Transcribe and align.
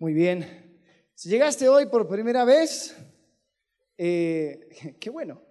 Muy 0.00 0.14
bien. 0.14 0.46
Si 1.14 1.28
llegaste 1.28 1.68
hoy 1.68 1.84
por 1.84 2.08
primera 2.08 2.46
vez, 2.46 2.96
eh, 3.98 4.96
qué 4.98 5.10
bueno. 5.10 5.42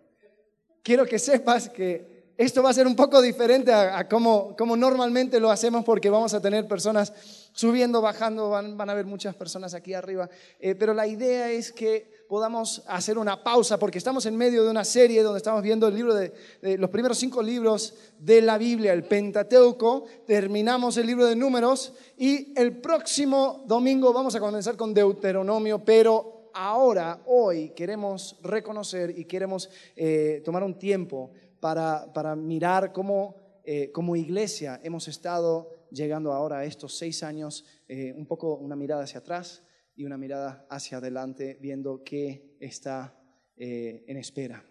Quiero 0.82 1.06
que 1.06 1.20
sepas 1.20 1.70
que 1.70 2.34
esto 2.36 2.64
va 2.64 2.72
a 2.72 2.74
ser 2.74 2.88
un 2.88 2.96
poco 2.96 3.22
diferente 3.22 3.72
a, 3.72 4.08
como, 4.10 4.56
normalmente 4.76 5.40
lo 5.40 5.52
hacemos 5.52 5.86
porque 5.86 6.10
vamos 6.10 6.34
a 6.34 6.42
tener 6.42 6.68
personas 6.68 7.14
subiendo, 7.54 8.02
bajando, 8.02 8.50
van, 8.50 8.90
a 8.90 8.92
haber 8.92 9.06
muchas 9.06 9.36
personas 9.36 9.76
aquí 9.76 9.94
arriba. 9.94 10.28
Eh, 10.60 10.74
pero 10.74 10.96
la 10.96 11.06
idea 11.06 11.52
es 11.52 11.72
que 11.72 12.10
podamos 12.30 12.84
hacer 12.86 13.18
una 13.18 13.44
pausa, 13.44 13.80
porque 13.80 13.98
estamos 13.98 14.24
en 14.28 14.38
medio 14.38 14.64
de 14.64 14.70
una 14.70 14.86
serie 14.86 15.24
donde 15.24 15.40
estamos 15.40 15.64
viendo 15.64 15.88
el 15.88 15.96
libro 15.96 16.14
de, 16.14 16.32
los 16.78 16.92
primeros 16.92 17.18
cinco 17.18 17.42
libros 17.42 17.96
de 18.20 18.44
la 18.44 18.60
Biblia, 18.60 18.94
el 18.94 19.04
Pentateuco. 19.04 20.06
Terminamos 20.28 20.96
el 20.98 21.08
libro 21.08 21.26
de 21.26 21.36
Números 21.36 21.92
y 22.20 22.54
el 22.56 22.78
próximo 22.78 23.64
domingo 23.66 24.14
vamos 24.14 24.36
a 24.36 24.40
comenzar 24.40 24.78
con 24.78 24.94
Deuteronomio, 24.94 25.84
pero 25.84 26.52
ahora, 26.54 27.20
hoy, 27.26 27.72
queremos 27.72 28.38
reconocer 28.44 29.18
y 29.18 29.26
queremos 29.26 29.68
eh, 29.96 30.44
tomar 30.46 30.62
un 30.62 30.78
tiempo 30.78 31.32
para, 31.60 32.14
para 32.14 32.36
mirar 32.36 32.94
cómo 32.94 33.38
eh, 33.64 33.92
como 33.92 34.16
iglesia 34.16 34.80
hemos 34.84 35.08
estado 35.08 35.72
llegando 35.90 36.32
ahora 36.32 36.60
a 36.60 36.66
estos 36.66 36.96
seis 36.96 37.24
años, 37.24 37.66
eh, 37.88 38.14
un 38.16 38.28
poco 38.28 38.54
una 38.54 38.76
mirada 38.76 39.06
hacia 39.06 39.20
atrás 39.20 39.64
y 40.00 40.06
una 40.06 40.18
mirada 40.18 40.66
hacia 40.70 41.00
adelante 41.00 41.58
viendo 41.60 42.06
qué 42.06 42.56
está 42.58 43.22
eh, 43.58 44.06
en 44.08 44.16
espera. 44.16 44.66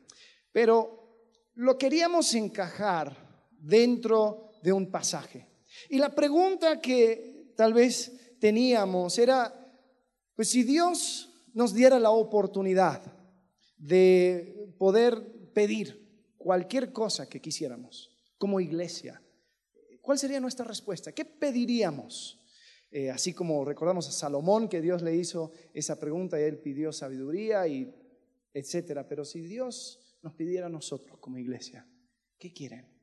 Pero 0.50 1.50
lo 1.56 1.76
queríamos 1.76 2.32
encajar 2.32 3.14
dentro 3.60 4.52
de 4.62 4.72
un 4.72 4.90
pasaje. 4.90 5.46
Y 5.90 5.98
la 5.98 6.14
pregunta 6.14 6.80
que 6.80 7.52
tal 7.54 7.74
vez 7.74 8.38
teníamos 8.40 9.18
era, 9.18 9.52
pues 10.34 10.48
si 10.48 10.62
Dios 10.62 11.28
nos 11.52 11.74
diera 11.74 11.98
la 11.98 12.10
oportunidad 12.10 13.02
de 13.76 14.72
poder 14.78 15.52
pedir 15.52 16.32
cualquier 16.38 16.90
cosa 16.90 17.28
que 17.28 17.42
quisiéramos 17.42 18.16
como 18.38 18.60
iglesia, 18.60 19.20
¿cuál 20.00 20.18
sería 20.18 20.40
nuestra 20.40 20.64
respuesta? 20.64 21.12
¿Qué 21.12 21.26
pediríamos? 21.26 22.38
Eh, 22.90 23.10
así 23.10 23.34
como 23.34 23.64
recordamos 23.64 24.08
a 24.08 24.12
Salomón 24.12 24.68
que 24.68 24.80
Dios 24.80 25.02
le 25.02 25.14
hizo 25.14 25.52
esa 25.74 25.98
pregunta 25.98 26.40
y 26.40 26.44
él 26.44 26.58
pidió 26.58 26.92
sabiduría 26.92 27.66
y 27.66 27.94
etcétera. 28.52 29.06
Pero 29.06 29.24
si 29.24 29.40
Dios 29.40 30.18
nos 30.22 30.34
pidiera 30.34 30.66
a 30.66 30.70
nosotros 30.70 31.18
como 31.18 31.38
iglesia, 31.38 31.86
¿qué 32.38 32.52
quieren? 32.52 32.98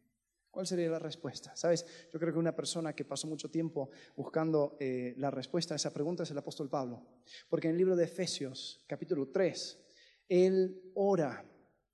¿Cuál 0.49 0.65
sería 0.67 0.89
la 0.89 0.99
respuesta? 0.99 1.53
Sabes, 1.55 1.85
yo 2.13 2.17
creo 2.17 2.31
que 2.31 2.39
una 2.39 2.55
persona 2.55 2.93
que 2.95 3.03
pasó 3.03 3.27
mucho 3.27 3.51
tiempo 3.51 3.89
buscando 4.15 4.77
eh, 4.79 5.13
la 5.17 5.29
respuesta 5.29 5.73
a 5.73 5.77
esa 5.77 5.93
pregunta 5.93 6.23
es 6.23 6.31
el 6.31 6.37
apóstol 6.37 6.69
Pablo. 6.69 7.05
Porque 7.49 7.67
en 7.67 7.73
el 7.73 7.77
libro 7.77 7.95
de 7.95 8.05
Efesios, 8.05 8.81
capítulo 8.87 9.27
3, 9.27 9.85
él 10.29 10.91
ora 10.95 11.45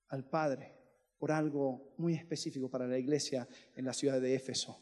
al 0.09 0.30
Padre 0.30 0.78
por 1.17 1.31
algo 1.31 1.94
muy 1.97 2.14
específico 2.14 2.69
para 2.69 2.88
la 2.88 3.00
iglesia 3.00 3.47
en 3.75 3.84
la 3.84 3.94
ciudad 3.94 4.22
de 4.22 4.36
Éfeso. 4.36 4.80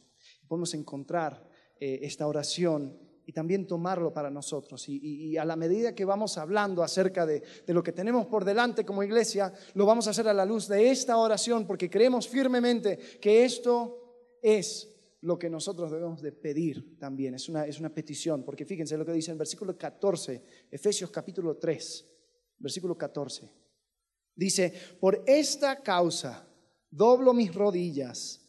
Podemos 0.48 0.74
encontrar 0.74 1.49
eh, 1.80 2.00
esta 2.04 2.28
oración 2.28 2.98
y 3.30 3.32
también 3.32 3.68
tomarlo 3.68 4.12
para 4.12 4.32
nosotros. 4.32 4.90
Y, 4.90 5.38
a 5.38 5.46
la 5.46 5.56
medida 5.56 5.94
que 5.94 6.04
vamos 6.04 6.40
hablando 6.40 6.82
acerca 6.82 7.28
de, 7.28 7.44
lo 7.68 7.84
que 7.84 7.92
tenemos 7.92 8.26
por 8.26 8.44
delante 8.44 8.84
como 8.84 9.04
iglesia, 9.04 9.54
lo 9.76 9.86
vamos 9.86 10.08
a 10.08 10.10
hacer 10.10 10.28
a 10.28 10.34
la 10.34 10.46
luz 10.46 10.68
de 10.68 10.90
esta 10.90 11.16
oración 11.16 11.68
porque 11.68 11.92
creemos 11.92 12.28
firmemente 12.28 12.98
que 13.22 13.46
esto 13.46 14.40
es 14.42 14.90
lo 15.22 15.38
que 15.38 15.48
nosotros 15.48 15.92
debemos 15.92 16.24
de 16.24 16.32
pedir 16.32 16.98
también. 16.98 17.36
Es 17.36 17.48
una, 17.50 17.68
es 17.68 17.80
una 17.80 17.94
petición, 17.94 18.44
porque 18.44 18.66
fíjense 18.66 18.98
lo 18.98 19.06
que 19.06 19.14
dice 19.14 19.30
en 19.30 19.38
versículo 19.38 19.78
14, 19.78 20.44
Efesios 20.72 21.12
capítulo 21.12 21.56
3, 21.56 22.06
versículo 22.58 22.98
14. 22.98 23.48
Dice, 24.36 24.74
por 25.00 25.24
esta 25.28 25.84
causa 25.84 26.48
doblo 26.90 27.34
mis 27.36 27.54
rodillas 27.54 28.49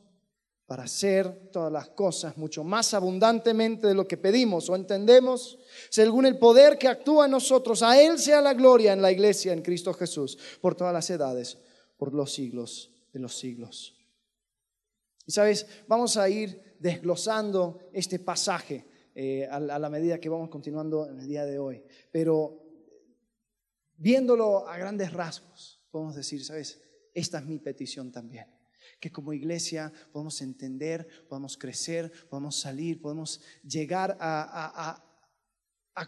para 0.71 0.83
hacer 0.83 1.49
todas 1.51 1.69
las 1.69 1.89
cosas 1.89 2.37
mucho 2.37 2.63
más 2.63 2.93
abundantemente 2.93 3.87
de 3.87 3.93
lo 3.93 4.07
que 4.07 4.15
pedimos 4.15 4.69
o 4.69 4.75
entendemos, 4.77 5.59
según 5.89 6.25
el 6.25 6.39
poder 6.39 6.77
que 6.77 6.87
actúa 6.87 7.25
en 7.25 7.31
nosotros, 7.31 7.83
a 7.83 8.01
Él 8.01 8.17
sea 8.17 8.39
la 8.39 8.53
gloria 8.53 8.93
en 8.93 9.01
la 9.01 9.11
iglesia, 9.11 9.51
en 9.51 9.63
Cristo 9.63 9.93
Jesús, 9.93 10.37
por 10.61 10.73
todas 10.73 10.93
las 10.93 11.09
edades, 11.09 11.57
por 11.97 12.13
los 12.13 12.31
siglos 12.31 12.89
de 13.11 13.19
los 13.19 13.37
siglos. 13.37 13.99
Y 15.25 15.33
sabes, 15.33 15.67
vamos 15.89 16.15
a 16.15 16.29
ir 16.29 16.77
desglosando 16.79 17.89
este 17.91 18.19
pasaje 18.19 18.85
eh, 19.13 19.49
a 19.51 19.59
la 19.59 19.89
medida 19.89 20.21
que 20.21 20.29
vamos 20.29 20.49
continuando 20.49 21.05
en 21.05 21.19
el 21.19 21.27
día 21.27 21.43
de 21.43 21.59
hoy, 21.59 21.83
pero 22.13 22.63
viéndolo 23.97 24.65
a 24.69 24.77
grandes 24.77 25.11
rasgos, 25.11 25.83
podemos 25.91 26.15
decir, 26.15 26.45
sabes, 26.45 26.81
esta 27.13 27.39
es 27.39 27.45
mi 27.45 27.59
petición 27.59 28.09
también 28.09 28.60
que 28.99 29.11
como 29.11 29.33
iglesia 29.33 29.91
podamos 30.11 30.41
entender, 30.41 31.07
podamos 31.27 31.57
crecer, 31.57 32.11
podamos 32.29 32.59
salir, 32.59 33.01
podamos 33.01 33.41
llegar 33.63 34.17
a, 34.19 35.03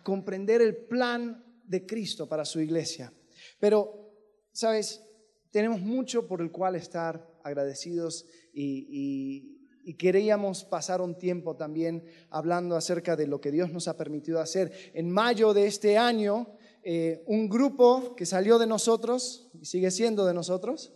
comprender 0.03 0.61
el 0.61 0.75
plan 0.75 1.43
de 1.65 1.85
Cristo 1.85 2.27
para 2.27 2.45
su 2.45 2.59
iglesia. 2.59 3.13
Pero, 3.59 4.11
¿sabes? 4.51 5.03
Tenemos 5.51 5.81
mucho 5.81 6.27
por 6.27 6.41
el 6.41 6.51
cual 6.51 6.75
estar 6.75 7.29
agradecidos 7.43 8.25
y, 8.53 9.51
queríamos 9.99 10.63
pasar 10.63 11.01
un 11.01 11.17
tiempo 11.17 11.57
también 11.57 12.05
hablando 12.29 12.77
acerca 12.77 13.17
de 13.17 13.27
lo 13.27 13.41
que 13.41 13.51
Dios 13.51 13.71
nos 13.71 13.87
ha 13.87 13.97
permitido 13.97 14.39
hacer. 14.39 14.71
En 14.93 15.11
mayo 15.11 15.53
de 15.53 15.67
este 15.67 15.97
año, 15.97 16.55
eh, 16.83 17.23
un 17.27 17.49
grupo 17.49 18.15
que 18.15 18.25
salió 18.25 18.57
de 18.57 18.67
nosotros 18.67 19.49
y 19.53 19.65
sigue 19.65 19.91
siendo 19.91 20.25
de 20.25 20.33
nosotros, 20.33 20.93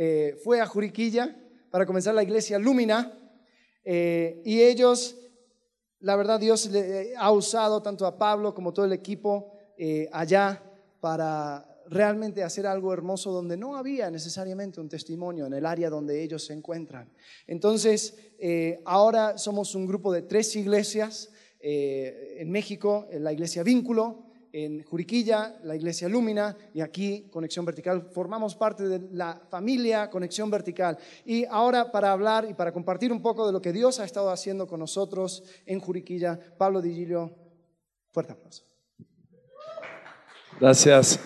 eh, 0.00 0.38
fue 0.44 0.60
a 0.60 0.66
Juriquilla 0.66 1.36
para 1.70 1.84
comenzar 1.84 2.14
la 2.14 2.22
iglesia 2.22 2.56
Lumina 2.56 3.18
eh, 3.82 4.40
y 4.44 4.60
ellos, 4.60 5.16
la 5.98 6.14
verdad, 6.14 6.38
Dios 6.38 6.66
le 6.66 7.16
ha 7.16 7.32
usado 7.32 7.82
tanto 7.82 8.06
a 8.06 8.16
Pablo 8.16 8.54
como 8.54 8.72
todo 8.72 8.86
el 8.86 8.92
equipo 8.92 9.50
eh, 9.76 10.08
allá 10.12 10.62
para 11.00 11.82
realmente 11.88 12.44
hacer 12.44 12.64
algo 12.64 12.92
hermoso 12.92 13.32
donde 13.32 13.56
no 13.56 13.74
había 13.74 14.08
necesariamente 14.08 14.80
un 14.80 14.88
testimonio 14.88 15.46
en 15.46 15.54
el 15.54 15.66
área 15.66 15.90
donde 15.90 16.22
ellos 16.22 16.44
se 16.46 16.52
encuentran. 16.52 17.10
Entonces, 17.48 18.14
ahora 18.84 19.36
somos 19.36 19.74
un 19.74 19.84
grupo 19.88 20.12
de 20.12 20.22
tres 20.22 20.54
iglesias 20.54 21.32
en 21.58 22.48
México, 22.52 23.08
la 23.10 23.32
iglesia 23.32 23.64
Vínculo, 23.64 24.27
en 24.52 24.82
Juriquilla, 24.82 25.56
la 25.62 25.76
iglesia 25.76 26.08
Lúmina, 26.08 26.56
y 26.74 26.80
aquí 26.80 27.28
Conexión 27.30 27.64
Vertical. 27.64 28.08
Formamos 28.12 28.54
parte 28.54 28.88
de 28.88 29.08
la 29.12 29.40
familia 29.50 30.10
Conexión 30.10 30.50
Vertical. 30.50 30.98
Y 31.24 31.44
ahora 31.46 31.90
para 31.90 32.12
hablar 32.12 32.46
y 32.48 32.54
para 32.54 32.72
compartir 32.72 33.12
un 33.12 33.22
poco 33.22 33.46
de 33.46 33.52
lo 33.52 33.60
que 33.60 33.72
Dios 33.72 34.00
ha 34.00 34.04
estado 34.04 34.30
haciendo 34.30 34.66
con 34.66 34.80
nosotros 34.80 35.42
en 35.66 35.80
Juriquilla, 35.80 36.38
Pablo 36.56 36.80
Digilio, 36.80 37.34
fuerte 38.10 38.32
aplauso. 38.32 38.64
Gracias. 40.60 41.20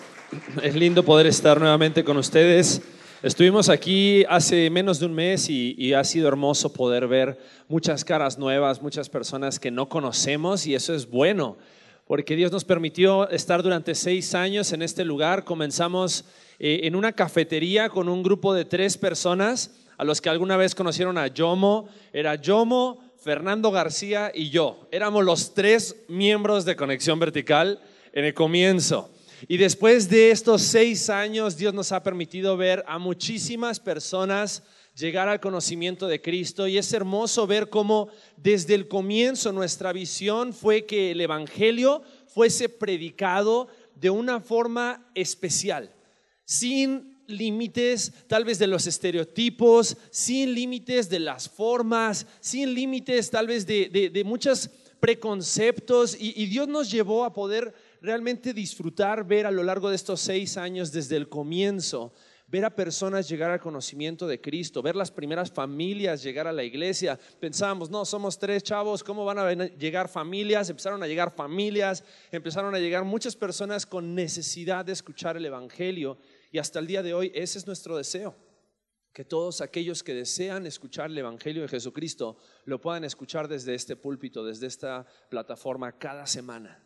Es 0.61 0.75
lindo 0.75 1.03
poder 1.03 1.27
estar 1.27 1.59
nuevamente 1.59 2.03
con 2.03 2.17
ustedes. 2.17 2.81
Estuvimos 3.21 3.69
aquí 3.69 4.25
hace 4.27 4.69
menos 4.69 4.99
de 4.99 5.05
un 5.05 5.13
mes 5.13 5.49
y, 5.49 5.75
y, 5.77 5.93
ha 5.93 6.03
sido 6.03 6.27
hermoso 6.27 6.73
poder 6.73 7.07
ver 7.07 7.39
muchas 7.69 8.03
caras 8.03 8.37
nuevas, 8.37 8.81
muchas 8.81 9.09
personas 9.09 9.59
que 9.59 9.71
no 9.71 9.87
conocemos 9.87 10.67
y 10.67 10.75
eso 10.75 10.93
es 10.93 11.09
bueno 11.09 11.57
porque 12.05 12.35
Dios 12.35 12.51
nos 12.51 12.65
permitió 12.65 13.29
estar 13.29 13.63
durante 13.63 13.95
seis 13.95 14.35
años 14.35 14.71
en 14.73 14.81
este 14.81 15.05
lugar. 15.05 15.43
Comenzamos 15.43 16.25
eh, 16.59 16.81
en 16.83 16.95
una 16.95 17.13
cafetería 17.13 17.89
con 17.89 18.09
un 18.09 18.23
grupo 18.23 18.53
de 18.53 18.65
tres 18.65 18.97
personas, 18.97 19.71
a 19.97 20.03
los 20.03 20.21
que 20.21 20.29
alguna 20.29 20.57
vez 20.57 20.75
conocieron 20.75 21.17
a 21.17 21.27
Yomo. 21.27 21.87
Era 22.11 22.35
Yomo, 22.35 22.99
Fernando 23.23 23.71
García 23.71 24.31
y 24.33 24.49
yo. 24.49 24.87
Éramos 24.91 25.23
los 25.23 25.53
tres 25.53 25.95
miembros 26.09 26.65
de 26.65 26.75
Conexión 26.75 27.19
Vertical 27.19 27.79
en 28.11 28.25
el 28.25 28.33
comienzo. 28.33 29.09
Y 29.47 29.57
después 29.57 30.09
de 30.09 30.31
estos 30.31 30.61
seis 30.61 31.09
años, 31.09 31.57
Dios 31.57 31.73
nos 31.73 31.91
ha 31.91 32.03
permitido 32.03 32.55
ver 32.57 32.83
a 32.87 32.97
muchísimas 32.97 33.79
personas 33.79 34.63
llegar 34.95 35.27
al 35.27 35.39
conocimiento 35.39 36.07
de 36.07 36.21
Cristo. 36.21 36.67
Y 36.67 36.77
es 36.77 36.93
hermoso 36.93 37.47
ver 37.47 37.69
cómo 37.69 38.09
desde 38.37 38.75
el 38.75 38.87
comienzo 38.87 39.51
nuestra 39.51 39.93
visión 39.93 40.53
fue 40.53 40.85
que 40.85 41.11
el 41.11 41.21
Evangelio 41.21 42.03
fuese 42.27 42.69
predicado 42.69 43.67
de 43.95 44.09
una 44.09 44.39
forma 44.39 45.09
especial, 45.15 45.93
sin 46.45 47.21
límites 47.27 48.11
tal 48.27 48.43
vez 48.43 48.59
de 48.59 48.67
los 48.67 48.85
estereotipos, 48.85 49.95
sin 50.09 50.53
límites 50.53 51.09
de 51.09 51.19
las 51.19 51.47
formas, 51.47 52.25
sin 52.39 52.73
límites 52.73 53.29
tal 53.29 53.47
vez 53.47 53.65
de, 53.65 54.23
muchos 54.25 54.69
preconceptos. 54.99 56.17
Y 56.19 56.45
Dios 56.47 56.67
nos 56.67 56.91
llevó 56.91 57.23
a 57.23 57.33
poder 57.33 57.73
realmente 58.01 58.53
disfrutar, 58.53 59.25
ver 59.25 59.45
a 59.45 59.51
lo 59.51 59.63
largo 59.63 59.89
de 59.89 59.95
estos 59.95 60.19
seis 60.19 60.57
años 60.57 60.91
desde 60.91 61.15
el 61.15 61.29
comienzo 61.29 62.13
ver 62.53 62.65
a 62.65 62.69
personas 62.69 63.27
llegar 63.27 63.49
al 63.49 63.59
conocimiento 63.59 64.27
de 64.27 64.39
Cristo, 64.39 64.83
ver 64.83 64.95
las 64.95 65.09
primeras 65.09 65.51
familias 65.51 66.21
llegar 66.21 66.45
a 66.47 66.51
la 66.51 66.63
iglesia. 66.63 67.19
Pensábamos, 67.39 67.89
no, 67.89 68.05
somos 68.05 68.37
tres 68.37 68.61
chavos, 68.61 69.03
¿cómo 69.03 69.25
van 69.25 69.39
a 69.39 69.51
llegar 69.51 70.07
familias? 70.07 70.69
Empezaron 70.69 71.01
a 71.01 71.07
llegar 71.07 71.31
familias, 71.31 72.03
empezaron 72.31 72.75
a 72.75 72.77
llegar 72.77 73.05
muchas 73.05 73.35
personas 73.35 73.87
con 73.87 74.13
necesidad 74.13 74.85
de 74.85 74.91
escuchar 74.91 75.35
el 75.35 75.47
Evangelio 75.47 76.19
y 76.51 76.59
hasta 76.59 76.77
el 76.77 76.85
día 76.85 77.01
de 77.01 77.15
hoy 77.15 77.31
ese 77.33 77.57
es 77.57 77.65
nuestro 77.65 77.97
deseo. 77.97 78.35
Que 79.13 79.25
todos 79.25 79.59
aquellos 79.59 80.03
que 80.03 80.13
desean 80.13 80.67
escuchar 80.67 81.09
el 81.09 81.17
Evangelio 81.17 81.63
de 81.63 81.69
Jesucristo 81.69 82.37
lo 82.65 82.79
puedan 82.79 83.03
escuchar 83.03 83.47
desde 83.47 83.73
este 83.73 83.95
púlpito, 83.95 84.45
desde 84.45 84.67
esta 84.67 85.07
plataforma 85.27 85.97
cada 85.97 86.27
semana. 86.27 86.82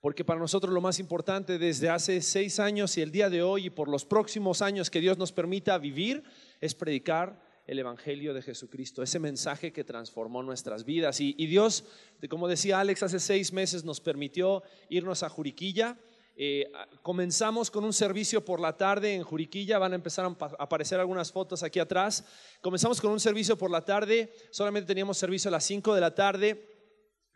Porque 0.00 0.24
para 0.24 0.40
nosotros 0.40 0.72
lo 0.72 0.80
más 0.80 0.98
importante 0.98 1.58
desde 1.58 1.90
hace 1.90 2.22
seis 2.22 2.58
años 2.58 2.96
y 2.96 3.02
el 3.02 3.12
día 3.12 3.28
de 3.28 3.42
hoy 3.42 3.66
y 3.66 3.70
por 3.70 3.88
los 3.88 4.06
próximos 4.06 4.62
años 4.62 4.88
que 4.88 5.00
Dios 5.00 5.18
nos 5.18 5.30
permita 5.30 5.76
vivir 5.76 6.24
es 6.60 6.74
predicar 6.74 7.38
el 7.66 7.78
Evangelio 7.78 8.32
de 8.32 8.40
Jesucristo, 8.40 9.02
ese 9.02 9.18
mensaje 9.18 9.72
que 9.72 9.84
transformó 9.84 10.42
nuestras 10.42 10.84
vidas. 10.84 11.20
Y, 11.20 11.34
Dios, 11.46 11.84
como 12.30 12.48
decía 12.48 12.80
Alex, 12.80 13.02
hace 13.02 13.20
seis 13.20 13.52
meses 13.52 13.84
nos 13.84 14.00
permitió 14.00 14.62
irnos 14.88 15.22
a 15.22 15.28
Juriquilla. 15.28 15.98
Eh, 16.34 16.72
comenzamos 17.02 17.70
con 17.70 17.84
un 17.84 17.92
servicio 17.92 18.42
por 18.42 18.58
la 18.58 18.78
tarde 18.78 19.14
en 19.14 19.22
Juriquilla, 19.22 19.78
van 19.78 19.92
a 19.92 19.96
empezar 19.96 20.24
a 20.24 20.46
aparecer 20.58 20.98
algunas 20.98 21.30
fotos 21.30 21.62
aquí 21.62 21.78
atrás. 21.78 22.24
Comenzamos 22.62 23.02
con 23.02 23.12
un 23.12 23.20
servicio 23.20 23.58
por 23.58 23.70
la 23.70 23.84
tarde, 23.84 24.32
solamente 24.50 24.86
teníamos 24.86 25.18
servicio 25.18 25.50
a 25.50 25.52
las 25.52 25.64
cinco 25.64 25.94
de 25.94 26.00
la 26.00 26.14
tarde 26.14 26.69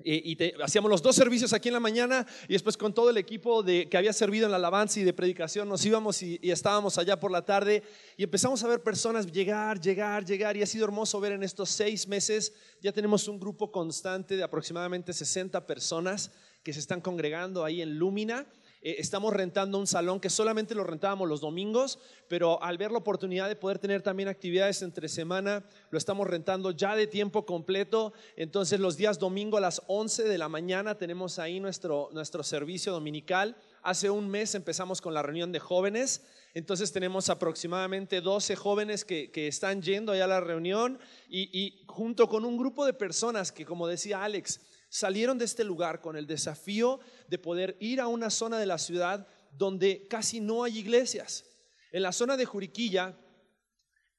y, 0.03 0.37
hacíamos 0.63 0.91
los 0.91 1.03
dos 1.03 1.15
servicios 1.15 1.53
aquí 1.53 1.69
en 1.69 1.75
la 1.75 1.81
mañana 1.81 2.27
y 2.49 2.55
después 2.55 2.77
con 2.77 2.93
todo 2.93 3.11
el 3.11 3.17
equipo 3.17 3.63
de, 3.63 3.89
que 3.89 3.97
había 3.97 4.13
servido 4.13 4.47
en 4.47 4.51
la 4.51 4.57
alabanza 4.57 4.99
y 4.99 5.05
de 5.05 5.13
predicación 5.13 5.69
nos 5.69 5.85
íbamos 5.85 6.21
y, 6.23 6.41
estábamos 6.43 6.99
allá 6.99 7.19
por 7.21 7.31
la 7.31 7.45
tarde 7.45 7.83
y 8.17 8.25
empezamos 8.25 8.63
a 8.65 8.69
ver 8.69 8.83
personas 8.83 9.31
llegar, 9.31 9.81
llegar, 9.81 10.25
llegar 10.25 10.57
y 10.57 10.63
ha 10.63 10.67
sido 10.67 10.85
hermoso 10.85 11.21
ver 11.21 11.33
en 11.33 11.43
estos 11.43 11.71
seis 11.71 12.09
meses, 12.09 12.53
ya 12.81 12.93
tenemos 12.93 13.29
un 13.29 13.39
grupo 13.39 13.71
constante 13.71 14.37
de 14.37 14.43
aproximadamente 14.43 15.13
60 15.13 15.67
personas 15.67 16.31
que 16.63 16.73
se 16.73 16.81
están 16.81 17.01
congregando 17.01 17.65
ahí 17.65 17.81
en 17.81 17.99
Lumina 17.99 18.47
eh, 18.85 18.97
estamos 18.99 19.33
rentando 19.33 19.79
un 19.79 19.87
salón 19.87 20.21
que 20.21 20.29
solamente 20.29 20.75
lo 20.75 20.85
rentábamos 20.85 21.27
los 21.27 21.41
domingos, 21.41 21.99
pero 22.29 22.63
al 22.63 22.77
ver 22.77 22.93
la 22.93 22.99
oportunidad 22.99 23.49
de 23.49 23.57
poder 23.57 23.79
tener 23.79 24.03
también 24.03 24.29
actividades 24.29 24.83
entre 24.83 25.09
semana, 25.09 25.65
lo 25.91 25.97
estamos 25.97 26.29
rentando 26.29 26.71
ya 26.71 26.95
de 26.95 27.07
tiempo 27.07 27.47
completo. 27.47 28.13
Entonces 28.37 28.79
los 28.79 28.99
días 28.99 29.19
domingo 29.19 29.57
a 29.57 29.63
las 29.63 29.81
11 29.87 30.25
de 30.25 30.37
la 30.37 30.51
mañana 30.51 30.99
tenemos 30.99 31.39
ahí 31.39 31.61
nuestro, 31.61 32.11
nuestro 32.13 32.43
servicio 32.43 32.93
dominical. 32.93 33.57
Hace 33.83 34.11
un 34.11 34.29
mes 34.29 34.55
empezamos 34.55 35.01
con 35.01 35.15
la 35.15 35.23
reunión 35.23 35.51
de 35.51 35.61
jóvenes. 35.61 36.23
Entonces 36.53 36.93
tenemos 36.93 37.31
aproximadamente 37.31 38.21
12 38.21 38.55
jóvenes 38.55 39.07
que, 39.07 39.31
están 39.49 39.81
yendo 39.81 40.13
allá 40.13 40.25
a 40.25 40.29
la 40.29 40.41
reunión 40.41 40.99
y, 41.29 41.49
y 41.59 41.85
junto 41.87 42.29
con 42.29 42.45
un 42.45 42.59
grupo 42.59 42.85
de 42.85 42.93
personas 42.93 43.51
que, 43.51 43.65
como 43.65 43.87
decía 43.89 44.23
Alex, 44.23 44.61
salieron 44.95 45.39
de 45.39 45.45
este 45.45 45.65
lugar 45.65 46.01
con 46.01 46.17
el 46.17 46.29
desafío 46.29 47.01
de 47.27 47.37
poder 47.37 47.77
ir 47.81 48.01
a 48.01 48.07
una 48.07 48.31
zona 48.31 48.61
de 48.61 48.67
la 48.67 48.79
ciudad 48.79 49.27
donde 49.51 50.07
casi 50.07 50.39
no 50.39 50.63
hay 50.63 50.79
iglesias. 50.79 51.47
En 51.91 52.03
la 52.03 52.13
zona 52.13 52.37
de 52.37 52.45
Juriquilla, 52.45 53.19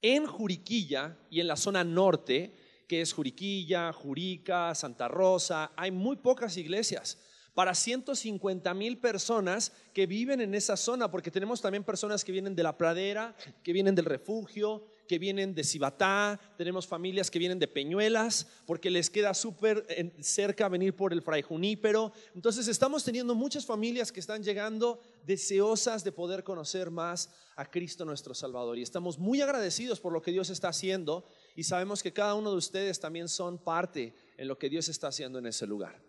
en 0.01 0.27
Juriquilla 0.27 1.17
y 1.29 1.39
en 1.39 1.47
la 1.47 1.55
zona 1.55 1.85
norte, 1.85 2.83
que 2.89 2.99
es 2.99 3.13
Juriquilla, 3.13 3.93
Jurica, 3.93 4.75
Santa 4.75 5.07
Rosa, 5.07 5.71
hay 5.77 5.91
muy 5.91 6.17
pocas 6.17 6.57
iglesias 6.57 7.19
para 7.53 7.73
150 7.73 8.73
mil 8.73 8.97
personas 8.97 9.71
que 9.93 10.05
viven 10.05 10.41
en 10.41 10.53
esa 10.53 10.75
zona, 10.75 11.09
porque 11.09 11.31
tenemos 11.31 11.61
también 11.61 11.85
personas 11.85 12.25
que 12.25 12.33
vienen 12.33 12.53
de 12.53 12.63
la 12.63 12.77
pradera, 12.77 13.33
que 13.63 13.71
vienen 13.71 13.95
del 13.95 14.03
refugio, 14.03 14.85
que 15.07 15.19
vienen 15.19 15.53
de 15.53 15.63
Cibatá, 15.63 16.39
tenemos 16.57 16.87
familias 16.87 17.29
que 17.29 17.39
vienen 17.39 17.59
de 17.59 17.67
Peñuelas, 17.67 18.47
porque 18.65 18.89
les 18.89 19.09
queda 19.09 19.33
súper 19.33 19.85
cerca 20.19 20.67
venir 20.69 20.95
por 20.95 21.13
el 21.13 21.21
Fray 21.21 21.41
Junípero. 21.41 22.11
Entonces 22.33 22.67
estamos 22.67 23.03
teniendo 23.03 23.35
muchas 23.35 23.65
familias 23.65 24.11
que 24.11 24.19
están 24.19 24.43
llegando 24.43 25.01
deseosas 25.25 26.03
de 26.03 26.11
poder 26.11 26.43
conocer 26.43 26.91
más 26.91 27.29
a 27.55 27.69
Cristo 27.69 28.05
nuestro 28.05 28.33
Salvador. 28.33 28.77
Y 28.77 28.81
estamos 28.81 29.17
muy 29.17 29.41
agradecidos 29.41 29.99
por 29.99 30.13
lo 30.13 30.21
que 30.21 30.31
Dios 30.31 30.49
está 30.49 30.69
haciendo 30.69 31.25
y 31.55 31.63
sabemos 31.63 32.03
que 32.03 32.13
cada 32.13 32.35
uno 32.35 32.51
de 32.51 32.57
ustedes 32.57 32.99
también 32.99 33.29
son 33.29 33.57
parte 33.57 34.13
en 34.37 34.47
lo 34.47 34.57
que 34.57 34.69
Dios 34.69 34.89
está 34.89 35.07
haciendo 35.07 35.39
en 35.39 35.47
ese 35.47 35.65
lugar. 35.65 36.01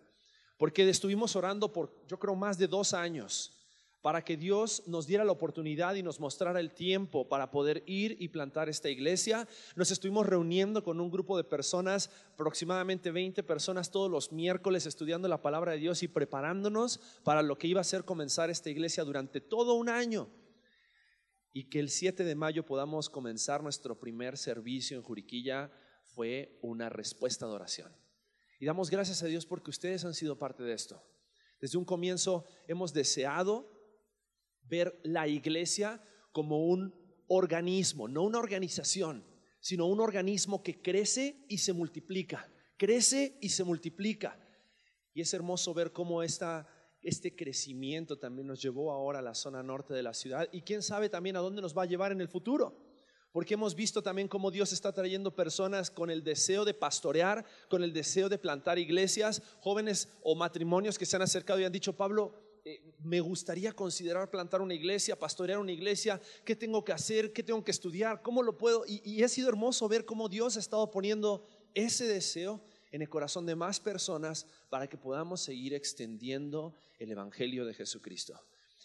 Porque 0.57 0.89
estuvimos 0.89 1.35
orando 1.35 1.71
por, 1.71 1.93
yo 2.07 2.17
creo, 2.17 2.35
más 2.35 2.57
de 2.57 2.67
dos 2.67 2.93
años 2.93 3.56
para 4.07 4.23
que 4.23 4.37
Dios 4.37 4.83
nos 4.87 5.05
diera 5.05 5.25
la 5.25 5.33
oportunidad 5.33 5.95
y 5.95 6.01
nos 6.01 6.21
mostrara 6.21 6.61
el 6.61 6.71
tiempo 6.71 7.27
para 7.27 7.51
poder 7.51 7.83
ir 7.87 8.15
y 8.21 8.29
plantar 8.29 8.69
esta 8.69 8.87
iglesia. 8.87 9.45
Nos 9.75 9.91
estuvimos 9.91 10.25
reuniendo 10.25 10.81
con 10.81 11.01
un 11.01 11.11
grupo 11.11 11.35
de 11.35 11.43
personas, 11.43 12.09
aproximadamente 12.31 13.11
20 13.11 13.43
personas, 13.43 13.91
todos 13.91 14.09
los 14.09 14.31
miércoles 14.31 14.85
estudiando 14.85 15.27
la 15.27 15.41
palabra 15.41 15.73
de 15.73 15.79
Dios 15.79 16.03
y 16.03 16.07
preparándonos 16.07 17.01
para 17.25 17.41
lo 17.41 17.57
que 17.57 17.67
iba 17.67 17.81
a 17.81 17.83
ser 17.83 18.05
comenzar 18.05 18.49
esta 18.49 18.69
iglesia 18.69 19.03
durante 19.03 19.41
todo 19.41 19.73
un 19.73 19.89
año. 19.89 20.29
Y 21.51 21.65
que 21.65 21.81
el 21.81 21.89
7 21.89 22.23
de 22.23 22.35
mayo 22.35 22.65
podamos 22.65 23.09
comenzar 23.09 23.61
nuestro 23.61 23.99
primer 23.99 24.37
servicio 24.37 24.95
en 24.95 25.03
Juriquilla 25.03 25.69
fue 26.05 26.57
una 26.61 26.87
respuesta 26.87 27.45
de 27.45 27.51
oración. 27.51 27.91
Y 28.57 28.67
damos 28.67 28.89
gracias 28.89 29.21
a 29.21 29.25
Dios 29.25 29.45
porque 29.45 29.69
ustedes 29.69 30.05
han 30.05 30.13
sido 30.13 30.39
parte 30.39 30.63
de 30.63 30.71
esto. 30.71 31.03
Desde 31.59 31.77
un 31.77 31.83
comienzo 31.83 32.45
hemos 32.69 32.93
deseado 32.93 33.75
ver 34.67 34.99
la 35.03 35.27
iglesia 35.27 36.01
como 36.31 36.65
un 36.65 36.93
organismo, 37.27 38.07
no 38.07 38.23
una 38.23 38.39
organización, 38.39 39.25
sino 39.59 39.87
un 39.87 39.99
organismo 39.99 40.63
que 40.63 40.81
crece 40.81 41.45
y 41.49 41.57
se 41.57 41.73
multiplica, 41.73 42.49
crece 42.77 43.37
y 43.41 43.49
se 43.49 43.63
multiplica. 43.63 44.39
Y 45.13 45.21
es 45.21 45.33
hermoso 45.33 45.73
ver 45.73 45.91
cómo 45.91 46.23
esta, 46.23 46.67
este 47.01 47.35
crecimiento 47.35 48.17
también 48.17 48.47
nos 48.47 48.61
llevó 48.61 48.91
ahora 48.91 49.19
a 49.19 49.23
la 49.23 49.33
zona 49.33 49.63
norte 49.63 49.93
de 49.93 50.03
la 50.03 50.13
ciudad 50.13 50.47
y 50.51 50.61
quién 50.61 50.83
sabe 50.83 51.09
también 51.09 51.35
a 51.37 51.39
dónde 51.39 51.61
nos 51.61 51.77
va 51.77 51.83
a 51.83 51.87
llevar 51.87 52.11
en 52.11 52.21
el 52.21 52.27
futuro. 52.27 52.85
Porque 53.31 53.55
hemos 53.55 53.75
visto 53.75 54.01
también 54.01 54.27
cómo 54.27 54.51
Dios 54.51 54.71
está 54.73 54.93
trayendo 54.93 55.35
personas 55.35 55.91
con 55.91 56.09
el 56.09 56.23
deseo 56.23 56.65
de 56.65 56.73
pastorear, 56.73 57.45
con 57.69 57.83
el 57.83 57.93
deseo 57.93 58.29
de 58.29 58.39
plantar 58.39 58.79
iglesias, 58.79 59.43
jóvenes 59.59 60.09
o 60.23 60.35
matrimonios 60.35 60.97
que 60.97 61.05
se 61.05 61.17
han 61.17 61.21
acercado 61.21 61.59
y 61.59 61.65
han 61.65 61.71
dicho, 61.71 61.95
Pablo, 61.95 62.46
eh, 62.69 62.81
me 62.99 63.21
gustaría 63.21 63.71
considerar 63.71 64.29
plantar 64.29 64.61
una 64.61 64.73
iglesia, 64.73 65.17
pastorear 65.17 65.59
una 65.59 65.71
iglesia, 65.71 66.19
qué 66.43 66.55
tengo 66.55 66.83
que 66.83 66.91
hacer, 66.91 67.31
qué 67.31 67.43
tengo 67.43 67.63
que 67.63 67.71
estudiar, 67.71 68.21
cómo 68.21 68.43
lo 68.43 68.57
puedo. 68.57 68.83
Y, 68.85 69.01
y 69.09 69.23
ha 69.23 69.29
sido 69.29 69.47
hermoso 69.47 69.87
ver 69.87 70.03
cómo 70.03 70.27
Dios 70.27 70.57
ha 70.57 70.59
estado 70.59 70.91
poniendo 70.91 71.47
ese 71.73 72.05
deseo 72.05 72.61
en 72.91 73.01
el 73.01 73.09
corazón 73.09 73.45
de 73.45 73.55
más 73.55 73.79
personas 73.79 74.45
para 74.69 74.87
que 74.87 74.97
podamos 74.97 75.41
seguir 75.41 75.73
extendiendo 75.73 76.73
el 76.99 77.11
Evangelio 77.11 77.65
de 77.65 77.73
Jesucristo. 77.73 78.37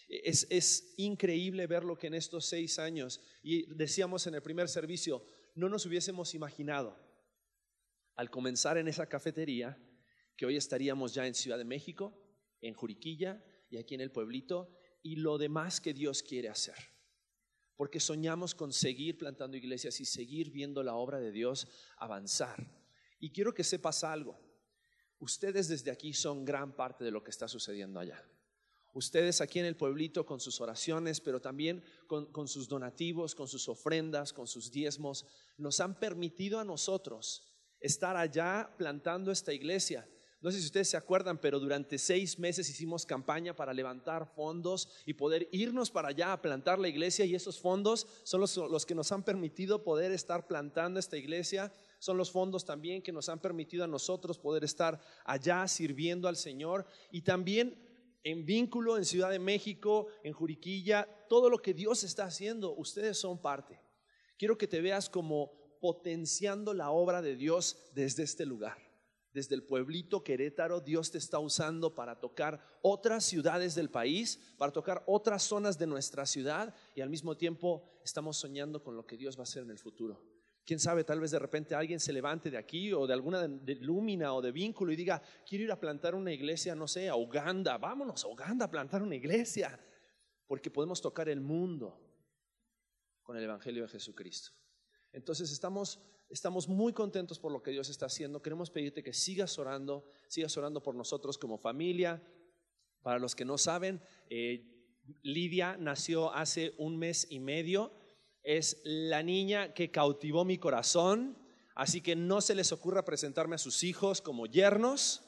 Es, 0.07 0.47
es, 0.49 0.93
increíble 0.97 1.67
ver 1.67 1.83
lo 1.83 1.97
que 1.97 2.07
en 2.07 2.13
estos 2.13 2.45
seis 2.45 2.79
años, 2.79 3.19
y 3.41 3.65
decíamos 3.73 4.27
en 4.27 4.35
el 4.35 4.41
primer 4.41 4.69
servicio, 4.69 5.25
no 5.55 5.67
nos 5.67 5.85
hubiésemos 5.85 6.35
imaginado 6.35 6.97
al 8.15 8.29
comenzar 8.29 8.77
en 8.77 8.87
esa 8.87 9.07
cafetería 9.07 9.77
que 10.37 10.45
hoy 10.45 10.55
estaríamos 10.55 11.13
ya 11.13 11.25
en 11.25 11.33
Ciudad 11.33 11.57
de 11.57 11.65
México, 11.65 12.17
en 12.61 12.73
Juriquilla, 12.73 13.43
y 13.73 13.77
aquí 13.77 13.95
en 13.95 14.01
el 14.01 14.11
pueblito 14.11 14.69
y 15.01 15.15
lo 15.15 15.39
demás 15.39 15.81
que 15.81 15.95
Dios 15.95 16.21
quiere 16.21 16.47
hacer. 16.47 16.75
Porque 17.75 17.99
soñamos 17.99 18.53
con 18.53 18.71
seguir 18.71 19.17
plantando 19.17 19.57
iglesias 19.57 19.99
y 19.99 20.05
seguir 20.05 20.51
viendo 20.51 20.83
la 20.83 20.93
obra 20.93 21.19
de 21.19 21.31
Dios 21.31 21.67
avanzar. 21.97 22.69
Y 23.19 23.31
quiero 23.31 23.55
que 23.55 23.63
sepas 23.63 24.03
algo. 24.03 24.39
Ustedes 25.17 25.69
desde 25.69 25.89
aquí 25.89 26.13
son 26.13 26.45
gran 26.45 26.75
parte 26.75 27.03
de 27.03 27.09
lo 27.09 27.23
que 27.23 27.31
está 27.31 27.47
sucediendo 27.47 27.99
allá. 27.99 28.23
Ustedes 28.93 29.41
aquí 29.41 29.57
en 29.57 29.65
el 29.65 29.75
pueblito 29.75 30.23
con 30.23 30.39
sus 30.39 30.61
oraciones, 30.61 31.19
pero 31.19 31.41
también 31.41 31.83
con, 32.05 32.31
con, 32.31 32.47
sus 32.47 32.67
donativos, 32.67 33.33
con 33.33 33.47
sus 33.47 33.67
ofrendas, 33.67 34.33
con 34.33 34.45
sus 34.45 34.71
diezmos, 34.71 35.25
nos 35.57 35.79
han 35.79 35.99
permitido 35.99 36.59
a 36.59 36.63
nosotros 36.63 37.51
estar 37.79 38.15
allá 38.17 38.75
plantando 38.77 39.31
esta 39.31 39.51
iglesia 39.51 40.07
No 40.43 40.51
sé 40.51 40.59
si 40.59 40.65
ustedes 40.65 40.89
se 40.89 40.97
acuerdan, 40.97 41.37
pero 41.37 41.57
durante 41.57 41.97
seis 41.97 42.37
meses 42.37 42.69
hicimos 42.69 43.05
campaña 43.05 43.55
para 43.55 43.73
levantar 43.73 44.27
fondos 44.27 44.89
y 45.05 45.13
poder 45.13 45.47
irnos 45.53 45.89
para 45.89 46.09
allá 46.09 46.33
a 46.33 46.41
plantar 46.41 46.79
la 46.79 46.89
iglesia 46.89 47.23
y 47.23 47.33
esos 47.33 47.61
fondos 47.61 48.05
son 48.23 48.41
los, 48.41 48.57
los 48.57 48.85
que 48.85 48.93
nos 48.93 49.13
han 49.13 49.23
permitido 49.23 49.85
poder 49.85 50.11
estar 50.11 50.45
plantando 50.45 50.99
esta 50.99 51.15
iglesia 51.15 51.71
son 51.97 52.17
los 52.17 52.29
fondos 52.29 52.65
también 52.65 53.01
que 53.01 53.13
nos 53.13 53.29
han 53.29 53.39
permitido 53.39 53.85
a 53.85 53.87
nosotros 53.87 54.37
poder 54.37 54.65
estar 54.65 54.99
allá 55.23 55.65
sirviendo 55.69 56.27
al 56.27 56.35
Señor 56.35 56.85
y 57.09 57.21
también 57.21 57.81
en 58.25 58.45
vínculo 58.45 58.97
en 58.97 59.05
Ciudad 59.05 59.31
de 59.31 59.39
México, 59.39 60.07
en 60.25 60.33
Juriquilla, 60.33 61.07
todo 61.29 61.49
lo 61.49 61.59
que 61.59 61.73
Dios 61.73 62.03
está 62.03 62.25
haciendo, 62.25 62.75
ustedes 62.75 63.17
son 63.17 63.41
parte. 63.41 63.79
Quiero 64.37 64.57
que 64.57 64.67
te 64.67 64.81
veas 64.81 65.09
como 65.09 65.53
potenciando 65.79 66.73
la 66.73 66.91
obra 66.91 67.21
de 67.21 67.37
Dios 67.37 67.77
desde 67.93 68.23
este 68.23 68.45
lugar. 68.45 68.92
Desde 69.33 69.55
el 69.55 69.63
pueblito 69.63 70.23
Querétaro, 70.23 70.79
Dios 70.79 71.09
te 71.09 71.17
está 71.17 71.39
usando 71.39 71.95
para 71.95 72.19
tocar 72.19 72.63
otras 72.83 73.25
ciudades 73.25 73.73
del 73.73 73.89
país, 73.89 74.39
para 74.57 74.71
tocar 74.71 75.03
otras 75.07 75.41
zonas 75.41 75.79
de 75.79 75.87
nuestra 75.87 76.27
ciudad 76.27 76.75
y 76.95 77.01
al 77.01 77.09
mismo 77.09 77.35
tiempo 77.35 77.99
estamos 78.03 78.37
soñando 78.37 78.83
con 78.83 78.95
lo 78.95 79.07
que 79.07 79.17
Dios 79.17 79.35
va 79.35 79.41
a 79.41 79.43
hacer 79.43 79.63
en 79.63 79.71
el 79.71 79.79
futuro. 79.79 80.23
Quién 80.65 80.79
sabe, 80.79 81.03
tal 81.03 81.19
vez 81.19 81.31
de 81.31 81.39
repente 81.39 81.75
alguien 81.75 81.99
se 81.99 82.13
levante 82.13 82.49
de 82.49 82.57
aquí 82.57 82.93
o 82.93 83.05
de 83.05 83.13
alguna 83.13 83.45
de, 83.47 83.75
Lúmina 83.75 84.33
o 84.33 84.41
de 84.41 84.51
vínculo 84.51 84.93
y 84.93 84.95
diga, 84.95 85.21
quiero 85.45 85.65
ir 85.65 85.71
a 85.71 85.79
plantar 85.79 86.15
una 86.15 86.31
iglesia, 86.31 86.75
no 86.75 86.87
sé, 86.87 87.09
a 87.09 87.15
Uganda, 87.15 87.77
vámonos 87.77 88.23
a 88.23 88.27
Uganda 88.27 88.65
a 88.65 88.71
plantar 88.71 89.01
una 89.01 89.15
iglesia, 89.15 89.77
porque 90.47 90.71
podemos 90.71 91.01
tocar 91.01 91.27
el 91.27 91.41
mundo 91.41 91.99
con 93.23 93.35
el 93.35 93.43
Evangelio 93.43 93.83
de 93.83 93.89
Jesucristo. 93.89 94.51
Entonces 95.11 95.51
estamos, 95.51 95.99
estamos 96.33 96.67
muy 96.67 96.93
contentos 96.93 97.39
por 97.39 97.51
lo 97.51 97.61
que 97.61 97.71
Dios 97.71 97.89
está 97.89 98.07
haciendo. 98.07 98.41
Queremos 98.41 98.69
pedirte 98.69 99.03
que 99.03 99.13
sigas 99.13 99.57
orando, 99.59 100.05
sigas 100.27 100.57
orando 100.57 100.81
por 100.81 100.95
nosotros 100.95 101.37
como 101.37 101.57
familia. 101.57 102.21
Para 103.01 103.19
los 103.19 103.35
que 103.35 103.45
no 103.45 103.57
saben, 103.57 104.01
eh, 104.29 104.65
Lidia 105.21 105.77
nació 105.77 106.33
hace 106.33 106.73
un 106.77 106.97
mes 106.97 107.27
y 107.29 107.39
medio 107.39 107.91
es 108.43 108.81
la 108.83 109.23
niña 109.23 109.73
que 109.73 109.89
cautivó 109.89 110.43
mi 110.43 110.57
corazón, 110.57 111.37
así 111.75 112.01
que 112.01 112.15
no 112.15 112.41
se 112.41 112.55
les 112.55 112.71
ocurra 112.71 113.05
presentarme 113.05 113.55
a 113.55 113.59
sus 113.59 113.83
hijos 113.83 114.21
como 114.21 114.45
yernos, 114.45 115.23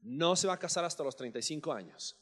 no 0.00 0.36
se 0.36 0.46
va 0.46 0.54
a 0.54 0.58
casar 0.58 0.84
hasta 0.84 1.02
los 1.02 1.16
35 1.16 1.72
años. 1.72 2.16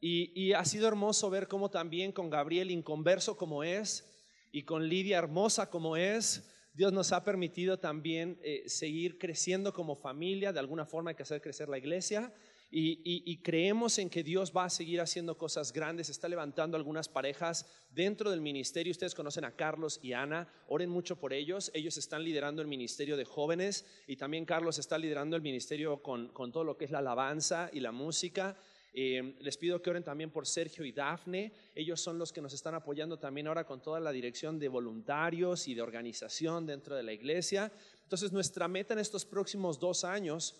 Y, 0.00 0.52
ha 0.54 0.64
sido 0.64 0.88
hermoso 0.88 1.30
ver 1.30 1.46
cómo 1.46 1.70
también 1.70 2.10
con 2.10 2.28
Gabriel, 2.28 2.72
inconverso 2.72 3.36
como 3.36 3.62
es, 3.62 4.08
y 4.50 4.64
con 4.64 4.88
Lidia, 4.88 5.18
hermosa 5.18 5.70
como 5.70 5.96
es, 5.96 6.51
Dios 6.74 6.92
nos 6.92 7.12
ha 7.12 7.22
permitido 7.24 7.78
también 7.78 8.38
eh, 8.42 8.64
seguir 8.66 9.18
creciendo 9.18 9.72
como 9.72 9.94
familia, 9.94 10.52
de 10.52 10.60
alguna 10.60 10.86
forma 10.86 11.10
hay 11.10 11.16
que 11.16 11.22
hacer 11.22 11.40
crecer 11.40 11.68
la 11.68 11.78
iglesia, 11.78 12.32
y, 12.74 13.36
creemos 13.42 13.98
en 13.98 14.08
que 14.08 14.22
Dios 14.22 14.50
va 14.56 14.64
a 14.64 14.70
seguir 14.70 15.02
haciendo 15.02 15.36
cosas 15.36 15.74
grandes, 15.74 16.08
está 16.08 16.26
levantando 16.26 16.78
algunas 16.78 17.06
parejas 17.06 17.66
dentro 17.90 18.30
del 18.30 18.40
ministerio. 18.40 18.90
Ustedes 18.90 19.14
conocen 19.14 19.44
a 19.44 19.54
Carlos 19.54 20.00
y 20.02 20.14
Ana, 20.14 20.48
oren 20.68 20.88
mucho 20.88 21.16
por 21.16 21.34
ellos. 21.34 21.70
Ellos 21.74 21.98
están 21.98 22.24
liderando 22.24 22.62
el 22.62 22.68
ministerio 22.68 23.18
de 23.18 23.26
jóvenes 23.26 23.84
y 24.06 24.16
también 24.16 24.46
Carlos 24.46 24.78
está 24.78 24.96
liderando 24.96 25.36
el 25.36 25.42
ministerio 25.42 26.02
con, 26.02 26.32
todo 26.32 26.64
lo 26.64 26.78
que 26.78 26.86
es 26.86 26.90
la 26.90 27.00
alabanza 27.00 27.68
y 27.74 27.80
la 27.80 27.92
música. 27.92 28.56
Eh, 28.94 29.36
les 29.40 29.56
pido 29.56 29.80
que 29.80 29.88
oren 29.88 30.04
también 30.04 30.30
por 30.30 30.46
Sergio 30.46 30.84
y 30.84 30.92
Dafne. 30.92 31.52
Ellos 31.74 32.00
son 32.00 32.18
los 32.18 32.32
que 32.32 32.42
nos 32.42 32.52
están 32.52 32.74
apoyando 32.74 33.18
también 33.18 33.46
ahora 33.46 33.64
con 33.64 33.80
toda 33.80 34.00
la 34.00 34.12
dirección 34.12 34.58
de 34.58 34.68
voluntarios 34.68 35.66
y 35.68 35.74
de 35.74 35.82
organización 35.82 36.66
dentro 36.66 36.94
de 36.94 37.02
la 37.02 37.12
iglesia. 37.12 37.72
Entonces, 38.02 38.32
nuestra 38.32 38.68
meta 38.68 38.92
en 38.92 39.00
estos 39.00 39.24
próximos 39.24 39.78
dos 39.78 40.04
años 40.04 40.54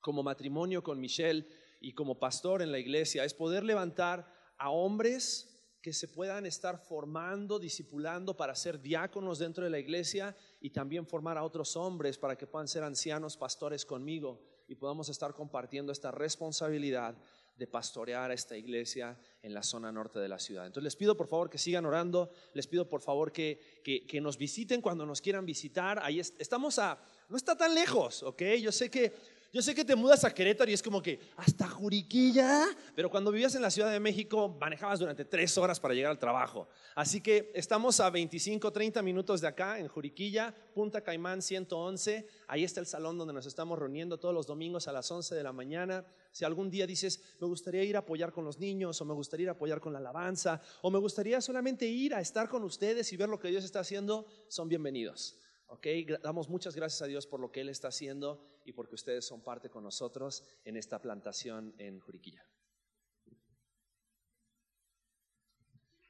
como 0.00 0.22
matrimonio 0.24 0.82
con 0.82 1.00
Michelle 1.00 1.46
y 1.80 1.92
como 1.92 2.18
pastor 2.18 2.62
en 2.62 2.72
la 2.72 2.80
iglesia 2.80 3.24
es 3.24 3.34
poder 3.34 3.62
levantar 3.62 4.26
a 4.58 4.70
hombres 4.70 5.48
que 5.80 5.92
se 5.92 6.06
puedan 6.06 6.46
estar 6.46 6.78
formando, 6.78 7.58
discipulando 7.58 8.36
para 8.36 8.54
ser 8.54 8.80
diáconos 8.80 9.40
dentro 9.40 9.64
de 9.64 9.70
la 9.70 9.80
iglesia 9.80 10.36
y 10.60 10.70
también 10.70 11.06
formar 11.06 11.36
a 11.36 11.44
otros 11.44 11.76
hombres 11.76 12.18
para 12.18 12.36
que 12.36 12.46
puedan 12.46 12.68
ser 12.68 12.84
ancianos 12.84 13.36
pastores 13.36 13.84
conmigo 13.84 14.40
y 14.68 14.76
podamos 14.76 15.08
estar 15.08 15.34
compartiendo 15.34 15.90
esta 15.90 16.12
responsabilidad 16.12 17.16
de 17.56 17.66
pastorear 17.66 18.30
a 18.30 18.34
esta 18.34 18.56
iglesia 18.56 19.18
en 19.42 19.54
la 19.54 19.62
zona 19.62 19.92
norte 19.92 20.18
de 20.18 20.28
la 20.28 20.38
ciudad. 20.38 20.66
Entonces 20.66 20.84
les 20.84 20.96
pido 20.96 21.16
por 21.16 21.28
favor 21.28 21.50
que 21.50 21.58
sigan 21.58 21.86
orando, 21.86 22.30
les 22.54 22.66
pido 22.66 22.88
por 22.88 23.00
favor 23.00 23.32
que, 23.32 23.60
que, 23.82 24.20
nos 24.20 24.38
visiten 24.38 24.80
cuando 24.80 25.06
nos 25.06 25.20
quieran 25.20 25.44
visitar. 25.44 26.00
Ahí 26.02 26.20
estamos 26.20 26.78
a, 26.78 26.98
no 27.28 27.36
está 27.36 27.56
tan 27.56 27.74
lejos, 27.74 28.22
¿ok? 28.22 28.42
Yo 28.60 28.72
sé 28.72 28.90
que 28.90 29.12
yo 29.52 29.60
sé 29.60 29.74
que 29.74 29.84
te 29.84 29.94
mudas 29.94 30.24
a 30.24 30.32
Querétaro 30.32 30.70
y 30.70 30.72
es 30.72 30.82
como 30.82 31.02
que 31.02 31.20
hasta 31.36 31.68
Juriquilla, 31.68 32.64
pero 32.94 33.10
cuando 33.10 33.30
vivías 33.30 33.54
en 33.54 33.60
la 33.60 33.70
Ciudad 33.70 33.92
de 33.92 34.00
México 34.00 34.56
manejabas 34.58 34.98
durante 34.98 35.26
tres 35.26 35.58
horas 35.58 35.78
para 35.78 35.92
llegar 35.92 36.10
al 36.10 36.18
trabajo. 36.18 36.68
Así 36.94 37.20
que 37.20 37.52
estamos 37.54 38.00
a 38.00 38.08
25, 38.08 38.72
30 38.72 39.02
minutos 39.02 39.42
de 39.42 39.48
acá 39.48 39.78
en 39.78 39.88
Juriquilla, 39.88 40.54
Punta 40.72 41.02
Caimán 41.02 41.42
111. 41.42 42.26
Ahí 42.46 42.64
está 42.64 42.80
el 42.80 42.86
salón 42.86 43.18
donde 43.18 43.34
nos 43.34 43.44
estamos 43.44 43.78
reuniendo 43.78 44.18
todos 44.18 44.34
los 44.34 44.46
domingos 44.46 44.88
a 44.88 44.92
las 44.92 45.10
11 45.10 45.34
de 45.34 45.42
la 45.42 45.52
mañana. 45.52 46.02
Si 46.32 46.46
algún 46.46 46.70
día 46.70 46.86
dices, 46.86 47.22
me 47.40 47.46
gustaría 47.46 47.84
ir 47.84 47.94
a 47.94 48.00
apoyar 48.00 48.32
con 48.32 48.44
los 48.44 48.58
niños, 48.58 48.98
o 49.00 49.04
me 49.04 49.12
gustaría 49.12 49.44
ir 49.44 49.48
a 49.50 49.52
apoyar 49.52 49.80
con 49.80 49.92
la 49.92 49.98
alabanza, 49.98 50.62
o 50.80 50.90
me 50.90 50.98
gustaría 50.98 51.40
solamente 51.42 51.86
ir 51.86 52.14
a 52.14 52.20
estar 52.20 52.48
con 52.48 52.64
ustedes 52.64 53.12
y 53.12 53.18
ver 53.18 53.28
lo 53.28 53.38
que 53.38 53.48
Dios 53.48 53.64
está 53.64 53.80
haciendo, 53.80 54.26
son 54.48 54.68
bienvenidos. 54.68 55.38
¿Ok? 55.66 55.86
Damos 56.22 56.48
muchas 56.48 56.74
gracias 56.74 57.02
a 57.02 57.06
Dios 57.06 57.26
por 57.26 57.38
lo 57.38 57.52
que 57.52 57.60
Él 57.60 57.68
está 57.68 57.88
haciendo 57.88 58.42
y 58.64 58.72
porque 58.72 58.94
ustedes 58.94 59.26
son 59.26 59.42
parte 59.42 59.68
con 59.68 59.84
nosotros 59.84 60.42
en 60.64 60.76
esta 60.76 61.00
plantación 61.00 61.74
en 61.78 62.00
Juriquilla. 62.00 62.46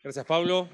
Gracias, 0.03 0.25
Pablo. 0.25 0.69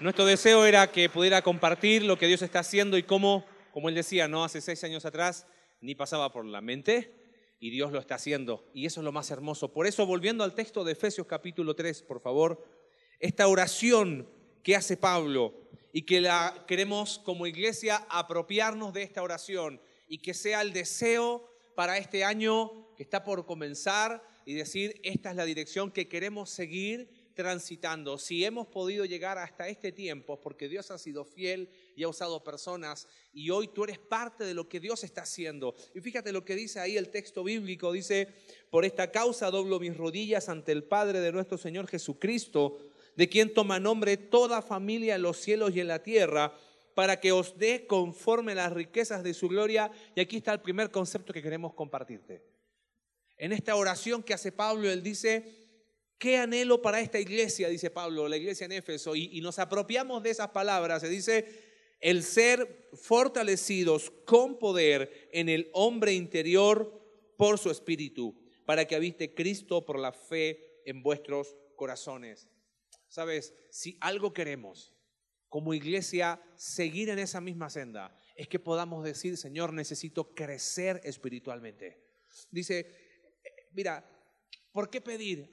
Nuestro 0.00 0.26
deseo 0.26 0.64
era 0.64 0.92
que 0.92 1.08
pudiera 1.10 1.42
compartir 1.42 2.02
lo 2.02 2.18
que 2.18 2.26
Dios 2.26 2.42
está 2.42 2.60
haciendo 2.60 2.96
y 2.98 3.02
cómo, 3.02 3.44
como 3.72 3.88
él 3.88 3.94
decía, 3.94 4.28
no 4.28 4.44
hace 4.44 4.60
seis 4.60 4.84
años 4.84 5.04
atrás, 5.04 5.46
ni 5.80 5.94
pasaba 5.94 6.32
por 6.32 6.44
la 6.44 6.60
mente, 6.60 7.17
y 7.60 7.70
Dios 7.70 7.92
lo 7.92 7.98
está 7.98 8.16
haciendo. 8.16 8.68
Y 8.72 8.86
eso 8.86 9.00
es 9.00 9.04
lo 9.04 9.12
más 9.12 9.30
hermoso. 9.30 9.72
Por 9.72 9.86
eso, 9.86 10.06
volviendo 10.06 10.44
al 10.44 10.54
texto 10.54 10.84
de 10.84 10.92
Efesios 10.92 11.26
capítulo 11.26 11.74
3, 11.74 12.02
por 12.02 12.20
favor, 12.20 12.64
esta 13.18 13.48
oración 13.48 14.28
que 14.62 14.76
hace 14.76 14.96
Pablo 14.96 15.54
y 15.92 16.02
que 16.02 16.20
la 16.20 16.64
queremos 16.66 17.18
como 17.18 17.46
iglesia 17.46 18.06
apropiarnos 18.10 18.92
de 18.92 19.02
esta 19.02 19.22
oración 19.22 19.80
y 20.06 20.18
que 20.18 20.34
sea 20.34 20.62
el 20.62 20.72
deseo 20.72 21.48
para 21.74 21.98
este 21.98 22.24
año 22.24 22.94
que 22.96 23.02
está 23.02 23.24
por 23.24 23.46
comenzar 23.46 24.22
y 24.44 24.54
decir, 24.54 25.00
esta 25.04 25.30
es 25.30 25.36
la 25.36 25.44
dirección 25.44 25.90
que 25.90 26.08
queremos 26.08 26.50
seguir 26.50 27.10
transitando. 27.38 28.18
Si 28.18 28.44
hemos 28.44 28.66
podido 28.66 29.04
llegar 29.04 29.38
hasta 29.38 29.68
este 29.68 29.92
tiempo, 29.92 30.40
porque 30.40 30.68
Dios 30.68 30.90
ha 30.90 30.98
sido 30.98 31.24
fiel 31.24 31.70
y 31.94 32.02
ha 32.02 32.08
usado 32.08 32.42
personas, 32.42 33.06
y 33.32 33.50
hoy 33.50 33.68
tú 33.68 33.84
eres 33.84 34.00
parte 34.00 34.42
de 34.42 34.54
lo 34.54 34.68
que 34.68 34.80
Dios 34.80 35.04
está 35.04 35.22
haciendo. 35.22 35.76
Y 35.94 36.00
fíjate 36.00 36.32
lo 36.32 36.44
que 36.44 36.56
dice 36.56 36.80
ahí 36.80 36.96
el 36.96 37.10
texto 37.10 37.44
bíblico, 37.44 37.92
dice, 37.92 38.26
por 38.70 38.84
esta 38.84 39.12
causa 39.12 39.52
doblo 39.52 39.78
mis 39.78 39.96
rodillas 39.96 40.48
ante 40.48 40.72
el 40.72 40.82
Padre 40.82 41.20
de 41.20 41.30
nuestro 41.30 41.58
Señor 41.58 41.86
Jesucristo 41.86 42.78
de 43.14 43.28
quien 43.28 43.54
toma 43.54 43.78
nombre 43.78 44.16
toda 44.16 44.60
familia 44.60 45.14
en 45.14 45.22
los 45.22 45.36
cielos 45.36 45.76
y 45.76 45.80
en 45.80 45.86
la 45.86 46.02
tierra, 46.02 46.56
para 46.94 47.20
que 47.20 47.30
os 47.30 47.56
dé 47.56 47.86
conforme 47.86 48.56
las 48.56 48.72
riquezas 48.72 49.22
de 49.22 49.32
su 49.32 49.48
gloria. 49.48 49.92
Y 50.16 50.20
aquí 50.20 50.38
está 50.38 50.52
el 50.52 50.60
primer 50.60 50.90
concepto 50.90 51.32
que 51.32 51.42
queremos 51.42 51.72
compartirte. 51.74 52.42
En 53.36 53.52
esta 53.52 53.76
oración 53.76 54.24
que 54.24 54.34
hace 54.34 54.50
Pablo, 54.50 54.90
él 54.90 55.04
dice, 55.04 55.67
¿qué 56.18 56.36
anhelo 56.36 56.82
para 56.82 57.00
esta 57.00 57.18
iglesia? 57.18 57.68
Dice 57.68 57.90
Pablo, 57.90 58.28
la 58.28 58.36
iglesia 58.36 58.64
en 58.64 58.72
Éfeso, 58.72 59.14
y, 59.14 59.30
y 59.32 59.40
nos 59.40 59.58
apropiamos 59.58 60.22
de 60.22 60.30
esas 60.30 60.50
palabras. 60.50 61.02
Se 61.02 61.08
dice, 61.08 61.46
el 62.00 62.22
ser 62.22 62.88
fortalecidos 62.92 64.10
con 64.24 64.58
poder 64.58 65.28
en 65.32 65.48
el 65.48 65.70
hombre 65.72 66.12
interior 66.12 66.98
por 67.36 67.58
su 67.58 67.70
espíritu, 67.70 68.38
para 68.66 68.86
que 68.86 68.96
habite 68.96 69.34
Cristo 69.34 69.84
por 69.84 69.98
la 69.98 70.12
fe 70.12 70.82
en 70.84 71.02
vuestros 71.02 71.56
corazones. 71.76 72.48
Sabes, 73.08 73.54
si 73.70 73.96
algo 74.00 74.32
queremos 74.32 74.94
como 75.48 75.72
iglesia 75.72 76.42
seguir 76.56 77.08
en 77.08 77.18
esa 77.18 77.40
misma 77.40 77.70
senda, 77.70 78.14
es 78.36 78.48
que 78.48 78.58
podamos 78.58 79.02
decir, 79.02 79.36
Señor, 79.36 79.72
necesito 79.72 80.34
crecer 80.34 81.00
espiritualmente. 81.04 82.04
Dice, 82.50 82.80
eh, 82.80 83.68
mira, 83.72 84.04
¿por 84.72 84.90
qué 84.90 85.00
pedir? 85.00 85.50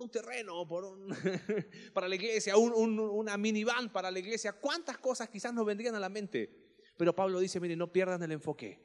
Un 0.00 0.10
terreno, 0.10 0.66
por 0.66 0.84
un, 0.84 1.14
para 1.92 2.08
la 2.08 2.14
iglesia, 2.14 2.56
una 2.56 3.36
minivan 3.36 3.92
para 3.92 4.10
la 4.10 4.18
iglesia. 4.18 4.54
¿Cuántas 4.54 4.96
cosas 4.96 5.28
quizás 5.28 5.52
nos 5.52 5.66
vendrían 5.66 5.94
a 5.94 6.00
la 6.00 6.08
mente? 6.08 6.78
Pero 6.96 7.14
Pablo 7.14 7.38
dice, 7.38 7.60
mire, 7.60 7.76
no 7.76 7.92
pierdan 7.92 8.22
el 8.22 8.32
enfoque. 8.32 8.80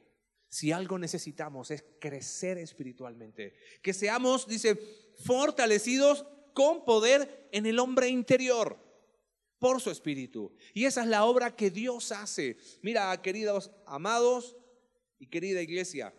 Si 0.48 0.72
algo 0.72 0.98
necesitamos 0.98 1.70
es 1.70 1.84
crecer 1.98 2.58
espiritualmente. 2.58 3.54
Que 3.82 3.94
seamos, 3.94 4.46
dice, 4.46 4.76
fortalecidos 5.24 6.26
con 6.52 6.84
poder 6.84 7.48
en 7.50 7.64
el 7.66 7.78
hombre 7.78 8.08
interior 8.08 8.78
por 9.58 9.80
su 9.80 9.90
espíritu. 9.90 10.54
Y 10.74 10.84
esa 10.84 11.02
es 11.02 11.08
la 11.08 11.24
obra 11.24 11.56
que 11.56 11.70
Dios 11.70 12.12
hace. 12.12 12.58
Mira, 12.82 13.20
queridos 13.22 13.70
amados, 13.86 14.56
Y 15.18 15.28
querida 15.28 15.62
iglesia, 15.62 16.14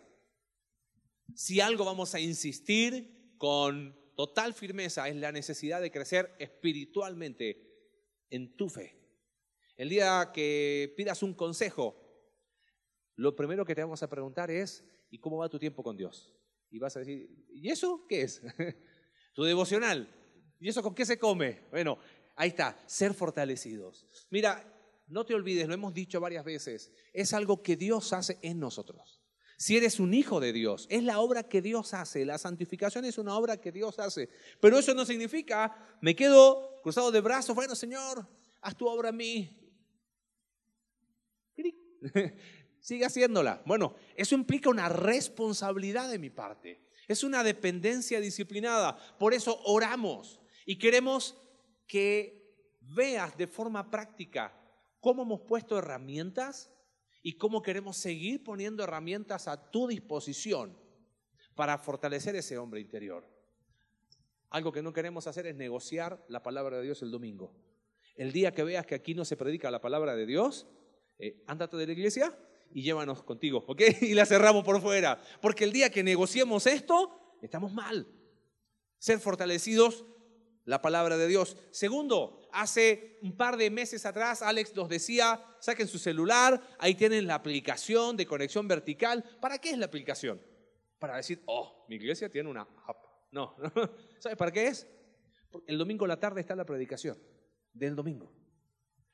si 1.34 1.60
algo 1.60 1.84
vamos 1.84 2.14
a 2.14 2.20
insistir 2.20 3.34
con 3.38 3.97
total 4.18 4.52
firmeza 4.52 5.08
es 5.08 5.14
la 5.14 5.30
necesidad 5.30 5.80
de 5.80 5.92
crecer 5.92 6.34
espiritualmente 6.40 7.62
en 8.30 8.56
tu 8.56 8.68
fe. 8.68 8.98
El 9.76 9.90
día 9.90 10.32
que 10.34 10.92
pidas 10.96 11.22
un 11.22 11.34
consejo, 11.34 11.94
lo 13.14 13.36
primero 13.36 13.64
que 13.64 13.76
te 13.76 13.80
vamos 13.80 14.02
a 14.02 14.10
preguntar 14.10 14.50
es, 14.50 14.84
¿y 15.08 15.20
cómo 15.20 15.36
va 15.36 15.48
tu 15.48 15.60
tiempo 15.60 15.84
con 15.84 15.96
Dios? 15.96 16.34
Y 16.68 16.80
vas 16.80 16.96
a 16.96 16.98
decir, 16.98 17.30
¿y 17.48 17.70
eso 17.70 18.06
qué 18.08 18.22
es? 18.22 18.42
tu 19.34 19.44
devocional. 19.44 20.12
¿Y 20.58 20.68
eso 20.68 20.82
con 20.82 20.96
qué 20.96 21.06
se 21.06 21.16
come? 21.16 21.68
Bueno, 21.70 22.00
ahí 22.34 22.48
está, 22.48 22.76
ser 22.88 23.14
fortalecidos. 23.14 24.04
Mira, 24.30 24.66
no 25.06 25.24
te 25.26 25.34
olvides, 25.34 25.68
lo 25.68 25.74
hemos 25.74 25.94
dicho 25.94 26.18
varias 26.18 26.44
veces, 26.44 26.92
es 27.12 27.32
algo 27.34 27.62
que 27.62 27.76
Dios 27.76 28.12
hace 28.12 28.40
en 28.42 28.58
nosotros. 28.58 29.17
Si 29.58 29.76
eres 29.76 29.98
un 29.98 30.14
hijo 30.14 30.38
de 30.38 30.52
Dios, 30.52 30.86
es 30.88 31.02
la 31.02 31.18
obra 31.18 31.42
que 31.42 31.60
Dios 31.60 31.92
hace. 31.92 32.24
La 32.24 32.38
santificación 32.38 33.04
es 33.04 33.18
una 33.18 33.36
obra 33.36 33.56
que 33.56 33.72
Dios 33.72 33.98
hace. 33.98 34.30
Pero 34.60 34.78
eso 34.78 34.94
no 34.94 35.04
significa, 35.04 35.76
me 36.00 36.14
quedo 36.14 36.80
cruzado 36.80 37.10
de 37.10 37.20
brazos, 37.20 37.56
bueno 37.56 37.74
Señor, 37.74 38.24
haz 38.60 38.76
tu 38.76 38.86
obra 38.86 39.08
en 39.08 39.16
mí. 39.16 39.50
Sigue 42.80 43.04
haciéndola. 43.04 43.60
Bueno, 43.66 43.96
eso 44.14 44.36
implica 44.36 44.70
una 44.70 44.88
responsabilidad 44.88 46.08
de 46.08 46.20
mi 46.20 46.30
parte. 46.30 46.80
Es 47.08 47.24
una 47.24 47.42
dependencia 47.42 48.20
disciplinada. 48.20 48.96
Por 49.18 49.34
eso 49.34 49.60
oramos 49.64 50.38
y 50.66 50.78
queremos 50.78 51.36
que 51.88 52.54
veas 52.80 53.36
de 53.36 53.48
forma 53.48 53.90
práctica 53.90 54.54
cómo 55.00 55.22
hemos 55.22 55.40
puesto 55.40 55.76
herramientas 55.76 56.70
y 57.22 57.36
cómo 57.36 57.62
queremos 57.62 57.96
seguir 57.96 58.44
poniendo 58.44 58.84
herramientas 58.84 59.48
a 59.48 59.70
tu 59.70 59.88
disposición 59.88 60.76
para 61.54 61.78
fortalecer 61.78 62.36
ese 62.36 62.58
hombre 62.58 62.80
interior. 62.80 63.26
Algo 64.50 64.72
que 64.72 64.82
no 64.82 64.92
queremos 64.92 65.26
hacer 65.26 65.46
es 65.46 65.56
negociar 65.56 66.24
la 66.28 66.42
palabra 66.42 66.78
de 66.78 66.84
Dios 66.84 67.02
el 67.02 67.10
domingo. 67.10 67.54
El 68.16 68.32
día 68.32 68.52
que 68.52 68.64
veas 68.64 68.86
que 68.86 68.94
aquí 68.94 69.14
no 69.14 69.24
se 69.24 69.36
predica 69.36 69.70
la 69.70 69.80
palabra 69.80 70.16
de 70.16 70.26
Dios, 70.26 70.66
eh, 71.18 71.42
ándate 71.46 71.76
de 71.76 71.86
la 71.86 71.92
iglesia 71.92 72.38
y 72.72 72.82
llévanos 72.82 73.22
contigo, 73.22 73.64
¿ok? 73.66 73.82
Y 74.02 74.14
la 74.14 74.26
cerramos 74.26 74.64
por 74.64 74.80
fuera. 74.80 75.20
Porque 75.40 75.64
el 75.64 75.72
día 75.72 75.90
que 75.90 76.02
negociemos 76.02 76.66
esto, 76.66 77.36
estamos 77.42 77.72
mal. 77.72 78.06
Ser 78.98 79.20
fortalecidos 79.20 80.06
la 80.64 80.82
palabra 80.82 81.16
de 81.16 81.28
Dios. 81.28 81.56
Segundo, 81.70 82.47
hace 82.52 83.18
un 83.22 83.36
par 83.36 83.56
de 83.56 83.70
meses 83.70 84.06
atrás 84.06 84.42
Alex 84.42 84.74
nos 84.74 84.88
decía, 84.88 85.42
saquen 85.60 85.88
su 85.88 85.98
celular, 85.98 86.60
ahí 86.78 86.94
tienen 86.94 87.26
la 87.26 87.34
aplicación 87.34 88.16
de 88.16 88.26
conexión 88.26 88.66
vertical. 88.68 89.24
¿Para 89.40 89.58
qué 89.58 89.70
es 89.70 89.78
la 89.78 89.86
aplicación? 89.86 90.40
Para 90.98 91.16
decir, 91.16 91.42
oh, 91.46 91.84
mi 91.88 91.96
iglesia 91.96 92.28
tiene 92.28 92.48
una 92.48 92.62
app. 92.62 93.04
No, 93.30 93.56
¿sabes 94.18 94.36
para 94.36 94.50
qué 94.50 94.68
es? 94.68 94.86
El 95.66 95.78
domingo 95.78 96.04
a 96.04 96.08
la 96.08 96.20
tarde 96.20 96.40
está 96.40 96.54
la 96.54 96.64
predicación 96.64 97.18
del 97.72 97.94
domingo. 97.94 98.32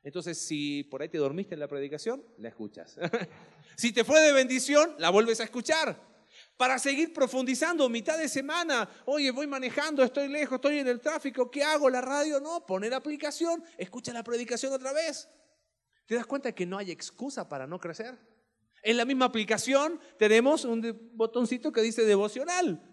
Entonces, 0.03 0.39
si 0.39 0.85
por 0.85 1.03
ahí 1.03 1.09
te 1.09 1.19
dormiste 1.19 1.55
en 1.55 1.61
la 1.61 1.69
predicación, 1.69 2.25
la 2.39 2.49
escuchas. 2.49 2.99
si 3.77 3.93
te 3.93 4.05
fue 4.05 4.21
de 4.21 4.33
bendición, 4.33 4.95
la 4.99 5.11
vuelves 5.11 5.41
a 5.41 5.45
escuchar 5.45 6.14
para 6.57 6.79
seguir 6.79 7.13
profundizando 7.13 7.89
mitad 7.89 8.19
de 8.19 8.29
semana. 8.29 8.89
Oye, 9.07 9.31
voy 9.31 9.47
manejando, 9.47 10.03
estoy 10.03 10.29
lejos, 10.29 10.57
estoy 10.57 10.79
en 10.79 10.89
el 10.89 11.01
tráfico, 11.01 11.51
¿qué 11.51 11.65
hago? 11.65 11.91
La 11.91 12.01
radio, 12.01 12.41
no, 12.41 12.65
poner 12.65 12.95
aplicación, 12.95 13.63
escucha 13.77 14.13
la 14.13 14.23
predicación 14.23 14.73
otra 14.73 14.93
vez. 14.93 15.29
¿Te 16.07 16.15
das 16.15 16.27
cuenta 16.27 16.53
que 16.53 16.67
no 16.67 16.79
hay 16.79 16.91
excusa 16.91 17.49
para 17.49 17.67
no 17.67 17.81
crecer? 17.81 18.19
En 18.83 18.97
la 18.97 19.05
misma 19.05 19.25
aplicación 19.25 19.99
tenemos 20.19 20.65
un 20.65 21.11
botoncito 21.15 21.73
que 21.73 21.81
dice 21.81 22.05
devocional. 22.05 22.91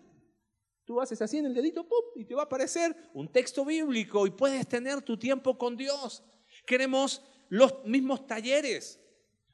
Tú 0.86 1.00
haces 1.00 1.22
así 1.22 1.38
en 1.38 1.46
el 1.46 1.54
dedito 1.54 1.88
¡pum! 1.88 2.04
y 2.16 2.26
te 2.26 2.34
va 2.34 2.44
a 2.44 2.46
aparecer 2.46 2.96
un 3.14 3.32
texto 3.32 3.66
bíblico 3.66 4.26
y 4.26 4.32
puedes 4.32 4.68
tener 4.68 5.02
tu 5.02 5.18
tiempo 5.18 5.58
con 5.58 5.78
Dios. 5.78 6.24
Queremos 6.66 7.22
los 7.50 7.84
mismos 7.86 8.26
talleres. 8.26 9.00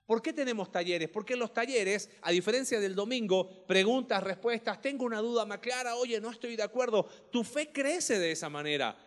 ¿Por 0.08 0.22
qué 0.22 0.32
tenemos 0.32 0.72
talleres? 0.72 1.10
Porque 1.10 1.34
en 1.34 1.39
los 1.39 1.54
talleres, 1.54 2.10
a 2.22 2.32
diferencia 2.32 2.80
del 2.80 2.96
domingo, 2.96 3.67
preguntas, 3.67 4.24
respuestas, 4.24 4.82
tengo 4.82 5.04
una 5.04 5.20
duda 5.20 5.46
más 5.46 5.60
clara, 5.60 5.96
oye, 5.96 6.22
no 6.22 6.32
estoy 6.32 6.56
de 6.56 6.63
acuerdo, 6.63 7.04
tu 7.30 7.43
fe 7.43 7.74
crece 7.74 8.17
de 8.17 8.32
esa 8.32 8.50
manera. 8.50 8.98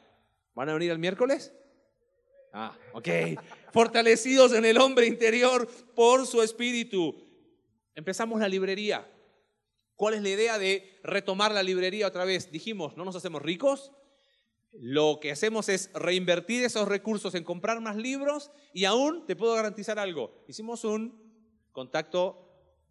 ¿Van 0.55 0.69
a 0.69 0.75
venir 0.75 0.91
el 0.91 0.99
miércoles? 0.99 1.55
Ah, 2.53 2.77
ok. 2.93 3.09
Fortalecidos 3.73 4.53
en 4.53 4.67
el 4.67 4.77
hombre 4.77 5.07
interior 5.07 5.67
por 5.95 6.27
su 6.27 6.43
espíritu. 6.43 7.17
Empezamos 7.95 8.39
la 8.39 8.49
librería. 8.49 9.11
¿Cuál 9.97 10.15
es 10.15 10.23
la 10.23 10.29
idea 10.29 10.59
de 10.59 11.01
retomar 11.03 11.53
la 11.53 11.63
librería 11.63 12.09
otra 12.09 12.27
vez? 12.27 12.53
Dijimos, 12.53 12.95
¿no 12.99 13.07
nos 13.07 13.17
hacemos 13.17 13.41
ricos? 13.41 13.91
Lo 14.73 15.19
que 15.21 15.33
hacemos 15.33 15.69
es 15.69 15.91
reinvertir 15.95 16.65
esos 16.65 16.87
recursos 16.87 17.35
en 17.35 17.45
comprar 17.45 17.81
más 17.81 17.97
libros 17.97 18.51
y 18.73 18.85
aún 18.85 19.27
te 19.27 19.37
puedo 19.37 19.55
garantizar 19.55 19.99
algo. 19.99 20.45
Hicimos 20.47 20.85
un 20.85 21.21
contacto 21.73 22.51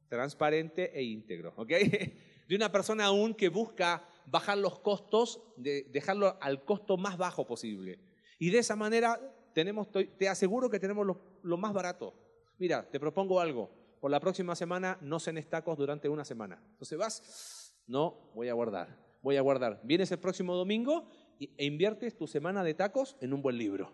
transparente 0.09 0.91
e 0.97 1.03
íntegro, 1.03 1.53
¿ok? 1.55 1.69
De 2.49 2.55
una 2.55 2.71
persona 2.71 3.05
aún 3.05 3.35
que 3.35 3.49
busca 3.49 4.03
bajar 4.25 4.57
los 4.57 4.79
costos, 4.79 5.39
de 5.55 5.83
dejarlo 5.91 6.35
al 6.41 6.65
costo 6.65 6.97
más 6.97 7.15
bajo 7.15 7.45
posible. 7.45 7.99
Y 8.39 8.49
de 8.49 8.57
esa 8.57 8.75
manera 8.75 9.19
tenemos, 9.53 9.87
te 9.91 10.27
aseguro 10.27 10.69
que 10.69 10.79
tenemos 10.79 11.05
lo, 11.43 11.57
más 11.57 11.73
barato. 11.73 12.15
Mira, 12.57 12.89
te 12.89 12.99
propongo 12.99 13.39
algo. 13.39 13.69
Por 13.99 14.09
la 14.09 14.19
próxima 14.19 14.55
semana 14.55 14.97
no 15.01 15.19
cenes 15.19 15.47
tacos 15.47 15.77
durante 15.77 16.09
una 16.09 16.25
semana. 16.25 16.59
Entonces 16.71 16.97
vas, 16.97 17.75
no, 17.85 18.31
voy 18.33 18.49
a 18.49 18.53
guardar, 18.53 18.97
voy 19.21 19.37
a 19.37 19.41
guardar. 19.41 19.81
Vienes 19.83 20.11
el 20.11 20.19
próximo 20.19 20.55
domingo 20.55 21.07
e 21.39 21.65
inviertes 21.65 22.15
tu 22.15 22.27
semana 22.27 22.63
de 22.63 22.73
tacos 22.73 23.15
en 23.21 23.33
un 23.33 23.41
buen 23.41 23.57
libro. 23.57 23.93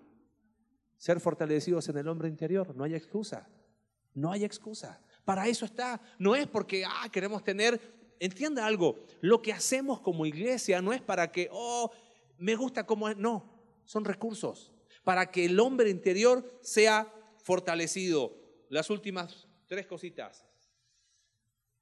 Ser 0.98 1.20
fortalecidos 1.20 1.88
en 1.90 1.98
el 1.98 2.08
hombre 2.08 2.28
interior, 2.28 2.76
no 2.76 2.84
hay 2.84 2.96
excusa. 2.96 3.48
No 4.14 4.32
hay 4.32 4.46
excusa. 4.46 5.02
Para 5.26 5.48
eso 5.48 5.66
está. 5.66 6.02
No 6.18 6.36
es 6.36 6.48
porque 6.48 6.86
ah, 6.86 7.10
queremos 7.12 7.44
tener, 7.44 7.80
entienda 8.20 8.66
algo, 8.66 9.04
lo 9.22 9.42
que 9.42 9.54
hacemos 9.54 10.00
como 10.00 10.26
iglesia 10.26 10.82
no 10.82 10.94
es 10.94 11.02
para 11.02 11.32
que, 11.32 11.50
oh, 11.52 11.92
me 12.38 12.56
gusta 12.56 12.86
como 12.86 13.10
es. 13.10 13.18
No, 13.18 13.44
son 13.84 14.06
recursos. 14.06 14.72
Para 15.04 15.30
que 15.30 15.46
el 15.46 15.60
hombre 15.60 15.90
interior 15.90 16.44
sea 16.62 17.14
fortalecido. 17.44 18.36
Las 18.70 18.90
últimas 18.90 19.48
tres 19.68 19.86
cositas. 19.86 20.46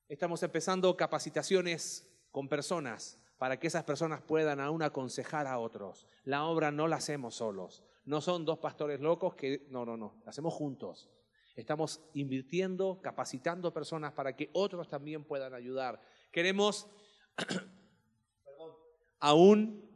Estamos 0.10 0.44
empezando 0.44 0.96
capacitaciones 0.98 2.08
con 2.32 2.50
personas 2.50 3.18
para 3.44 3.60
que 3.60 3.68
esas 3.68 3.84
personas 3.84 4.22
puedan 4.22 4.62
aún 4.62 4.82
aconsejar 4.84 5.48
a 5.48 5.60
otros. 5.60 6.08
La 6.24 6.46
obra 6.46 6.72
no 6.72 6.88
la 6.88 6.96
hacemos 6.96 7.36
solos. 7.36 7.84
No 8.06 8.22
son 8.22 8.46
dos 8.46 8.60
pastores 8.60 9.02
locos 9.02 9.36
que, 9.36 9.68
no, 9.70 9.84
no, 9.86 9.98
no, 9.98 10.22
la 10.24 10.30
hacemos 10.30 10.54
juntos. 10.54 11.10
Estamos 11.54 12.00
invirtiendo, 12.14 13.02
capacitando 13.02 13.74
personas 13.74 14.14
para 14.14 14.34
que 14.34 14.50
otros 14.54 14.88
también 14.88 15.26
puedan 15.26 15.54
ayudar. 15.54 16.00
Queremos, 16.32 16.88
aún 19.20 19.90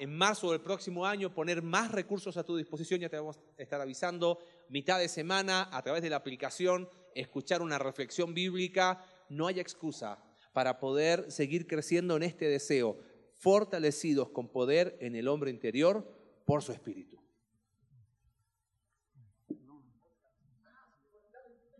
en 0.00 0.16
marzo 0.16 0.50
del 0.52 0.62
próximo 0.62 1.04
año, 1.04 1.34
poner 1.34 1.60
más 1.60 1.92
recursos 1.92 2.38
a 2.38 2.44
tu 2.44 2.56
disposición. 2.56 2.98
Ya 2.98 3.10
te 3.10 3.18
vamos 3.18 3.36
a 3.36 3.62
estar 3.62 3.78
avisando. 3.78 4.38
Mitad 4.70 4.98
de 4.98 5.10
semana, 5.10 5.68
a 5.70 5.82
través 5.82 6.00
de 6.00 6.08
la 6.08 6.16
aplicación, 6.16 6.88
escuchar 7.14 7.60
una 7.60 7.78
reflexión 7.78 8.32
bíblica. 8.32 9.04
No 9.28 9.48
hay 9.48 9.60
excusa 9.60 10.24
para 10.58 10.80
poder 10.80 11.30
seguir 11.30 11.68
creciendo 11.68 12.16
en 12.16 12.24
este 12.24 12.48
deseo, 12.48 12.98
fortalecidos 13.34 14.30
con 14.30 14.48
poder 14.48 14.98
en 15.00 15.14
el 15.14 15.28
hombre 15.28 15.52
interior 15.52 16.04
por 16.44 16.64
su 16.64 16.72
espíritu. 16.72 17.16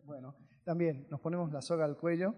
Bueno, 0.05 0.37
también 0.63 1.09
nos 1.11 1.19
ponemos 1.21 1.51
la 1.51 1.61
soga 1.61 1.87
al 1.87 1.97
cuello, 1.97 2.37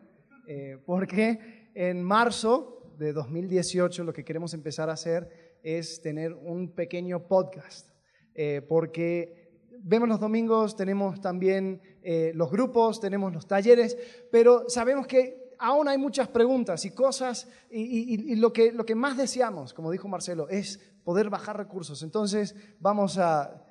eh, 0.48 0.82
porque 0.86 1.70
en 1.74 2.02
marzo 2.02 2.94
de 2.96 3.12
2018 3.12 4.02
lo 4.04 4.14
que 4.14 4.24
queremos 4.24 4.54
empezar 4.54 4.88
a 4.88 4.94
hacer 4.94 5.58
es 5.62 6.00
tener 6.00 6.32
un 6.32 6.74
pequeño 6.74 7.28
podcast, 7.28 7.90
eh, 8.34 8.62
porque 8.66 9.60
vemos 9.82 10.08
los 10.08 10.20
domingos, 10.20 10.74
tenemos 10.74 11.20
también 11.20 11.82
eh, 12.02 12.32
los 12.34 12.50
grupos, 12.50 12.98
tenemos 12.98 13.30
los 13.30 13.46
talleres, 13.46 13.98
pero 14.32 14.70
sabemos 14.70 15.06
que 15.06 15.39
aún 15.60 15.88
hay 15.88 15.98
muchas 15.98 16.26
preguntas 16.28 16.84
y 16.84 16.90
cosas, 16.90 17.46
y, 17.70 18.34
lo, 18.36 18.52
que, 18.52 18.72
lo 18.72 18.84
que 18.84 18.94
más 18.94 19.16
deseamos, 19.16 19.74
como 19.74 19.90
dijo 19.90 20.08
Marcelo, 20.08 20.48
es 20.48 20.80
poder 21.04 21.28
bajar 21.28 21.56
recursos. 21.56 22.02
Entonces, 22.02 22.56
vamos 22.80 23.18
a, 23.18 23.62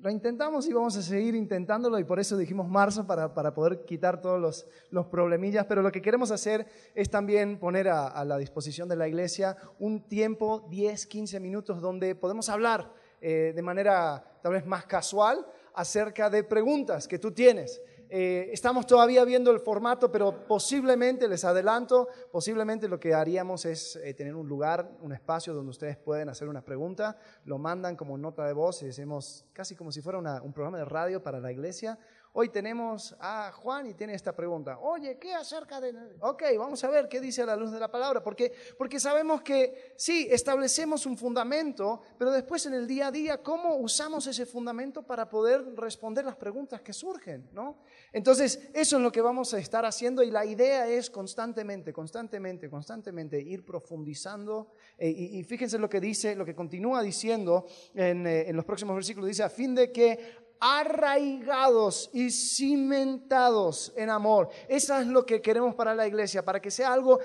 lo 0.00 0.10
intentamos 0.10 0.68
y 0.68 0.74
vamos 0.74 0.96
a 0.96 1.02
seguir 1.02 1.34
intentándolo 1.34 1.98
y 1.98 2.04
por 2.04 2.20
eso 2.20 2.36
dijimos 2.36 2.68
marzo 2.68 3.06
para, 3.06 3.32
para 3.34 3.54
poder 3.54 3.84
quitar 3.86 4.20
todos 4.20 4.38
los, 4.38 4.66
los, 4.90 5.06
problemillas, 5.06 5.64
pero 5.66 5.82
lo 5.82 5.90
que 5.90 6.02
queremos 6.02 6.30
hacer 6.30 6.66
es 6.94 7.10
también 7.10 7.58
poner 7.58 7.88
a, 7.88 8.24
la 8.24 8.36
disposición 8.36 8.88
de 8.88 8.96
la 8.96 9.08
iglesia 9.08 9.56
un 9.78 10.06
tiempo, 10.06 10.66
10, 10.70 11.06
15 11.06 11.40
minutos, 11.40 11.80
donde 11.80 12.14
podemos 12.14 12.50
hablar 12.50 12.92
eh, 13.20 13.52
de 13.54 13.62
manera 13.62 14.38
tal 14.42 14.52
vez 14.52 14.66
más 14.66 14.84
casual 14.84 15.46
acerca 15.74 16.28
de 16.28 16.44
preguntas 16.44 17.08
que 17.08 17.18
tú 17.18 17.32
tienes. 17.32 17.80
Eh, 18.10 18.48
estamos 18.52 18.86
todavía 18.86 19.22
viendo 19.24 19.50
el 19.50 19.60
formato, 19.60 20.10
pero 20.10 20.46
posiblemente, 20.46 21.28
les 21.28 21.44
adelanto, 21.44 22.08
posiblemente 22.32 22.88
lo 22.88 22.98
que 22.98 23.12
haríamos 23.12 23.66
es 23.66 23.96
eh, 23.96 24.14
tener 24.14 24.34
un 24.34 24.48
lugar, 24.48 24.90
un 25.02 25.12
espacio 25.12 25.52
donde 25.52 25.70
ustedes 25.70 25.98
pueden 25.98 26.30
hacer 26.30 26.48
una 26.48 26.64
pregunta, 26.64 27.18
lo 27.44 27.58
mandan 27.58 27.96
como 27.96 28.16
nota 28.16 28.46
de 28.46 28.54
voz 28.54 28.82
y 28.82 28.88
hacemos 28.88 29.44
casi 29.52 29.74
como 29.76 29.92
si 29.92 30.00
fuera 30.00 30.18
un 30.18 30.52
programa 30.52 30.78
de 30.78 30.86
radio 30.86 31.22
para 31.22 31.38
la 31.38 31.52
iglesia 31.52 31.98
Hoy 32.34 32.50
tenemos 32.50 33.16
a 33.20 33.50
Juan 33.52 33.86
y 33.86 33.94
tiene 33.94 34.14
esta 34.14 34.34
pregunta. 34.34 34.78
Oye, 34.80 35.18
¿qué 35.18 35.34
acerca 35.34 35.80
de...? 35.80 35.94
Ok, 36.20 36.42
vamos 36.58 36.84
a 36.84 36.88
ver 36.88 37.08
qué 37.08 37.20
dice 37.20 37.42
a 37.42 37.46
la 37.46 37.56
luz 37.56 37.72
de 37.72 37.80
la 37.80 37.90
palabra. 37.90 38.22
Porque, 38.22 38.52
porque 38.76 39.00
sabemos 39.00 39.40
que 39.42 39.94
sí, 39.96 40.28
establecemos 40.30 41.06
un 41.06 41.16
fundamento, 41.16 42.02
pero 42.18 42.30
después 42.30 42.66
en 42.66 42.74
el 42.74 42.86
día 42.86 43.08
a 43.08 43.10
día, 43.10 43.42
¿cómo 43.42 43.76
usamos 43.76 44.26
ese 44.26 44.44
fundamento 44.44 45.02
para 45.02 45.28
poder 45.28 45.74
responder 45.74 46.24
las 46.24 46.36
preguntas 46.36 46.82
que 46.82 46.92
surgen? 46.92 47.48
¿no? 47.52 47.78
Entonces, 48.12 48.68
eso 48.74 48.96
es 48.98 49.02
lo 49.02 49.10
que 49.10 49.22
vamos 49.22 49.54
a 49.54 49.58
estar 49.58 49.84
haciendo 49.86 50.22
y 50.22 50.30
la 50.30 50.44
idea 50.44 50.86
es 50.86 51.10
constantemente, 51.10 51.92
constantemente, 51.92 52.68
constantemente 52.68 53.40
ir 53.40 53.64
profundizando. 53.64 54.72
Eh, 54.98 55.08
y, 55.08 55.42
fíjense 55.44 55.78
lo 55.78 55.88
que 55.88 56.00
dice, 56.00 56.36
lo 56.36 56.44
que 56.44 56.54
continúa 56.54 57.02
diciendo 57.02 57.66
en, 57.94 58.26
eh, 58.26 58.48
en 58.48 58.54
los 58.54 58.64
próximos 58.64 58.94
versículos. 58.94 59.28
Dice, 59.28 59.42
a 59.42 59.48
fin 59.50 59.74
de 59.74 59.90
que 59.90 60.47
arraigados 60.60 62.10
y 62.12 62.30
cimentados 62.30 63.92
en 63.96 64.10
amor. 64.10 64.48
Eso 64.68 64.96
es 64.98 65.06
lo 65.06 65.24
que 65.24 65.40
queremos 65.40 65.74
para 65.74 65.94
la 65.94 66.06
iglesia, 66.06 66.44
para 66.44 66.60
que 66.60 66.70
sea 66.70 66.92
algo 66.92 67.18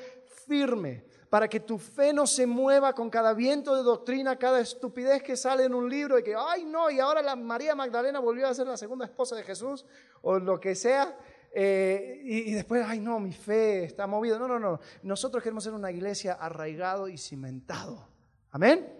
firme, 0.48 1.06
para 1.30 1.48
que 1.48 1.60
tu 1.60 1.78
fe 1.78 2.14
no 2.14 2.28
se 2.28 2.46
mueva 2.46 2.94
con 2.94 3.10
cada 3.10 3.34
viento 3.34 3.76
de 3.76 3.84
doctrina, 3.84 4.38
cada 4.38 4.60
estupidez 4.60 5.24
que 5.24 5.36
sale 5.36 5.64
en 5.64 5.74
un 5.74 5.90
libro 5.90 6.20
y 6.20 6.24
que, 6.24 6.36
ay 6.38 6.64
no, 6.66 6.92
y 6.92 7.00
ahora 7.00 7.22
la 7.22 7.36
María 7.36 7.76
Magdalena 7.76 8.20
volvió 8.20 8.48
a 8.48 8.54
ser 8.54 8.68
la 8.68 8.78
segunda 8.78 9.06
esposa 9.06 9.36
de 9.36 9.44
Jesús, 9.44 9.86
o 10.22 10.38
lo 10.38 10.60
que 10.60 10.76
sea. 10.76 11.18
Eh, 11.56 12.22
y, 12.24 12.52
y, 12.52 12.54
después, 12.54 12.84
ay 12.88 13.00
no, 13.00 13.20
mi 13.20 13.32
fe 13.32 13.84
está 13.84 14.08
movida. 14.08 14.40
No, 14.40 14.48
no, 14.48 14.60
no. 14.60 14.80
Nosotros 15.04 15.42
queremos 15.44 15.64
ser 15.64 15.74
una 15.74 15.92
iglesia 15.92 16.34
arraigado 16.34 17.08
y 17.08 17.18
cimentado. 17.18 18.08
Amén. 18.52 18.92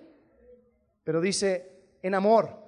Pero 1.04 1.20
dice, 1.20 1.98
en 2.02 2.16
amor 2.16 2.63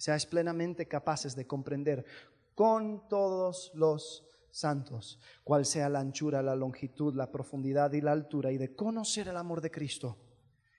seáis 0.00 0.24
plenamente 0.24 0.88
capaces 0.88 1.36
de 1.36 1.46
comprender 1.46 2.06
con 2.54 3.06
todos 3.06 3.70
los 3.74 4.26
santos 4.50 5.20
cuál 5.44 5.66
sea 5.66 5.90
la 5.90 6.00
anchura, 6.00 6.42
la 6.42 6.56
longitud, 6.56 7.14
la 7.14 7.30
profundidad 7.30 7.92
y 7.92 8.00
la 8.00 8.12
altura, 8.12 8.50
y 8.50 8.56
de 8.56 8.74
conocer 8.74 9.28
el 9.28 9.36
amor 9.36 9.60
de 9.60 9.70
Cristo, 9.70 10.16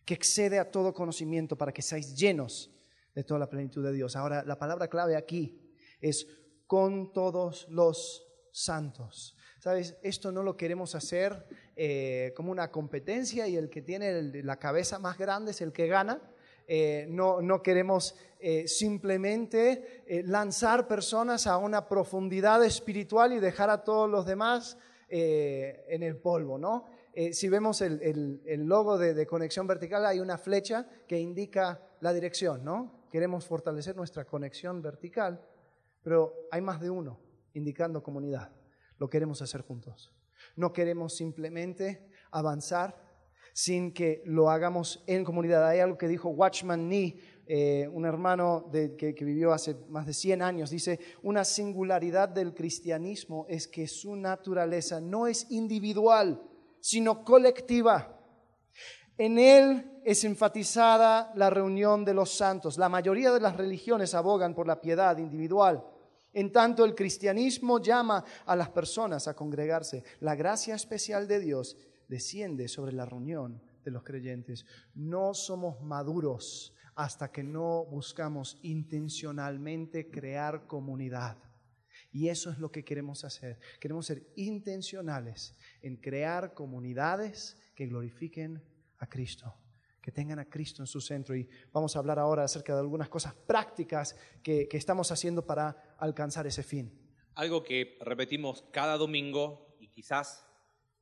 que 0.05 0.15
excede 0.15 0.57
a 0.57 0.71
todo 0.71 0.93
conocimiento 0.93 1.55
para 1.55 1.71
que 1.71 1.83
seáis 1.83 2.15
llenos 2.15 2.71
de 3.13 3.23
toda 3.23 3.39
la 3.39 3.49
plenitud 3.49 3.83
de 3.83 3.93
Dios. 3.93 4.15
Ahora, 4.15 4.43
la 4.43 4.57
palabra 4.57 4.87
clave 4.87 5.15
aquí 5.15 5.71
es 5.99 6.27
con 6.65 7.13
todos 7.13 7.67
los 7.69 8.25
santos. 8.51 9.37
¿Sabes? 9.59 9.95
Esto 10.01 10.31
no 10.31 10.41
lo 10.41 10.57
queremos 10.57 10.95
hacer 10.95 11.45
eh, 11.75 12.33
como 12.35 12.51
una 12.51 12.71
competencia 12.71 13.47
y 13.47 13.55
el 13.55 13.69
que 13.69 13.83
tiene 13.83 14.41
la 14.41 14.57
cabeza 14.57 14.97
más 14.97 15.19
grande 15.19 15.51
es 15.51 15.61
el 15.61 15.71
que 15.71 15.85
gana. 15.85 16.19
Eh, 16.73 17.05
no, 17.09 17.41
no, 17.41 17.61
queremos 17.61 18.15
eh, 18.39 18.65
simplemente 18.65 20.05
eh, 20.07 20.23
lanzar 20.23 20.87
personas 20.87 21.45
a 21.45 21.57
una 21.57 21.85
profundidad 21.85 22.63
espiritual 22.63 23.33
y 23.33 23.41
dejar 23.41 23.69
a 23.69 23.83
todos 23.83 24.09
los 24.09 24.25
demás 24.25 24.77
en 25.09 26.03
el 26.03 26.15
polvo, 26.15 26.57
¿no? 26.57 26.85
si 27.33 27.49
vemos 27.49 27.81
el, 27.81 28.41
el, 28.45 28.63
logo 28.63 28.97
de, 28.97 29.13
de, 29.13 29.27
conexión 29.27 29.67
vertical, 29.67 30.05
hay 30.05 30.21
una 30.21 30.37
flecha 30.37 30.87
que 31.05 31.19
indica 31.19 31.81
la 31.99 32.13
dirección, 32.13 32.63
¿no? 32.63 33.03
Queremos 33.11 33.45
fortalecer 33.45 33.93
nuestra 33.97 34.23
conexión 34.23 34.81
vertical, 34.81 35.45
pero 36.01 36.47
hay 36.49 36.61
más 36.61 36.79
de 36.79 36.89
uno 36.89 37.19
indicando 37.55 38.01
comunidad. 38.01 38.53
Lo 38.99 39.09
queremos 39.09 39.41
hacer 39.41 39.63
juntos. 39.63 40.13
No 40.55 40.71
queremos 40.71 41.13
simplemente 41.13 42.07
avanzar 42.31 43.10
sin 43.53 43.93
que 43.93 44.21
lo 44.25 44.49
hagamos 44.49 45.03
en 45.07 45.23
comunidad. 45.23 45.67
Hay 45.67 45.79
algo 45.79 45.97
que 45.97 46.07
dijo 46.07 46.29
Watchman 46.29 46.87
Nee, 46.87 47.15
eh, 47.45 47.89
un 47.91 48.05
hermano 48.05 48.69
que, 48.71 49.15
vivió 49.19 49.51
hace 49.51 49.75
más 49.89 50.05
de 50.05 50.13
100 50.13 50.41
años, 50.41 50.69
dice, 50.69 50.99
una 51.21 51.43
singularidad 51.43 52.29
del 52.29 52.53
cristianismo 52.53 53.45
es 53.49 53.67
que 53.67 53.87
su 53.87 54.15
naturaleza 54.15 55.01
no 55.01 55.27
es 55.27 55.51
individual, 55.51 56.41
sino 56.79 57.25
colectiva. 57.25 58.17
En 59.17 59.37
él 59.37 60.01
es 60.05 60.23
enfatizada 60.23 61.31
la 61.35 61.49
reunión 61.49 62.05
de 62.05 62.13
los 62.13 62.31
santos. 62.31 62.77
La 62.77 62.89
mayoría 62.89 63.31
de 63.31 63.41
las 63.41 63.57
religiones 63.57 64.13
abogan 64.13 64.55
por 64.55 64.65
la 64.65 64.79
piedad 64.79 65.17
individual. 65.17 65.83
En 66.33 66.51
tanto, 66.51 66.85
el 66.85 66.95
cristianismo 66.95 67.79
llama 67.79 68.23
a 68.45 68.55
las 68.55 68.69
personas 68.69 69.27
a 69.27 69.35
congregarse. 69.35 70.03
La 70.21 70.35
gracia 70.35 70.75
especial 70.75 71.27
de 71.27 71.41
Dios 71.41 71.77
desciende 72.11 72.67
sobre 72.67 72.91
la 72.91 73.05
reunión 73.05 73.63
de 73.85 73.91
los 73.91 74.03
creyentes. 74.03 74.65
No 74.93 75.33
somos 75.33 75.81
maduros 75.81 76.75
hasta 76.93 77.31
que 77.31 77.41
no 77.41 77.85
buscamos 77.85 78.59
intencionalmente 78.63 80.11
crear 80.11 80.67
comunidad. 80.67 81.37
Y 82.11 82.27
eso 82.27 82.51
es 82.51 82.57
lo 82.57 82.69
que 82.69 82.83
queremos 82.83 83.23
hacer. 83.23 83.59
Queremos 83.79 84.05
ser 84.07 84.27
intencionales 84.35 85.57
en 85.81 85.95
crear 85.95 86.53
comunidades 86.53 87.57
que 87.75 87.87
glorifiquen 87.87 88.61
a 88.97 89.07
Cristo, 89.07 89.55
que 90.01 90.11
tengan 90.11 90.39
a 90.39 90.49
Cristo 90.49 90.83
en 90.83 90.87
su 90.87 90.99
centro. 90.99 91.33
Y 91.33 91.47
vamos 91.71 91.95
a 91.95 91.99
hablar 91.99 92.19
ahora 92.19 92.43
acerca 92.43 92.73
de 92.73 92.81
algunas 92.81 93.07
cosas 93.07 93.33
prácticas 93.33 94.17
que, 94.43 94.67
estamos 94.73 95.13
haciendo 95.13 95.45
para 95.45 95.95
alcanzar 95.97 96.45
ese 96.45 96.63
fin. 96.63 96.91
Algo 97.35 97.63
que 97.63 97.97
repetimos 98.01 98.65
cada 98.73 98.97
domingo 98.97 99.77
y 99.79 99.87
quizás 99.87 100.50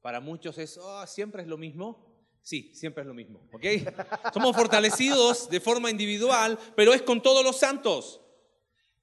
para 0.01 0.19
muchos 0.19 0.57
es, 0.57 0.77
oh, 0.77 1.05
siempre 1.07 1.41
es 1.41 1.47
lo 1.47 1.57
mismo. 1.57 2.07
Sí, 2.41 2.71
siempre 2.73 3.01
es 3.01 3.07
lo 3.07 3.13
mismo, 3.13 3.47
¿ok? 3.51 3.65
Somos 4.33 4.55
fortalecidos 4.55 5.49
de 5.49 5.59
forma 5.59 5.89
individual, 5.89 6.57
pero 6.75 6.93
es 6.93 7.01
con 7.01 7.21
todos 7.21 7.43
los 7.43 7.57
santos. 7.57 8.21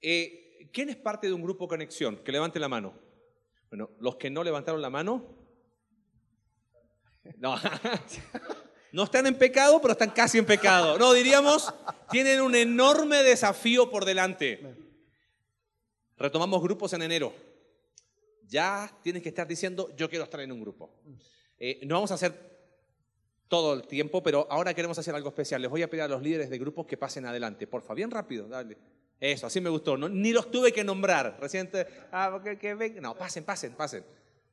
Eh, 0.01 0.69
¿Quién 0.73 0.89
es 0.89 0.97
parte 0.97 1.27
de 1.27 1.33
un 1.33 1.43
grupo 1.43 1.69
conexión? 1.69 2.17
Que 2.17 2.33
levante 2.33 2.59
la 2.59 2.69
mano. 2.69 2.99
Bueno, 3.69 3.91
los 4.01 4.17
que 4.17 4.31
no 4.31 4.43
levantaron 4.43 4.81
la 4.81 4.91
mano, 4.91 5.25
no, 7.39 7.57
no 8.93 9.03
están 9.03 9.27
en 9.27 9.37
pecado, 9.37 9.81
pero 9.81 9.93
están 9.93 10.11
casi 10.11 10.39
en 10.39 10.47
pecado. 10.47 10.99
No, 10.99 11.13
diríamos, 11.13 11.75
tienen 12.11 12.41
un 12.41 12.55
enorme 12.55 13.23
desafío 13.23 13.91
por 13.91 14.05
delante. 14.05 14.77
Retomamos 16.17 16.63
grupos 16.63 16.93
en 16.95 17.03
enero 17.03 17.46
ya 18.49 18.91
tienes 19.03 19.23
que 19.23 19.29
estar 19.29 19.47
diciendo, 19.47 19.95
yo 19.97 20.09
quiero 20.09 20.25
estar 20.25 20.41
en 20.41 20.53
un 20.53 20.61
grupo. 20.61 20.91
Eh, 21.59 21.81
no 21.87 21.97
vamos 21.97 22.11
a 22.11 22.15
hacer 22.15 22.57
todo 23.49 23.75
el 23.75 23.87
tiempo, 23.87 24.23
pero 24.23 24.47
ahora 24.51 24.75
queremos 24.75 24.99
hacer 24.99 25.15
algo 25.15 25.29
especial. 25.29 25.63
Les 25.63 25.71
voy 25.71 25.83
a 25.83 25.91
pedir 25.91 26.03
a 26.03 26.09
los 26.09 26.23
líderes 26.23 26.51
de 26.51 26.59
grupos 26.59 26.87
que 26.87 26.97
pasen 26.97 27.27
adelante. 27.27 27.67
Porfa, 27.67 27.95
bien 27.95 28.11
rápido. 28.11 28.49
Eso, 29.21 29.47
así 29.47 29.61
me 29.61 29.71
gustó. 29.71 29.97
Ni 29.97 30.33
los 30.33 30.51
tuve 30.51 30.73
que 30.73 30.85
nombrar. 30.85 31.39
Reciente, 31.41 31.87
ah, 32.13 32.41
que, 32.43 32.99
No, 33.01 33.17
pasen, 33.17 33.45
pasen, 33.45 33.75
pasen. 33.75 34.05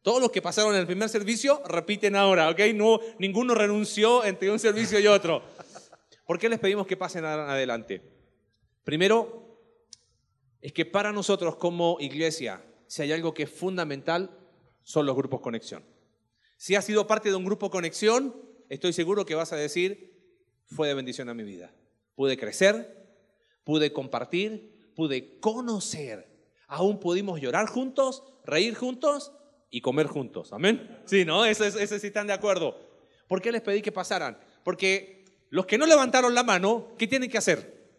Todos 0.01 0.21
los 0.21 0.31
que 0.31 0.41
pasaron 0.41 0.73
en 0.73 0.81
el 0.81 0.85
primer 0.85 1.07
servicio 1.09 1.61
repiten 1.65 2.15
ahora, 2.15 2.49
¿ok? 2.49 2.59
No, 2.75 2.99
ninguno 3.19 3.55
renunció 3.55 4.25
entre 4.25 4.51
un 4.51 4.59
servicio 4.59 4.99
y 4.99 5.07
otro. 5.07 5.41
¿Por 6.25 6.37
qué 6.37 6.49
les 6.49 6.59
pedimos 6.59 6.85
que 6.85 6.97
pasen 6.97 7.23
adelante? 7.25 8.01
Primero, 8.83 9.59
es 10.61 10.73
que 10.73 10.85
para 10.85 11.11
nosotros 11.11 11.55
como 11.55 11.97
iglesia, 11.99 12.61
si 12.93 13.01
hay 13.01 13.11
algo 13.11 13.33
que 13.33 13.41
es 13.41 13.49
fundamental, 13.49 14.29
son 14.83 15.07
los 15.07 15.15
grupos 15.15 15.41
conexión. 15.41 15.83
Si 16.57 16.75
has 16.75 16.85
sido 16.85 17.07
parte 17.07 17.29
de 17.29 17.35
un 17.35 17.43
grupo 17.43 17.71
conexión, 17.71 18.35
estoy 18.69 18.93
seguro 18.93 19.25
que 19.25 19.33
vas 19.33 19.51
a 19.51 19.55
decir, 19.55 20.13
fue 20.67 20.89
de 20.89 20.93
bendición 20.93 21.27
a 21.27 21.33
mi 21.33 21.41
vida. 21.41 21.73
Pude 22.13 22.37
crecer, 22.37 23.03
pude 23.63 23.91
compartir, 23.91 24.91
pude 24.95 25.39
conocer. 25.39 26.27
Aún 26.67 26.99
pudimos 26.99 27.41
llorar 27.41 27.65
juntos, 27.65 28.25
reír 28.45 28.75
juntos 28.75 29.31
y 29.71 29.81
comer 29.81 30.05
juntos. 30.05 30.53
Amén. 30.53 31.01
Sí, 31.05 31.25
¿no? 31.25 31.45
Eso, 31.45 31.65
eso 31.65 31.97
sí 31.97 32.07
están 32.07 32.27
de 32.27 32.33
acuerdo. 32.33 32.77
¿Por 33.27 33.41
qué 33.41 33.51
les 33.51 33.63
pedí 33.63 33.81
que 33.81 33.91
pasaran? 33.91 34.37
Porque 34.63 35.25
los 35.49 35.65
que 35.65 35.79
no 35.79 35.87
levantaron 35.87 36.35
la 36.35 36.43
mano, 36.43 36.93
¿qué 36.99 37.07
tienen 37.07 37.31
que 37.31 37.39
hacer? 37.39 37.89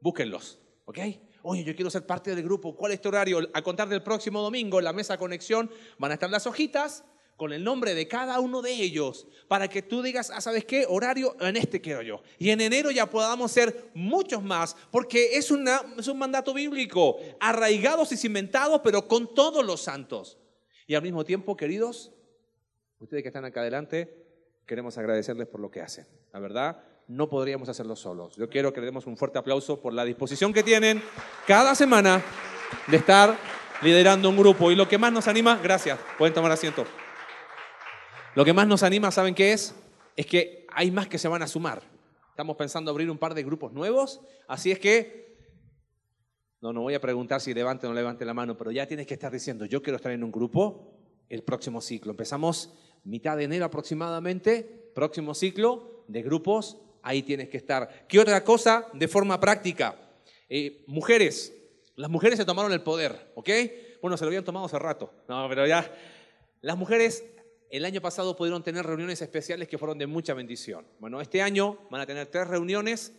Búsquenlos, 0.00 0.60
¿ok? 0.84 0.98
Oye, 1.46 1.62
yo 1.62 1.74
quiero 1.76 1.90
ser 1.90 2.04
parte 2.04 2.34
del 2.34 2.42
grupo, 2.42 2.74
¿cuál 2.74 2.92
es 2.92 3.00
tu 3.00 3.08
horario? 3.08 3.48
A 3.54 3.62
contar 3.62 3.88
del 3.88 4.02
próximo 4.02 4.42
domingo, 4.42 4.78
en 4.78 4.84
la 4.84 4.92
mesa 4.92 5.16
conexión, 5.16 5.70
van 5.96 6.10
a 6.10 6.14
estar 6.14 6.28
las 6.28 6.46
hojitas 6.46 7.04
con 7.36 7.52
el 7.52 7.62
nombre 7.62 7.94
de 7.94 8.08
cada 8.08 8.40
uno 8.40 8.62
de 8.62 8.72
ellos, 8.72 9.28
para 9.46 9.68
que 9.68 9.82
tú 9.82 10.02
digas, 10.02 10.32
ah, 10.34 10.40
¿sabes 10.40 10.64
qué? 10.64 10.86
Horario, 10.88 11.36
en 11.40 11.56
este 11.56 11.80
quiero 11.80 12.02
yo. 12.02 12.22
Y 12.38 12.50
en 12.50 12.62
enero 12.62 12.90
ya 12.90 13.08
podamos 13.08 13.52
ser 13.52 13.90
muchos 13.94 14.42
más, 14.42 14.74
porque 14.90 15.36
es, 15.36 15.50
una, 15.50 15.82
es 15.98 16.08
un 16.08 16.18
mandato 16.18 16.52
bíblico, 16.52 17.18
arraigados 17.38 18.10
y 18.10 18.16
cimentados, 18.16 18.80
pero 18.82 19.06
con 19.06 19.32
todos 19.34 19.64
los 19.64 19.82
santos. 19.82 20.38
Y 20.86 20.94
al 20.94 21.02
mismo 21.02 21.24
tiempo, 21.24 21.56
queridos, 21.56 22.12
ustedes 22.98 23.22
que 23.22 23.28
están 23.28 23.44
acá 23.44 23.60
adelante, 23.60 24.26
queremos 24.66 24.98
agradecerles 24.98 25.46
por 25.46 25.60
lo 25.60 25.70
que 25.70 25.82
hacen. 25.82 26.06
La 26.32 26.40
verdad, 26.40 26.82
no 27.08 27.28
podríamos 27.28 27.68
hacerlo 27.68 27.96
solos. 27.96 28.34
Yo 28.36 28.48
quiero 28.48 28.72
que 28.72 28.80
le 28.80 28.86
demos 28.86 29.06
un 29.06 29.16
fuerte 29.16 29.38
aplauso 29.38 29.80
por 29.80 29.92
la 29.92 30.04
disposición 30.04 30.52
que 30.52 30.62
tienen 30.62 31.02
cada 31.46 31.74
semana 31.74 32.22
de 32.88 32.96
estar 32.96 33.36
liderando 33.82 34.28
un 34.28 34.36
grupo. 34.36 34.70
Y 34.70 34.76
lo 34.76 34.88
que 34.88 34.98
más 34.98 35.12
nos 35.12 35.28
anima, 35.28 35.58
gracias, 35.62 35.98
pueden 36.18 36.34
tomar 36.34 36.50
asiento. 36.50 36.84
Lo 38.34 38.44
que 38.44 38.52
más 38.52 38.66
nos 38.66 38.82
anima, 38.82 39.10
¿saben 39.10 39.34
qué 39.34 39.52
es? 39.52 39.74
Es 40.16 40.26
que 40.26 40.66
hay 40.72 40.90
más 40.90 41.08
que 41.08 41.18
se 41.18 41.28
van 41.28 41.42
a 41.42 41.46
sumar. 41.46 41.82
Estamos 42.30 42.56
pensando 42.56 42.90
abrir 42.90 43.10
un 43.10 43.18
par 43.18 43.34
de 43.34 43.42
grupos 43.42 43.72
nuevos, 43.72 44.20
así 44.46 44.70
es 44.70 44.78
que, 44.78 45.38
no, 46.60 46.74
no 46.74 46.82
voy 46.82 46.92
a 46.92 47.00
preguntar 47.00 47.40
si 47.40 47.54
levante 47.54 47.86
o 47.86 47.88
no 47.88 47.94
levante 47.94 48.26
la 48.26 48.34
mano, 48.34 48.58
pero 48.58 48.70
ya 48.70 48.86
tienes 48.86 49.06
que 49.06 49.14
estar 49.14 49.32
diciendo, 49.32 49.64
yo 49.64 49.80
quiero 49.82 49.96
estar 49.96 50.12
en 50.12 50.22
un 50.22 50.30
grupo 50.30 50.98
el 51.30 51.42
próximo 51.44 51.80
ciclo. 51.80 52.10
Empezamos 52.10 52.74
mitad 53.04 53.38
de 53.38 53.44
enero 53.44 53.64
aproximadamente, 53.64 54.90
próximo 54.94 55.32
ciclo 55.34 56.04
de 56.08 56.20
grupos, 56.20 56.78
ahí 57.06 57.22
tienes 57.22 57.48
que 57.48 57.56
estar. 57.56 58.06
¿Qué 58.08 58.18
otra 58.18 58.42
cosa 58.42 58.88
de 58.92 59.06
forma 59.06 59.38
práctica? 59.38 59.96
Eh, 60.48 60.82
mujeres, 60.88 61.54
las 61.94 62.10
mujeres 62.10 62.36
se 62.36 62.44
tomaron 62.44 62.72
el 62.72 62.82
poder, 62.82 63.32
¿ok? 63.36 63.48
Bueno, 64.02 64.16
se 64.16 64.24
lo 64.24 64.28
habían 64.28 64.44
tomado 64.44 64.66
hace 64.66 64.78
rato, 64.78 65.12
no, 65.28 65.48
pero 65.48 65.66
ya, 65.66 65.88
las 66.60 66.76
mujeres 66.76 67.24
el 67.70 67.84
año 67.84 68.00
pasado 68.00 68.36
pudieron 68.36 68.62
tener 68.62 68.84
reuniones 68.84 69.22
especiales 69.22 69.68
que 69.68 69.78
fueron 69.78 69.98
de 69.98 70.06
mucha 70.06 70.34
bendición. 70.34 70.84
Bueno, 70.98 71.20
este 71.20 71.42
año 71.42 71.78
van 71.90 72.00
a 72.00 72.06
tener 72.06 72.26
tres 72.26 72.48
reuniones. 72.48 73.12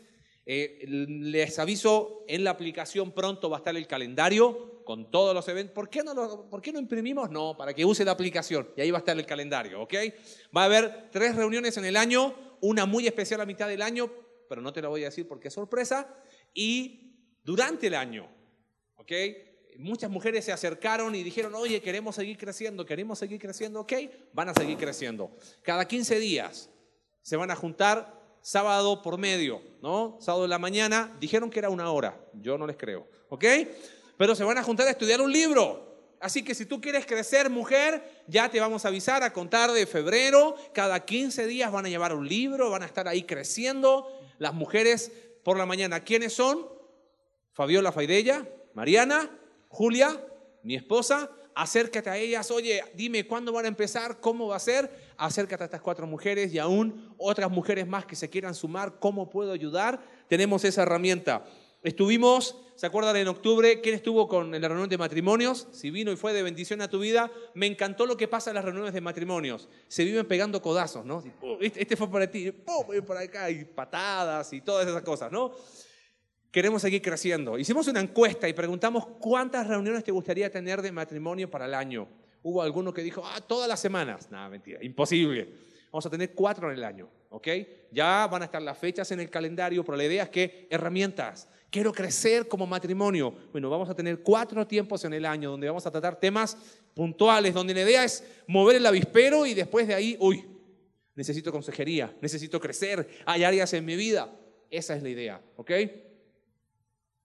Eh, 0.45 0.85
les 0.87 1.57
aviso, 1.59 2.23
en 2.27 2.43
la 2.43 2.51
aplicación 2.51 3.11
pronto 3.13 3.49
va 3.49 3.57
a 3.57 3.59
estar 3.59 3.75
el 3.75 3.87
calendario 3.87 4.83
con 4.85 5.11
todos 5.11 5.33
los 5.33 5.47
eventos. 5.49 5.73
¿Por 5.73 5.89
qué, 5.89 6.03
no 6.03 6.13
lo, 6.13 6.49
¿Por 6.49 6.61
qué 6.61 6.71
no 6.71 6.79
imprimimos? 6.79 7.29
No, 7.29 7.57
para 7.57 7.73
que 7.73 7.83
use 7.83 8.05
la 8.05 8.11
aplicación 8.11 8.69
y 8.75 8.81
ahí 8.81 8.91
va 8.91 8.97
a 8.97 8.99
estar 8.99 9.17
el 9.17 9.25
calendario, 9.25 9.81
¿ok? 9.81 9.93
Va 10.55 10.61
a 10.63 10.65
haber 10.65 11.09
tres 11.11 11.35
reuniones 11.35 11.75
en 11.77 11.83
el 11.83 11.97
año, 11.97 12.33
una 12.61 12.85
muy 12.85 13.07
especial 13.07 13.41
a 13.41 13.45
mitad 13.45 13.67
del 13.67 13.81
año, 13.81 14.11
pero 14.49 14.61
no 14.61 14.73
te 14.73 14.81
la 14.81 14.87
voy 14.87 15.03
a 15.03 15.05
decir 15.05 15.27
porque 15.27 15.49
es 15.49 15.53
sorpresa, 15.53 16.13
y 16.53 17.13
durante 17.43 17.87
el 17.87 17.95
año, 17.95 18.29
¿ok? 18.95 19.11
muchas 19.77 20.09
mujeres 20.09 20.45
se 20.45 20.51
acercaron 20.51 21.15
y 21.15 21.23
dijeron, 21.23 21.53
oye, 21.55 21.81
queremos 21.81 22.15
seguir 22.15 22.37
creciendo, 22.37 22.85
queremos 22.85 23.19
seguir 23.19 23.39
creciendo, 23.39 23.81
ok, 23.81 23.93
van 24.33 24.49
a 24.49 24.53
seguir 24.53 24.77
creciendo. 24.77 25.31
Cada 25.61 25.87
15 25.87 26.19
días 26.19 26.69
se 27.21 27.35
van 27.35 27.51
a 27.51 27.55
juntar 27.55 28.17
sábado 28.41 29.01
por 29.01 29.17
medio, 29.17 29.61
¿no? 29.81 30.17
Sábado 30.19 30.43
de 30.43 30.49
la 30.49 30.59
mañana, 30.59 31.15
dijeron 31.19 31.49
que 31.49 31.59
era 31.59 31.69
una 31.69 31.91
hora, 31.91 32.19
yo 32.33 32.57
no 32.57 32.65
les 32.65 32.77
creo, 32.77 33.07
¿ok? 33.29 33.45
Pero 34.17 34.35
se 34.35 34.43
van 34.43 34.57
a 34.57 34.63
juntar 34.63 34.87
a 34.87 34.91
estudiar 34.91 35.21
un 35.21 35.31
libro. 35.31 35.86
Así 36.19 36.43
que 36.43 36.55
si 36.55 36.65
tú 36.65 36.81
quieres 36.81 37.05
crecer, 37.05 37.49
mujer, 37.49 38.23
ya 38.27 38.49
te 38.49 38.59
vamos 38.59 38.85
a 38.85 38.87
avisar 38.87 39.23
a 39.23 39.33
contar 39.33 39.71
de 39.71 39.85
febrero. 39.85 40.55
Cada 40.73 41.05
15 41.05 41.45
días 41.45 41.71
van 41.71 41.85
a 41.85 41.89
llevar 41.89 42.13
un 42.13 42.27
libro, 42.27 42.69
van 42.69 42.83
a 42.83 42.87
estar 42.87 43.07
ahí 43.07 43.23
creciendo. 43.23 44.07
Las 44.39 44.53
mujeres 44.53 45.11
por 45.43 45.57
la 45.57 45.65
mañana, 45.65 46.03
¿quiénes 46.03 46.33
son? 46.33 46.67
Fabiola 47.53 47.91
Faidella, 47.91 48.47
Mariana, 48.73 49.31
Julia, 49.69 50.23
mi 50.63 50.75
esposa, 50.75 51.31
acércate 51.55 52.09
a 52.09 52.17
ellas, 52.17 52.51
oye, 52.51 52.83
dime 52.93 53.25
cuándo 53.25 53.51
van 53.51 53.65
a 53.65 53.67
empezar, 53.67 54.19
cómo 54.19 54.47
va 54.47 54.57
a 54.57 54.59
ser, 54.59 54.91
acércate 55.17 55.63
a 55.63 55.65
estas 55.65 55.81
cuatro 55.81 56.05
mujeres 56.05 56.53
y 56.53 56.59
aún 56.59 57.15
otras 57.17 57.49
mujeres 57.49 57.87
más 57.87 58.05
que 58.05 58.15
se 58.15 58.29
quieran 58.29 58.53
sumar, 58.53 58.99
cómo 58.99 59.29
puedo 59.29 59.51
ayudar, 59.51 59.99
tenemos 60.27 60.63
esa 60.63 60.83
herramienta. 60.83 61.45
Estuvimos, 61.81 62.57
¿se 62.77 62.85
acuerdan 62.85 63.17
en 63.17 63.27
octubre? 63.27 63.81
¿Quién 63.81 63.95
estuvo 63.95 64.29
con 64.29 64.49
la 64.51 64.67
reunión 64.67 64.87
de 64.87 64.97
matrimonios? 64.97 65.67
Si 65.73 65.89
vino 65.89 66.13
y 66.13 66.15
fue 66.15 66.31
de 66.31 66.43
bendición 66.43 66.81
a 66.81 66.87
tu 66.87 66.99
vida, 66.99 67.29
me 67.55 67.65
encantó 67.65 68.05
lo 68.05 68.15
que 68.15 68.29
pasa 68.29 68.51
en 68.51 68.55
las 68.55 68.63
reuniones 68.63 68.93
de 68.93 69.01
matrimonios. 69.01 69.67
Se 69.89 70.05
viven 70.05 70.25
pegando 70.25 70.61
codazos, 70.61 71.05
¿no? 71.05 71.21
Este, 71.59 71.97
fue 71.97 72.09
para 72.09 72.31
ti, 72.31 72.51
por 72.51 73.17
acá, 73.17 73.51
y 73.51 73.65
patadas 73.65 74.53
y 74.53 74.61
todas 74.61 74.87
esas 74.87 75.01
cosas, 75.01 75.29
¿no? 75.31 75.51
queremos 76.51 76.81
seguir 76.81 77.01
creciendo. 77.01 77.57
Hicimos 77.59 77.87
una 77.87 77.99
encuesta 77.99 78.47
y 78.49 78.53
preguntamos 78.53 79.05
cuántas 79.19 79.67
reuniones 79.67 80.03
te 80.03 80.11
gustaría 80.11 80.51
tener 80.51 80.81
de 80.81 80.91
matrimonio 80.91 81.51
para 81.51 81.65
el 81.65 81.73
año. 81.73 82.07
Hubo 82.41 82.61
alguno 82.61 82.93
que 82.93 83.03
dijo, 83.03 83.23
ah, 83.25 83.41
todas 83.41 83.67
las 83.67 83.79
semanas. 83.79 84.31
Nada, 84.31 84.49
mentira, 84.49 84.83
imposible. 84.83 85.53
Vamos 85.91 86.05
a 86.05 86.09
tener 86.09 86.33
cuatro 86.33 86.71
en 86.71 86.77
el 86.77 86.83
año, 86.83 87.09
¿ok? 87.29 87.47
Ya 87.91 88.27
van 88.27 88.41
a 88.41 88.45
estar 88.45 88.61
las 88.61 88.77
fechas 88.77 89.11
en 89.11 89.19
el 89.19 89.29
calendario, 89.29 89.83
pero 89.83 89.97
la 89.97 90.05
idea 90.05 90.23
es 90.23 90.29
que 90.29 90.67
herramientas. 90.69 91.47
Quiero 91.69 91.91
crecer 91.91 92.47
como 92.47 92.65
matrimonio. 92.65 93.33
Bueno, 93.51 93.69
vamos 93.69 93.89
a 93.89 93.95
tener 93.95 94.21
cuatro 94.21 94.65
tiempos 94.65 95.03
en 95.03 95.13
el 95.13 95.25
año 95.25 95.51
donde 95.51 95.67
vamos 95.67 95.85
a 95.85 95.91
tratar 95.91 96.19
temas 96.19 96.57
puntuales, 96.93 97.53
donde 97.53 97.73
la 97.73 97.81
idea 97.81 98.03
es 98.03 98.23
mover 98.47 98.77
el 98.77 98.85
avispero 98.85 99.45
y 99.45 99.53
después 99.53 99.87
de 99.87 99.93
ahí, 99.93 100.17
uy, 100.19 100.45
necesito 101.15 101.51
consejería, 101.51 102.15
necesito 102.21 102.59
crecer, 102.59 103.07
hay 103.25 103.43
áreas 103.43 103.73
en 103.73 103.83
mi 103.85 103.95
vida. 103.95 104.33
Esa 104.69 104.95
es 104.95 105.03
la 105.03 105.09
idea, 105.09 105.41
¿ok? 105.55 105.71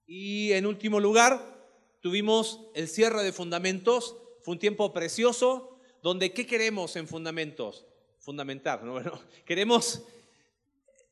Y 0.05 0.51
en 0.51 0.65
último 0.65 0.99
lugar, 0.99 1.53
tuvimos 2.01 2.59
el 2.75 2.87
cierre 2.87 3.23
de 3.23 3.31
fundamentos. 3.31 4.17
Fue 4.41 4.53
un 4.53 4.59
tiempo 4.59 4.91
precioso 4.93 5.79
donde 6.01 6.33
¿qué 6.33 6.45
queremos 6.45 6.95
en 6.97 7.07
fundamentos? 7.07 7.85
Fundamentar, 8.19 8.83
¿no? 8.83 8.91
Bueno, 8.93 9.19
queremos, 9.45 10.03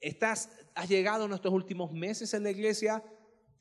estás, 0.01 0.49
has 0.75 0.89
llegado 0.89 1.25
en 1.25 1.33
estos 1.33 1.53
últimos 1.53 1.91
meses 1.91 2.33
en 2.33 2.43
la 2.43 2.51
iglesia, 2.51 3.03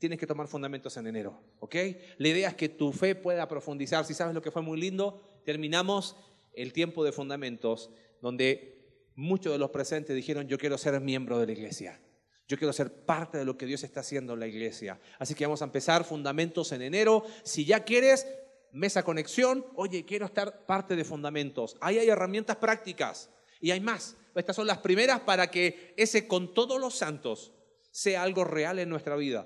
tienes 0.01 0.17
que 0.17 0.25
tomar 0.25 0.47
fundamentos 0.47 0.97
en 0.97 1.05
enero, 1.05 1.39
¿ok? 1.59 1.75
La 2.17 2.27
idea 2.27 2.49
es 2.49 2.55
que 2.55 2.69
tu 2.69 2.91
fe 2.91 3.13
pueda 3.13 3.47
profundizar. 3.47 4.03
Si 4.03 4.15
sabes 4.15 4.33
lo 4.33 4.41
que 4.41 4.49
fue 4.49 4.63
muy 4.63 4.81
lindo, 4.81 5.21
terminamos 5.45 6.15
el 6.53 6.73
tiempo 6.73 7.03
de 7.03 7.11
fundamentos 7.11 7.91
donde 8.19 8.79
muchos 9.13 9.53
de 9.53 9.59
los 9.59 9.69
presentes 9.69 10.15
dijeron, 10.15 10.47
yo 10.47 10.57
quiero 10.57 10.79
ser 10.79 10.99
miembro 11.01 11.37
de 11.37 11.45
la 11.45 11.51
iglesia. 11.51 12.01
Yo 12.47 12.57
quiero 12.57 12.73
ser 12.73 13.05
parte 13.05 13.37
de 13.37 13.45
lo 13.45 13.59
que 13.59 13.67
Dios 13.67 13.83
está 13.83 13.99
haciendo 13.99 14.33
en 14.33 14.39
la 14.39 14.47
iglesia. 14.47 14.99
Así 15.19 15.35
que 15.35 15.45
vamos 15.45 15.61
a 15.61 15.65
empezar 15.65 16.03
fundamentos 16.03 16.71
en 16.71 16.81
enero. 16.81 17.23
Si 17.43 17.63
ya 17.63 17.83
quieres, 17.83 18.25
mesa 18.71 19.03
conexión, 19.03 19.63
oye, 19.75 20.03
quiero 20.03 20.25
estar 20.25 20.65
parte 20.65 20.95
de 20.95 21.03
fundamentos. 21.03 21.77
Ahí 21.79 21.99
hay 21.99 22.09
herramientas 22.09 22.55
prácticas 22.55 23.29
y 23.59 23.69
hay 23.69 23.79
más. 23.79 24.17
Estas 24.33 24.55
son 24.55 24.65
las 24.65 24.79
primeras 24.79 25.19
para 25.19 25.51
que 25.51 25.93
ese 25.95 26.27
con 26.27 26.55
todos 26.55 26.81
los 26.81 26.95
santos 26.95 27.53
sea 27.91 28.23
algo 28.23 28.45
real 28.45 28.79
en 28.79 28.89
nuestra 28.89 29.15
vida. 29.15 29.45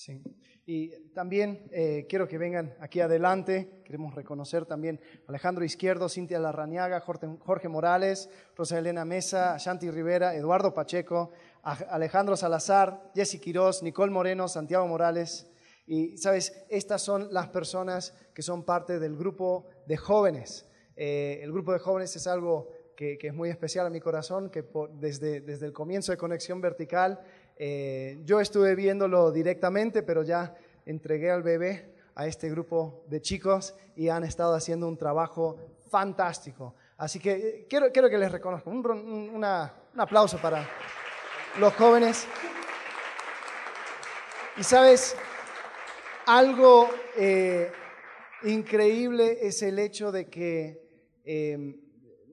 Sí. 0.00 0.22
Y 0.64 1.10
también 1.12 1.68
eh, 1.72 2.06
quiero 2.08 2.26
que 2.26 2.38
vengan 2.38 2.74
aquí 2.80 3.00
adelante. 3.00 3.82
Queremos 3.84 4.14
reconocer 4.14 4.64
también 4.64 4.98
a 5.26 5.28
Alejandro 5.28 5.62
Izquierdo, 5.62 6.08
Cintia 6.08 6.38
Larrañaga, 6.38 7.00
Jorge, 7.00 7.68
Morales, 7.68 8.30
Rosa 8.56 8.78
Elena 8.78 9.04
Mesa, 9.04 9.58
Shanti 9.58 9.90
Rivera, 9.90 10.34
Eduardo 10.34 10.72
Pacheco, 10.72 11.32
Alejandro 11.62 12.34
Salazar, 12.34 13.10
Jessy 13.14 13.40
Quirós, 13.40 13.82
Nicole 13.82 14.10
Moreno, 14.10 14.48
Santiago 14.48 14.86
Morales. 14.88 15.50
Y, 15.86 16.16
¿sabes? 16.16 16.64
Estas 16.70 17.02
son 17.02 17.28
las 17.30 17.48
personas 17.48 18.14
que 18.32 18.40
son 18.40 18.64
parte 18.64 18.98
del 18.98 19.18
grupo 19.18 19.66
de 19.86 19.98
jóvenes. 19.98 20.66
Eh, 20.96 21.40
el 21.42 21.52
grupo 21.52 21.74
de 21.74 21.78
jóvenes 21.78 22.16
es 22.16 22.26
algo 22.26 22.70
que, 22.96 23.18
es 23.20 23.34
muy 23.34 23.48
especial 23.48 23.86
a 23.86 23.90
mi 23.90 24.00
corazón, 24.00 24.50
que 24.50 24.62
desde, 24.92 25.40
desde 25.40 25.66
el 25.66 25.72
comienzo 25.72 26.12
de 26.12 26.18
Conexión 26.18 26.60
Vertical 26.60 27.20
eh, 27.62 28.22
yo 28.24 28.40
estuve 28.40 28.74
viéndolo 28.74 29.30
directamente, 29.30 30.02
pero 30.02 30.22
ya 30.22 30.56
entregué 30.86 31.30
al 31.30 31.42
bebé 31.42 31.92
a 32.14 32.26
este 32.26 32.48
grupo 32.48 33.04
de 33.06 33.20
chicos 33.20 33.74
y 33.94 34.08
han 34.08 34.24
estado 34.24 34.54
haciendo 34.54 34.88
un 34.88 34.96
trabajo 34.96 35.58
fantástico. 35.90 36.74
Así 36.96 37.18
que 37.18 37.32
eh, 37.32 37.66
quiero, 37.68 37.92
quiero 37.92 38.08
que 38.08 38.16
les 38.16 38.32
reconozca. 38.32 38.70
Un, 38.70 39.44
aplauso 39.44 40.38
para 40.38 40.66
los 41.58 41.74
jóvenes. 41.74 42.26
Y 44.56 44.64
sabes, 44.64 45.14
algo 46.24 46.88
eh, 47.14 47.70
increíble 48.44 49.36
es 49.42 49.62
el 49.62 49.78
hecho 49.78 50.10
de 50.10 50.30
que 50.30 50.80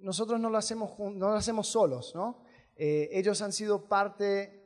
nosotros 0.02 0.40
no 0.40 0.50
lo 0.50 0.58
hacemos, 0.58 0.98
no 0.98 1.32
lo 1.32 1.36
hacemos 1.36 1.68
solos, 1.68 2.16
¿no? 2.16 2.46
ellos 2.78 3.42
han 3.42 3.52
sido 3.52 3.90
parte 3.90 4.57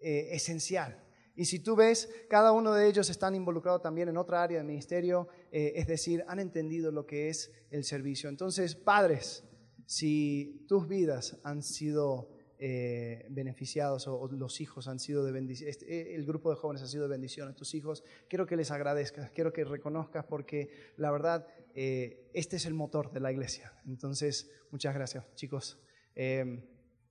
eh, 0.00 0.34
esencial. 0.34 1.02
Y 1.34 1.44
si 1.44 1.58
tú 1.58 1.76
ves, 1.76 2.08
cada 2.30 2.52
uno 2.52 2.72
de 2.72 2.88
ellos 2.88 3.10
están 3.10 3.34
involucrados 3.34 3.82
también 3.82 4.08
en 4.08 4.16
otra 4.16 4.42
área 4.42 4.58
del 4.58 4.66
ministerio, 4.66 5.28
eh, 5.52 5.72
es 5.76 5.86
decir, 5.86 6.24
han 6.28 6.38
entendido 6.38 6.90
lo 6.90 7.06
que 7.06 7.28
es 7.28 7.52
el 7.70 7.84
servicio. 7.84 8.28
Entonces, 8.28 8.74
padres, 8.74 9.44
si 9.84 10.64
tus 10.66 10.88
vidas 10.88 11.38
han 11.44 11.62
sido 11.62 12.30
eh, 12.58 13.26
beneficiados 13.28 14.08
o, 14.08 14.28
los 14.28 14.60
hijos 14.62 14.88
han 14.88 14.98
sido 14.98 15.24
de 15.24 15.32
bendición, 15.32 15.68
este, 15.68 16.14
el 16.14 16.24
grupo 16.24 16.50
de 16.50 16.56
jóvenes 16.56 16.82
ha 16.82 16.86
sido 16.86 17.02
de 17.02 17.10
bendición 17.10 17.48
a 17.48 17.54
tus 17.54 17.74
hijos, 17.74 18.02
quiero 18.28 18.46
que 18.46 18.56
les 18.56 18.70
agradezcas, 18.70 19.30
quiero 19.30 19.52
que 19.52 19.64
reconozcas 19.64 20.24
porque 20.24 20.70
la 20.96 21.10
verdad, 21.10 21.46
este 21.74 22.56
es 22.56 22.64
el 22.64 22.72
motor 22.72 23.12
de 23.12 23.20
la 23.20 23.30
iglesia. 23.30 23.74
Entonces, 23.86 24.50
muchas 24.70 24.94
gracias, 24.94 25.24
chicos. 25.34 25.78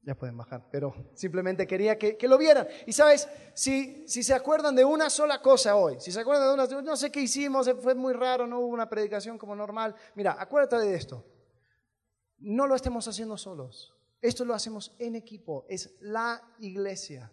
Ya 0.06 0.13
pueden 0.13 0.38
bajar, 0.38 0.68
pero 0.72 0.94
simplemente 1.15 1.65
quería 1.65 1.98
que, 1.98 2.15
lo 2.28 2.38
vieran. 2.38 2.68
Y 2.86 2.94
sabes, 2.94 3.28
si, 3.56 4.08
si, 4.08 4.22
se 4.22 4.36
acuerdan 4.36 4.76
de 4.76 4.86
una 4.86 5.10
sola 5.10 5.41
cosa 5.41 5.76
hoy, 5.76 6.00
si 6.00 6.12
se 6.12 6.20
acuerdan 6.20 6.48
de 6.48 6.76
una, 6.76 6.82
no 6.84 6.96
sé 6.96 7.12
qué 7.12 7.22
hicimos, 7.22 7.68
fue 7.82 7.96
muy 7.96 8.13
raro, 8.13 8.46
no 8.46 8.60
hubo 8.60 8.68
una 8.68 8.88
predicación 8.88 9.39
como 9.39 9.56
normal. 9.56 9.96
Mira, 10.13 10.38
acuérdate 10.39 10.78
de 10.78 10.94
esto. 10.94 11.26
No 12.38 12.68
lo 12.68 12.76
estemos 12.76 13.08
haciendo 13.08 13.36
solos. 13.36 13.96
Esto 14.22 14.46
lo 14.46 14.54
hacemos 14.54 14.96
en 15.00 15.15
equipo, 15.15 15.65
es 15.68 15.96
la 16.00 16.39
iglesia. 16.60 17.32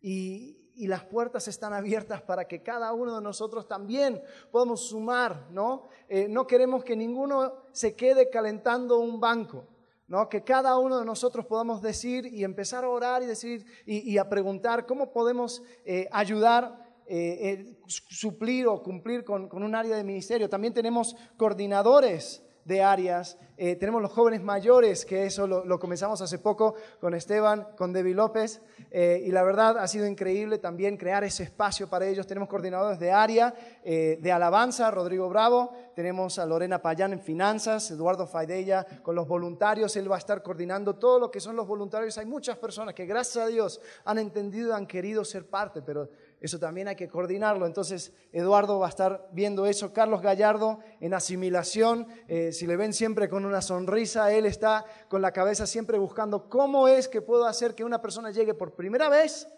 Y, 0.00 0.64
y 0.76 0.86
las 0.86 1.04
puertas 1.04 1.48
están 1.48 1.72
abiertas 1.72 2.22
para 2.22 2.46
que 2.46 2.62
cada 2.62 2.92
uno 2.92 3.16
de 3.16 3.22
nosotros 3.22 3.66
también 3.66 4.22
podamos 4.50 4.88
sumar, 4.88 5.48
¿no? 5.50 5.88
Eh, 6.08 6.26
no 6.28 6.46
queremos 6.46 6.84
que 6.84 6.96
ninguno 6.96 7.64
se 7.72 7.94
quede 7.94 8.30
calentando 8.30 8.98
un 8.98 9.20
banco, 9.20 9.66
¿no? 10.06 10.28
Que 10.28 10.44
cada 10.44 10.78
uno 10.78 10.98
de 10.98 11.04
nosotros 11.04 11.46
podamos 11.46 11.82
decir 11.82 12.26
y 12.26 12.44
empezar 12.44 12.84
a 12.84 12.88
orar 12.88 13.22
y 13.22 13.26
decir 13.26 13.64
y, 13.86 14.18
a 14.18 14.28
preguntar 14.28 14.86
cómo 14.86 15.12
podemos 15.12 15.62
eh, 15.84 16.08
ayudar 16.12 16.82
eh, 17.06 17.76
suplir 17.86 18.66
o 18.66 18.82
cumplir 18.82 19.24
con, 19.24 19.48
con, 19.48 19.62
un 19.62 19.74
área 19.74 19.96
de 19.96 20.04
ministerio. 20.04 20.48
También 20.48 20.72
tenemos 20.72 21.16
coordinadores 21.36 22.42
de 22.64 22.82
áreas. 22.82 23.38
Eh, 23.56 23.76
tenemos 23.76 24.02
los 24.02 24.10
jóvenes 24.10 24.42
mayores, 24.42 25.04
que 25.04 25.26
eso 25.26 25.46
lo, 25.46 25.78
comenzamos 25.78 26.20
hace 26.20 26.38
poco 26.38 26.74
con 27.00 27.14
Esteban, 27.14 27.68
con 27.76 27.92
Debbie 27.92 28.14
López, 28.14 28.60
eh, 28.90 29.22
y 29.24 29.30
la 29.30 29.44
verdad 29.44 29.78
ha 29.78 29.86
sido 29.86 30.06
increíble 30.06 30.58
también 30.58 30.96
crear 30.96 31.22
ese 31.22 31.44
espacio 31.44 31.88
para 31.88 32.06
ellos. 32.06 32.26
Tenemos 32.26 32.48
coordinadores 32.48 32.98
de 32.98 33.12
área, 33.12 33.54
eh, 33.84 34.18
de 34.20 34.32
alabanza, 34.32 34.90
Rodrigo 34.90 35.28
Bravo, 35.28 35.72
tenemos 35.94 36.38
a 36.40 36.46
Lorena 36.46 36.82
Payán 36.82 37.12
en 37.12 37.20
finanzas, 37.20 37.90
Eduardo 37.92 38.26
Faidella 38.26 38.84
con 39.02 39.14
los 39.14 39.28
voluntarios, 39.28 39.94
él 39.96 40.10
va 40.10 40.16
a 40.16 40.18
estar 40.18 40.42
coordinando 40.42 40.96
todo 40.96 41.20
lo 41.20 41.30
que 41.30 41.38
son 41.38 41.54
los 41.54 41.68
voluntarios. 41.68 42.18
Hay 42.18 42.26
muchas 42.26 42.56
personas 42.58 42.94
que 42.94 43.06
gracias 43.06 43.44
a 43.44 43.46
Dios 43.46 43.80
han 44.04 44.18
entendido, 44.18 44.74
han 44.74 44.86
querido 44.86 45.24
ser 45.24 45.46
parte, 45.46 45.80
pero 45.80 46.08
eso 46.44 46.58
también 46.58 46.88
hay 46.88 46.96
que 46.96 47.08
coordinarlo. 47.08 47.66
Entonces, 47.66 48.12
Eduardo 48.30 48.78
va 48.78 48.86
a 48.86 48.90
estar 48.90 49.28
viendo 49.32 49.64
eso. 49.64 49.92
Carlos 49.94 50.20
Gallardo 50.20 50.78
en 51.00 51.14
asimilación. 51.14 52.06
Eh, 52.28 52.52
si 52.52 52.66
le 52.66 52.76
ven 52.76 52.92
siempre 52.92 53.30
con 53.30 53.46
una 53.46 53.62
sonrisa, 53.62 54.30
él 54.30 54.44
está 54.44 54.84
con 55.08 55.22
la 55.22 55.32
cabeza 55.32 55.66
siempre 55.66 55.96
buscando 55.96 56.48
cómo 56.50 56.86
es 56.86 57.08
que 57.08 57.22
puedo 57.22 57.46
hacer 57.46 57.74
que 57.74 57.82
una 57.82 58.02
persona 58.02 58.30
llegue 58.30 58.52
por 58.52 58.74
primera 58.74 59.08
vez, 59.08 59.48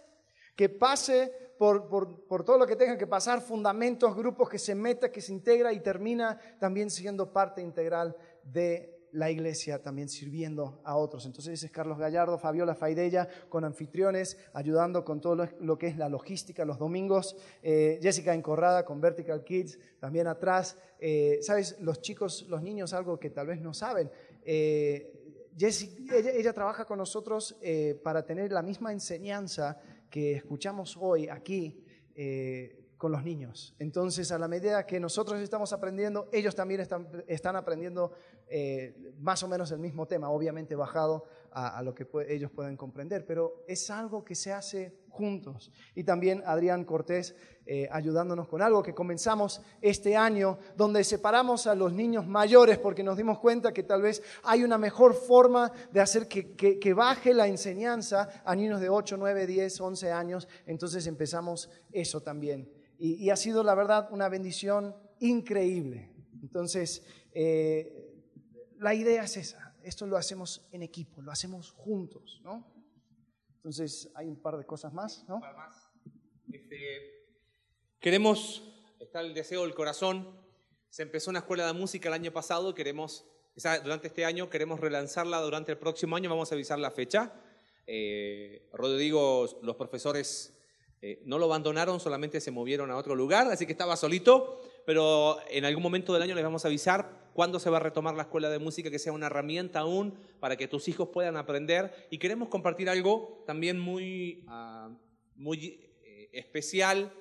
que 0.55 0.69
pase 0.69 1.33
por, 1.59 1.89
por, 1.89 2.45
todo 2.45 2.57
lo 2.57 2.67
que 2.67 2.77
tenga 2.77 2.97
que 2.97 3.07
pasar, 3.07 3.41
fundamentos, 3.41 4.15
grupos, 4.15 4.49
que 4.49 4.59
se 4.59 4.75
meta, 4.75 5.11
que 5.11 5.21
se 5.21 5.33
integra 5.33 5.73
y 5.73 5.81
termina 5.81 6.39
también 6.61 6.91
siendo 6.91 7.33
parte 7.33 7.63
integral 7.63 8.17
de 8.45 8.96
la 9.17 9.31
iglesia 9.31 9.83
también 9.83 10.09
sirviendo 10.09 10.81
a 10.85 10.97
otros. 10.97 11.25
Entonces 11.25 11.63
es 11.63 11.71
Carlos 11.71 11.99
Gallardo, 11.99 12.39
Fabiola 12.39 12.75
Faidella 12.75 13.27
con 13.49 13.65
anfitriones, 13.65 14.37
ayudando 14.53 15.05
con 15.05 15.21
todo 15.23 15.49
lo, 15.59 15.79
que 15.79 15.87
es 15.87 15.97
la 15.97 16.09
logística 16.09 16.67
los 16.67 16.79
domingos. 16.79 17.35
Eh, 17.63 17.99
Jessica 18.03 18.35
Encorrada 18.35 18.85
con 18.85 19.01
Vertical 19.01 19.43
Kids, 19.43 19.79
también 19.99 20.27
atrás. 20.27 20.77
Eh, 21.01 21.39
Sabes, 21.41 21.81
los 21.81 22.03
chicos, 22.03 22.47
los 22.49 22.63
niños, 22.63 22.93
algo 22.93 23.19
que 23.19 23.31
tal 23.31 23.47
vez 23.47 23.61
no 23.61 23.73
saben. 23.73 24.11
Eh, 24.45 25.13
ella, 25.59 26.53
trabaja 26.53 26.85
con 26.85 26.99
nosotros 26.99 27.57
para 28.03 28.27
tener 28.27 28.53
la 28.53 28.61
misma 28.61 28.93
enseñanza 28.93 29.81
que 30.11 30.35
escuchamos 30.35 30.99
hoy 31.01 31.29
aquí 31.29 31.83
con 32.97 33.13
los 33.13 33.23
niños. 33.23 33.75
Entonces, 33.79 34.33
a 34.33 34.39
la 34.39 34.49
medida 34.49 34.87
que 34.87 34.99
nosotros 34.99 35.41
estamos 35.41 35.73
aprendiendo, 35.73 36.29
ellos 36.33 36.55
también 36.55 36.81
están, 36.81 37.07
están 37.27 37.57
aprendiendo 37.57 38.13
eh, 38.49 39.13
más 39.19 39.43
o 39.43 39.49
menos 39.49 39.71
el 39.71 39.79
mismo 39.79 40.07
tema, 40.07 40.31
obviamente 40.31 40.75
bajado 40.75 41.25
a, 41.51 41.83
lo 41.83 41.95
que 41.95 42.07
ellos 42.29 42.51
pueden 42.51 42.77
comprender, 42.77 43.25
pero 43.25 43.65
es 43.67 43.89
algo 43.89 44.23
que 44.23 44.35
se 44.35 44.53
hace 44.53 44.95
juntos. 45.09 45.73
Y 45.95 46.05
también 46.05 46.43
Adrián 46.45 46.85
Cortés 46.85 47.35
eh, 47.65 47.89
ayudándonos 47.91 48.47
con 48.47 48.61
algo 48.61 48.83
que 48.83 48.95
comenzamos 48.95 49.63
este 49.81 50.17
año, 50.17 50.59
donde 50.77 51.03
separamos 51.03 51.67
a 51.67 51.75
los 51.75 51.95
niños 51.95 52.27
mayores 52.27 52.77
porque 52.77 53.03
nos 53.03 53.17
dimos 53.17 53.39
cuenta 53.39 53.73
que 53.73 53.83
tal 53.83 54.03
vez 54.03 54.23
hay 54.43 54.65
una 54.65 54.77
mejor 54.77 55.15
forma 55.15 55.73
de 55.91 56.01
hacer 56.01 56.29
que, 56.29 56.55
que 56.55 56.95
baje 56.95 57.33
la 57.33 57.47
enseñanza 57.47 58.43
a 58.45 58.55
niños 58.55 58.79
de 58.79 58.91
8, 58.91 59.17
9, 59.17 59.47
10, 59.47 59.81
11 59.81 60.13
años. 60.13 60.49
Entonces 60.67 61.07
empezamos 61.07 61.71
eso 61.91 62.21
también 62.21 62.76
y, 62.99 63.31
ha 63.31 63.37
sido, 63.37 63.63
la 63.63 63.75
verdad, 63.75 64.09
una 64.11 64.29
bendición 64.29 64.97
increíble. 65.21 66.11
Entonces, 66.43 67.05
eh, 67.33 68.07
la 68.79 68.95
idea 68.95 69.25
es 69.25 69.37
esa. 69.37 69.75
Esto 69.83 70.07
lo 70.07 70.17
hacemos 70.17 70.67
en 70.73 70.83
equipo, 70.83 71.23
lo 71.23 71.31
hacemos 71.31 71.71
juntos, 71.73 72.41
¿no? 72.43 72.67
Entonces, 73.57 74.11
hay 74.15 74.29
un 74.29 74.37
par 74.37 74.57
de 74.57 74.65
cosas 74.65 74.93
más, 74.93 75.25
¿no? 75.29 75.41
Más. 75.41 75.91
Este, 76.53 77.27
queremos, 78.01 78.63
está 79.01 79.21
el 79.21 79.35
deseo 79.35 79.63
del 79.63 79.75
corazón. 79.75 80.41
Se 80.89 81.03
empezó 81.03 81.31
una 81.31 81.41
escuela 81.41 81.67
de 81.67 81.73
música 81.73 82.09
el 82.09 82.15
año 82.15 82.33
pasado, 82.33 82.75
queremos, 82.75 83.27
durante 83.83 84.09
este 84.09 84.25
año, 84.25 84.49
queremos 84.49 84.81
relanzarla 84.81 85.41
durante 85.41 85.73
el 85.73 85.79
próximo 85.79 86.17
año, 86.17 86.31
vamos 86.31 86.51
a 86.51 86.55
avisar 86.55 86.79
la 86.79 86.91
fecha. 86.91 87.33
Eh, 87.87 88.69
Rodrigo, 88.73 89.61
los 89.63 89.77
profesores 89.77 90.56
eh, 91.09 91.23
no 91.25 91.39
lo 91.39 91.45
abandonaron, 91.45 92.01
solamente 92.01 92.41
se 92.41 92.51
movieron 92.51 92.91
a 92.91 92.97
otro 92.97 93.15
lugar, 93.15 93.47
así 93.47 93.65
que 93.65 93.71
estaba 93.71 93.97
solito, 93.97 94.61
pero 94.85 95.39
en 95.49 95.65
algún 95.65 95.81
momento 95.81 96.13
del 96.13 96.21
año 96.21 96.35
les 96.35 96.43
vamos 96.43 96.65
a 96.65 96.69
avisar 96.69 97.31
cuándo 97.33 97.61
se 97.61 97.71
va 97.71 97.77
a 97.77 97.81
retomar 97.81 98.17
la 98.17 98.25
escuela 98.25 98.51
de 98.51 98.59
música, 98.59 98.91
que 98.91 98.99
sea 98.99 99.13
una 99.13 99.27
herramienta 99.27 99.79
aún 99.79 100.19
para 100.41 100.57
que 100.57 100.67
tus 100.67 100.89
hijos 100.89 101.11
puedan 101.13 101.37
aprender. 101.37 102.09
Y 102.11 102.19
queremos 102.19 102.49
compartir 102.49 102.91
algo 102.91 103.45
también 103.47 103.79
muy, 103.79 104.45
ah, 104.49 104.91
muy 105.37 105.79
eh, 106.03 106.29
especial, 106.33 107.13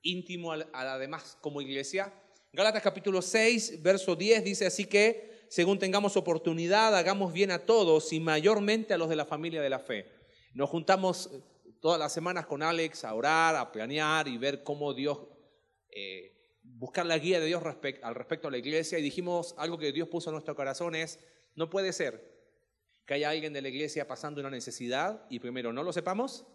íntimo 0.00 0.50
además 0.50 1.36
como 1.42 1.60
iglesia. 1.60 2.14
Gálatas 2.50 2.82
capítulo 2.82 3.20
6, 3.20 3.82
verso 3.82 4.16
10 4.16 4.42
dice 4.42 4.64
así 4.64 4.86
que, 4.86 5.44
según 5.50 5.78
tengamos 5.78 6.16
oportunidad, 6.16 6.96
hagamos 6.96 7.34
bien 7.34 7.50
a 7.50 7.58
todos 7.58 8.10
y 8.14 8.20
mayormente 8.20 8.94
a 8.94 8.96
los 8.96 9.10
de 9.10 9.16
la 9.16 9.26
familia 9.26 9.60
de 9.60 9.68
la 9.68 9.80
fe. 9.80 10.06
Nos 10.54 10.70
juntamos 10.70 11.28
todas 11.84 11.98
las 11.98 12.14
semanas 12.14 12.46
con 12.46 12.62
Alex 12.62 13.04
a 13.04 13.12
orar, 13.12 13.54
a 13.56 13.70
planear 13.70 14.26
y 14.26 14.38
ver 14.38 14.62
cómo 14.62 14.94
Dios, 14.94 15.18
eh, 15.90 16.58
buscar 16.62 17.04
la 17.04 17.18
guía 17.18 17.38
de 17.38 17.44
Dios 17.44 17.62
al 18.02 18.14
respecto 18.14 18.48
a 18.48 18.50
la 18.50 18.56
iglesia. 18.56 18.98
Y 18.98 19.02
dijimos 19.02 19.54
algo 19.58 19.76
que 19.76 19.92
Dios 19.92 20.08
puso 20.08 20.30
en 20.30 20.32
nuestro 20.32 20.56
corazón 20.56 20.94
es, 20.94 21.20
no 21.54 21.68
puede 21.68 21.92
ser 21.92 22.40
que 23.04 23.12
haya 23.12 23.28
alguien 23.28 23.52
de 23.52 23.60
la 23.60 23.68
iglesia 23.68 24.08
pasando 24.08 24.40
una 24.40 24.48
necesidad 24.48 25.26
y 25.28 25.40
primero 25.40 25.74
no 25.74 25.82
lo 25.82 25.92
sepamos 25.92 26.46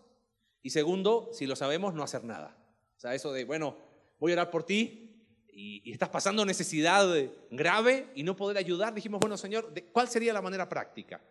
y 0.63 0.71
segundo, 0.71 1.29
si 1.31 1.45
lo 1.45 1.55
sabemos, 1.55 1.93
no 1.93 2.01
hacer 2.01 2.23
nada. 2.23 2.57
O 2.97 2.99
sea, 2.99 3.13
eso 3.13 3.31
de, 3.31 3.43
bueno, 3.43 3.77
voy 4.17 4.31
a 4.31 4.33
orar 4.33 4.49
por 4.49 4.63
ti 4.63 5.45
y, 5.47 5.87
y 5.87 5.91
estás 5.91 6.09
pasando 6.09 6.43
necesidad 6.43 7.07
grave 7.51 8.07
y 8.15 8.23
no 8.23 8.35
poder 8.35 8.57
ayudar. 8.57 8.95
Dijimos, 8.95 9.19
bueno, 9.19 9.37
Señor, 9.37 9.71
¿cuál 9.91 10.07
sería 10.07 10.33
la 10.33 10.41
manera 10.41 10.67
práctica? 10.67 11.21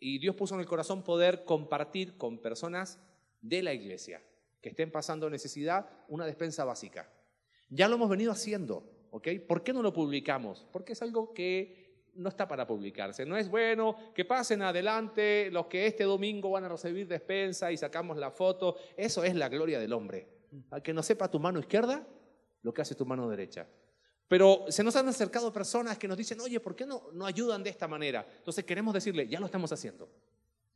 Y 0.00 0.18
Dios 0.18 0.34
puso 0.34 0.54
en 0.54 0.60
el 0.60 0.66
corazón 0.66 1.04
poder 1.04 1.44
compartir 1.44 2.16
con 2.16 2.38
personas 2.38 2.98
de 3.42 3.62
la 3.62 3.74
iglesia 3.74 4.22
que 4.60 4.70
estén 4.70 4.90
pasando 4.90 5.30
necesidad 5.30 5.88
una 6.08 6.26
despensa 6.26 6.64
básica. 6.64 7.08
Ya 7.68 7.88
lo 7.88 7.96
hemos 7.96 8.08
venido 8.08 8.32
haciendo, 8.32 8.82
¿ok? 9.10 9.28
¿Por 9.46 9.62
qué 9.62 9.72
no 9.72 9.82
lo 9.82 9.92
publicamos? 9.92 10.66
Porque 10.72 10.92
es 10.94 11.02
algo 11.02 11.32
que 11.32 12.08
no 12.14 12.28
está 12.28 12.48
para 12.48 12.66
publicarse. 12.66 13.24
No 13.24 13.36
es 13.36 13.48
bueno 13.48 13.96
que 14.14 14.24
pasen 14.24 14.62
adelante 14.62 15.50
los 15.50 15.66
que 15.66 15.86
este 15.86 16.04
domingo 16.04 16.50
van 16.50 16.64
a 16.64 16.68
recibir 16.68 17.06
despensa 17.06 17.70
y 17.70 17.76
sacamos 17.76 18.16
la 18.16 18.30
foto. 18.30 18.76
Eso 18.96 19.24
es 19.24 19.34
la 19.34 19.48
gloria 19.48 19.78
del 19.78 19.92
hombre. 19.92 20.28
Al 20.70 20.82
que 20.82 20.92
no 20.92 21.02
sepa 21.02 21.30
tu 21.30 21.38
mano 21.38 21.60
izquierda, 21.60 22.06
lo 22.62 22.74
que 22.74 22.82
hace 22.82 22.94
tu 22.94 23.06
mano 23.06 23.28
derecha. 23.28 23.66
Pero 24.30 24.66
se 24.68 24.84
nos 24.84 24.94
han 24.94 25.08
acercado 25.08 25.52
personas 25.52 25.98
que 25.98 26.06
nos 26.06 26.16
dicen, 26.16 26.40
oye, 26.40 26.60
¿por 26.60 26.76
qué 26.76 26.86
no, 26.86 27.08
no 27.14 27.26
ayudan 27.26 27.64
de 27.64 27.70
esta 27.70 27.88
manera? 27.88 28.24
Entonces 28.38 28.64
queremos 28.64 28.94
decirle, 28.94 29.26
ya 29.26 29.40
lo 29.40 29.46
estamos 29.46 29.72
haciendo. 29.72 30.08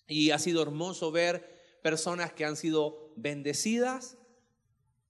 Y 0.09 0.33
ha 0.33 0.40
sido 0.40 0.61
hermoso 0.61 1.12
ver 1.12 1.79
personas 1.81 2.33
que 2.33 2.45
han 2.45 2.57
sido 2.57 3.12
bendecidas 3.14 4.19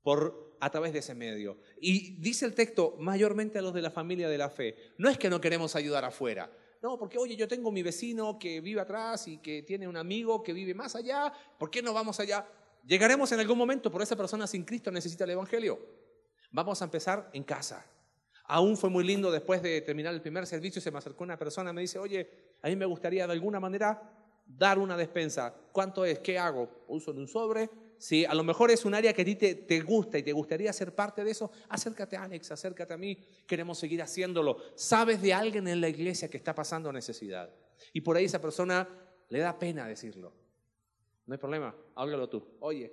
por, 0.03 0.59
a 0.61 0.69
través 0.69 0.93
de 0.93 0.99
ese 0.99 1.15
medio. 1.15 1.57
Y 1.81 2.21
dice 2.21 2.45
el 2.45 2.53
texto, 2.53 2.97
mayormente 2.99 3.61
a 3.61 3.63
los 3.63 3.73
de 3.73 3.81
la 3.81 3.91
familia 3.91 4.29
de 4.29 4.37
la 4.37 4.51
fe. 4.51 4.77
No 4.99 5.09
es 5.09 5.17
que 5.17 5.31
no 5.31 5.41
queremos 5.41 5.75
ayudar 5.75 6.05
afuera. 6.05 6.53
No, 6.83 6.99
porque 6.99 7.17
oye, 7.17 7.37
yo 7.37 7.49
tengo 7.49 7.73
mi 7.73 7.83
vecino 7.83 8.39
que 8.39 8.61
vive 8.61 8.83
atrás 8.83 9.27
y 9.27 9.39
que 9.39 9.63
tiene 9.63 9.89
un 9.89 9.97
amigo 9.97 10.43
que 10.43 10.53
vive 10.53 10.75
más 10.75 10.95
allá. 10.95 11.33
¿Por 11.59 11.71
qué 11.71 11.81
no 11.81 11.95
vamos 11.95 12.21
allá? 12.21 12.47
Llegaremos 12.87 13.33
en 13.33 13.41
algún 13.41 13.57
momento, 13.57 13.91
pero 13.91 14.05
esa 14.05 14.17
persona 14.17 14.47
sin 14.47 14.65
Cristo 14.65 14.91
necesita 14.91 15.25
el 15.25 15.31
Evangelio. 15.31 15.79
Vamos 16.51 16.83
a 16.83 16.85
empezar 16.85 17.31
en 17.33 17.43
casa. 17.43 17.87
Aún 18.47 18.77
fue 18.77 18.91
muy 18.91 19.05
lindo 19.05 19.31
después 19.31 19.63
de 19.63 19.81
terminar 19.81 20.13
el 20.13 20.21
primer 20.21 20.47
servicio, 20.47 20.81
se 20.81 20.91
me 20.91 20.99
acercó 20.99 21.25
una 21.25 21.39
persona 21.39 21.73
me 21.73 21.81
dice, 21.81 21.99
oye, 21.99 22.29
a 22.63 22.69
mí 22.69 22.77
me 22.77 22.85
gustaría 22.85 23.27
de 23.27 23.33
alguna 23.33 23.59
manera 23.59 24.03
dar 24.47 24.79
una 24.79 24.97
despensa. 24.97 25.55
¿Cuánto 25.73 26.05
es? 26.05 26.19
¿Qué 26.19 26.39
hago? 26.39 26.85
¿Uso 26.89 27.13
en 27.13 27.19
un 27.19 27.29
sobre? 27.29 27.71
Si 27.97 28.25
a 28.27 28.35
lo 28.35 28.45
mejor 28.45 28.71
es 28.71 28.85
un 28.85 28.95
área 28.95 29.15
que 29.15 29.23
a 29.23 29.25
ti 29.25 29.37
te, 29.37 29.55
te, 29.55 29.81
gusta 29.81 30.19
y 30.19 30.23
te 30.23 30.33
gustaría 30.33 30.71
ser 30.75 30.95
parte 30.95 31.25
de 31.25 31.31
eso, 31.31 31.51
acércate 31.71 32.17
a 32.17 32.25
Alex, 32.25 32.51
acércate 32.51 32.93
a 32.93 32.99
mí, 32.99 33.17
queremos 33.47 33.79
seguir 33.79 34.03
haciéndolo. 34.03 34.59
Sabes 34.75 35.23
de 35.23 35.33
alguien 35.33 35.67
en 35.67 35.81
la 35.81 35.89
iglesia 35.89 36.29
que 36.29 36.37
está 36.37 36.55
pasando 36.55 36.93
necesidad. 36.93 37.51
Y 37.95 38.03
por 38.03 38.17
ahí 38.17 38.27
esa 38.27 38.43
persona 38.43 38.87
le 39.31 39.39
da 39.39 39.59
pena 39.59 39.87
decirlo. 39.87 40.35
No 41.25 41.33
hay 41.33 41.39
problema, 41.39 41.75
háblalo 41.95 42.29
tú. 42.29 42.47
Oye, 42.61 42.93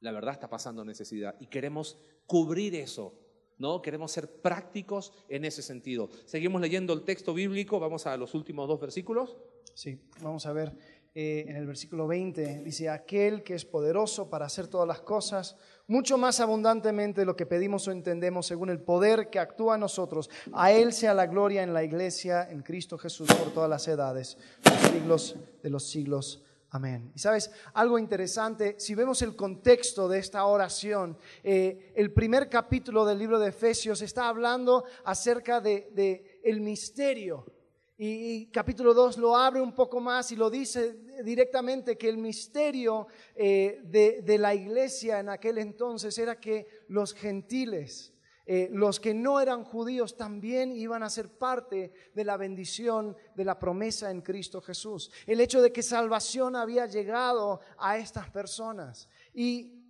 la 0.00 0.12
verdad 0.12 0.32
está 0.32 0.48
pasando 0.48 0.84
necesidad 0.84 1.36
y 1.38 1.48
queremos 1.48 1.98
cubrir 2.26 2.74
eso 2.74 3.23
¿no? 3.58 3.82
Queremos 3.82 4.12
ser 4.12 4.28
prácticos 4.40 5.12
en 5.28 5.44
ese 5.44 5.62
sentido. 5.62 6.08
Seguimos 6.24 6.60
leyendo 6.60 6.92
el 6.92 7.02
texto 7.02 7.34
bíblico, 7.34 7.80
vamos 7.80 8.06
a 8.06 8.16
los 8.16 8.34
últimos 8.34 8.68
dos 8.68 8.80
versículos. 8.80 9.36
Sí, 9.74 10.00
vamos 10.20 10.46
a 10.46 10.52
ver 10.52 10.76
eh, 11.16 11.44
en 11.46 11.54
el 11.54 11.64
versículo 11.64 12.08
20, 12.08 12.64
dice, 12.64 12.88
aquel 12.88 13.44
que 13.44 13.54
es 13.54 13.64
poderoso 13.64 14.28
para 14.28 14.46
hacer 14.46 14.66
todas 14.66 14.88
las 14.88 15.00
cosas, 15.00 15.56
mucho 15.86 16.18
más 16.18 16.40
abundantemente 16.40 17.20
de 17.20 17.24
lo 17.24 17.36
que 17.36 17.46
pedimos 17.46 17.86
o 17.86 17.92
entendemos, 17.92 18.46
según 18.46 18.68
el 18.68 18.80
poder 18.80 19.30
que 19.30 19.38
actúa 19.38 19.74
en 19.74 19.82
nosotros. 19.82 20.28
A 20.52 20.72
Él 20.72 20.92
sea 20.92 21.14
la 21.14 21.26
gloria 21.26 21.62
en 21.62 21.72
la 21.72 21.84
iglesia, 21.84 22.48
en 22.50 22.62
Cristo 22.62 22.98
Jesús, 22.98 23.28
por 23.32 23.52
todas 23.52 23.70
las 23.70 23.86
edades, 23.86 24.38
los 24.64 24.90
siglos 24.90 25.36
de 25.62 25.70
los 25.70 25.84
siglos. 25.84 26.42
Amén. 26.74 27.12
Y 27.14 27.20
sabes, 27.20 27.52
algo 27.72 28.00
interesante, 28.00 28.74
si 28.80 28.96
vemos 28.96 29.22
el 29.22 29.36
contexto 29.36 30.08
de 30.08 30.18
esta 30.18 30.44
oración, 30.44 31.16
eh, 31.44 31.92
el 31.94 32.12
primer 32.12 32.48
capítulo 32.48 33.04
del 33.04 33.20
libro 33.20 33.38
de 33.38 33.50
Efesios 33.50 34.02
está 34.02 34.26
hablando 34.26 34.82
acerca 35.04 35.60
de, 35.60 36.40
el 36.42 36.60
misterio 36.60 37.46
y, 37.96 38.46
capítulo 38.46 38.92
2 38.92 39.18
lo 39.18 39.36
abre 39.36 39.60
un 39.60 39.72
poco 39.72 40.00
más 40.00 40.32
y 40.32 40.36
lo 40.36 40.50
dice 40.50 40.96
directamente 41.22 41.96
que 41.96 42.08
el 42.08 42.18
misterio 42.18 43.06
eh, 43.36 43.80
de, 43.84 44.36
la 44.36 44.52
iglesia 44.52 45.20
en 45.20 45.28
aquel 45.28 45.58
entonces 45.58 46.18
era 46.18 46.40
que 46.40 46.66
los 46.88 47.14
gentiles, 47.14 48.12
eh, 48.46 48.68
los 48.70 49.00
que 49.00 49.14
no 49.14 49.40
eran 49.40 49.64
judíos, 49.64 50.16
también 50.16 50.72
iban 50.72 51.02
a 51.02 51.08
ser 51.08 51.30
parte 51.30 51.92
de 52.12 52.24
la 52.24 52.36
bendición 52.36 53.16
de 53.34 53.44
la 53.44 53.58
promesa 53.58 54.10
en 54.10 54.20
Cristo 54.20 54.60
Jesús. 54.60 55.10
El 55.26 55.40
hecho 55.40 55.62
de 55.62 55.72
que 55.72 55.82
salvación 55.82 56.54
había 56.54 56.86
llegado 56.86 57.60
a 57.78 57.96
estas 57.96 58.28
personas. 58.30 59.08
Y 59.32 59.84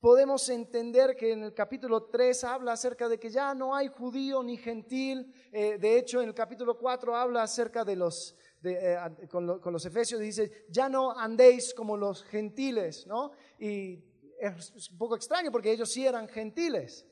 podemos 0.00 0.48
entender 0.48 1.14
que 1.14 1.32
en 1.32 1.44
el 1.44 1.52
capítulo 1.52 2.04
3 2.04 2.44
habla 2.44 2.72
acerca 2.72 3.06
de 3.08 3.18
que 3.18 3.28
ya 3.28 3.54
no 3.54 3.74
hay 3.74 3.88
judío 3.88 4.42
ni 4.42 4.56
gentil. 4.56 5.32
Eh, 5.52 5.76
de 5.78 5.98
hecho, 5.98 6.22
en 6.22 6.28
el 6.28 6.34
capítulo 6.34 6.78
4 6.78 7.14
habla 7.14 7.42
acerca 7.42 7.84
de 7.84 7.96
los, 7.96 8.34
eh, 8.62 8.96
con, 9.30 9.46
los 9.46 9.84
efesios, 9.84 10.20
dice, 10.20 10.66
ya 10.70 10.88
no 10.88 11.10
andéis 11.10 11.74
como 11.74 11.98
los 11.98 12.22
gentiles, 12.24 13.06
¿no? 13.06 13.32
Y 13.58 14.02
es 14.38 14.90
un 14.90 14.98
poco 14.98 15.16
extraño 15.16 15.52
porque 15.52 15.70
ellos 15.70 15.90
sí 15.90 16.06
eran 16.06 16.28
gentiles. 16.28 17.06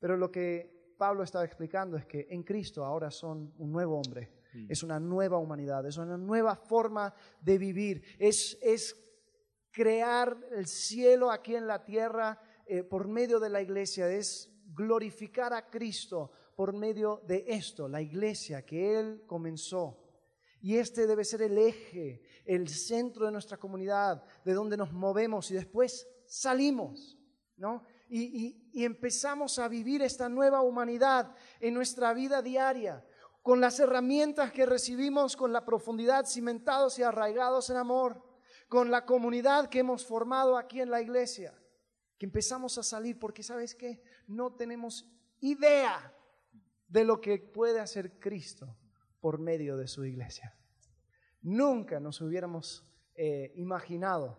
Pero 0.00 0.16
lo 0.16 0.32
que 0.32 0.94
Pablo 0.98 1.22
estaba 1.22 1.44
explicando 1.44 1.96
es 1.96 2.06
que 2.06 2.26
en 2.30 2.42
Cristo 2.42 2.84
ahora 2.84 3.10
son 3.10 3.54
un 3.58 3.70
nuevo 3.70 4.00
hombre. 4.00 4.32
Mm. 4.52 4.66
Es 4.68 4.82
una 4.82 4.98
nueva 4.98 5.38
humanidad, 5.38 5.86
es 5.86 5.96
una 5.96 6.16
nueva 6.16 6.56
forma 6.56 7.14
de 7.40 7.58
vivir. 7.58 8.02
Es, 8.18 8.58
es 8.60 8.96
crear 9.70 10.36
el 10.50 10.66
cielo 10.66 11.30
aquí 11.30 11.54
en 11.54 11.66
la 11.66 11.84
tierra 11.84 12.40
eh, 12.66 12.82
por 12.82 13.08
medio 13.08 13.38
de 13.38 13.50
la 13.50 13.62
iglesia, 13.62 14.10
es 14.10 14.50
glorificar 14.74 15.52
a 15.52 15.68
Cristo 15.68 16.30
por 16.54 16.72
medio 16.72 17.22
de 17.26 17.44
esto, 17.48 17.88
la 17.88 18.02
iglesia 18.02 18.64
que 18.64 18.98
Él 18.98 19.22
comenzó. 19.26 19.98
Y 20.60 20.76
este 20.76 21.06
debe 21.06 21.24
ser 21.24 21.42
el 21.42 21.56
eje, 21.56 22.22
el 22.44 22.68
centro 22.68 23.24
de 23.24 23.32
nuestra 23.32 23.56
comunidad, 23.56 24.22
de 24.44 24.52
donde 24.52 24.76
nos 24.76 24.92
movemos 24.92 25.50
y 25.50 25.54
después 25.54 26.06
salimos, 26.26 27.18
¿no? 27.56 27.84
Y, 28.12 28.56
empezamos 28.84 29.58
a 29.58 29.68
vivir 29.68 30.02
esta 30.02 30.28
nueva 30.28 30.62
humanidad 30.62 31.34
en 31.60 31.74
nuestra 31.74 32.12
vida 32.12 32.42
diaria, 32.42 33.04
con 33.42 33.60
las 33.60 33.78
herramientas 33.80 34.52
que 34.52 34.66
recibimos, 34.66 35.36
con 35.36 35.52
la 35.52 35.64
profundidad, 35.64 36.26
cimentados 36.26 36.98
y 36.98 37.02
arraigados 37.02 37.70
en 37.70 37.76
amor 37.76 38.30
con 38.70 38.88
la 38.92 39.04
comunidad 39.04 39.68
que 39.68 39.80
hemos 39.80 40.06
formado 40.06 40.56
aquí 40.56 40.80
en 40.80 40.92
la 40.92 41.02
iglesia, 41.02 41.52
que 42.16 42.24
empezamos 42.24 42.78
a 42.78 42.84
salir 42.84 43.18
porque, 43.18 43.42
¿sabes 43.42 43.74
qué? 43.74 44.00
No 44.28 44.54
tenemos 44.54 45.10
idea 45.40 46.14
de 46.86 47.02
lo 47.02 47.20
que 47.20 47.38
puede 47.38 47.80
hacer 47.80 48.20
Cristo 48.20 48.78
por 49.18 49.40
medio 49.40 49.76
de 49.76 49.88
su 49.88 50.04
iglesia. 50.04 50.56
Nunca 51.42 51.98
nos 51.98 52.20
hubiéramos 52.20 52.84
eh, 53.16 53.52
imaginado 53.56 54.38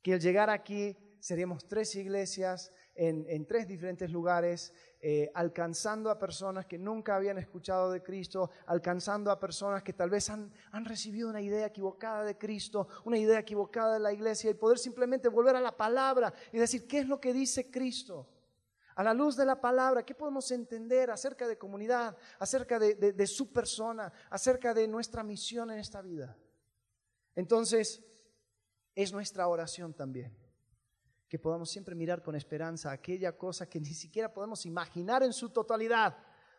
que 0.00 0.14
al 0.14 0.20
llegar 0.20 0.48
aquí 0.48 0.96
seríamos 1.20 1.68
tres 1.68 1.94
iglesias 1.94 2.72
en, 2.98 3.46
tres 3.46 3.68
diferentes 3.68 4.10
lugares, 4.10 4.72
eh, 5.00 5.30
alcanzando 5.34 6.10
a 6.10 6.18
personas 6.18 6.66
que 6.66 6.78
nunca 6.78 7.14
habían 7.14 7.38
escuchado 7.38 7.92
de 7.92 8.02
Cristo, 8.02 8.50
alcanzando 8.66 9.30
a 9.30 9.38
personas 9.38 9.84
que 9.84 9.92
tal 9.92 10.10
vez 10.10 10.28
han, 10.30 10.52
han 10.72 10.84
recibido 10.84 11.28
una 11.28 11.40
idea 11.40 11.66
equivocada 11.66 12.24
de 12.24 12.36
Cristo, 12.36 12.88
una 13.04 13.16
idea 13.16 13.38
equivocada 13.38 13.94
de 13.94 14.00
la 14.00 14.12
iglesia, 14.12 14.50
y 14.50 14.54
poder 14.54 14.78
simplemente 14.78 15.28
volver 15.28 15.54
a 15.54 15.60
la 15.60 15.76
palabra 15.76 16.34
y 16.52 16.58
decir, 16.58 16.88
¿qué 16.88 16.98
es 16.98 17.06
lo 17.06 17.20
que 17.20 17.32
dice 17.32 17.70
Cristo? 17.70 18.28
A 18.96 19.04
la 19.04 19.14
luz 19.14 19.36
de 19.36 19.46
la 19.46 19.60
palabra, 19.60 20.04
¿qué 20.04 20.16
podemos 20.16 20.50
entender 20.50 21.12
acerca 21.12 21.46
de 21.46 21.56
comunidad, 21.56 22.16
acerca 22.40 22.80
de 22.80 23.26
su 23.28 23.52
persona, 23.52 24.12
acerca 24.28 24.74
de 24.74 24.88
nuestra 24.88 25.22
misión 25.22 25.70
en 25.70 25.78
esta 25.78 26.02
vida? 26.02 26.36
Entonces, 27.36 28.02
es 28.96 29.12
nuestra 29.12 29.46
oración 29.46 29.94
también 29.94 30.47
que 31.28 31.38
podamos 31.38 31.70
siempre 31.70 31.94
mirar 31.94 32.22
con 32.22 32.34
esperanza 32.34 32.90
aquella 32.90 33.36
cosa 33.36 33.68
que 33.68 33.80
ni 33.80 33.94
siquiera 33.94 34.32
podemos 34.32 34.64
imaginar 34.66 35.22
en 35.22 35.32
su 35.32 35.50
totalidad 35.50 36.16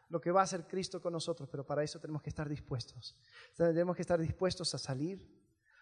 lo 0.10 0.20
que 0.20 0.32
va 0.32 0.42
a 0.42 0.44
hacer 0.44 0.68
Cristo 0.68 1.02
con 1.02 1.14
nosotros, 1.14 1.48
pero 1.50 1.66
para 1.66 1.84
eso 1.84 2.00
tenemos 2.00 2.22
que 2.22 2.30
estar 2.30 2.50
dispuestos. 2.50 3.16
Tenemos 3.56 3.96
que 3.96 4.02
estar 4.02 4.20
dispuestos 4.20 4.74
a 4.74 4.78
salir 4.78 5.39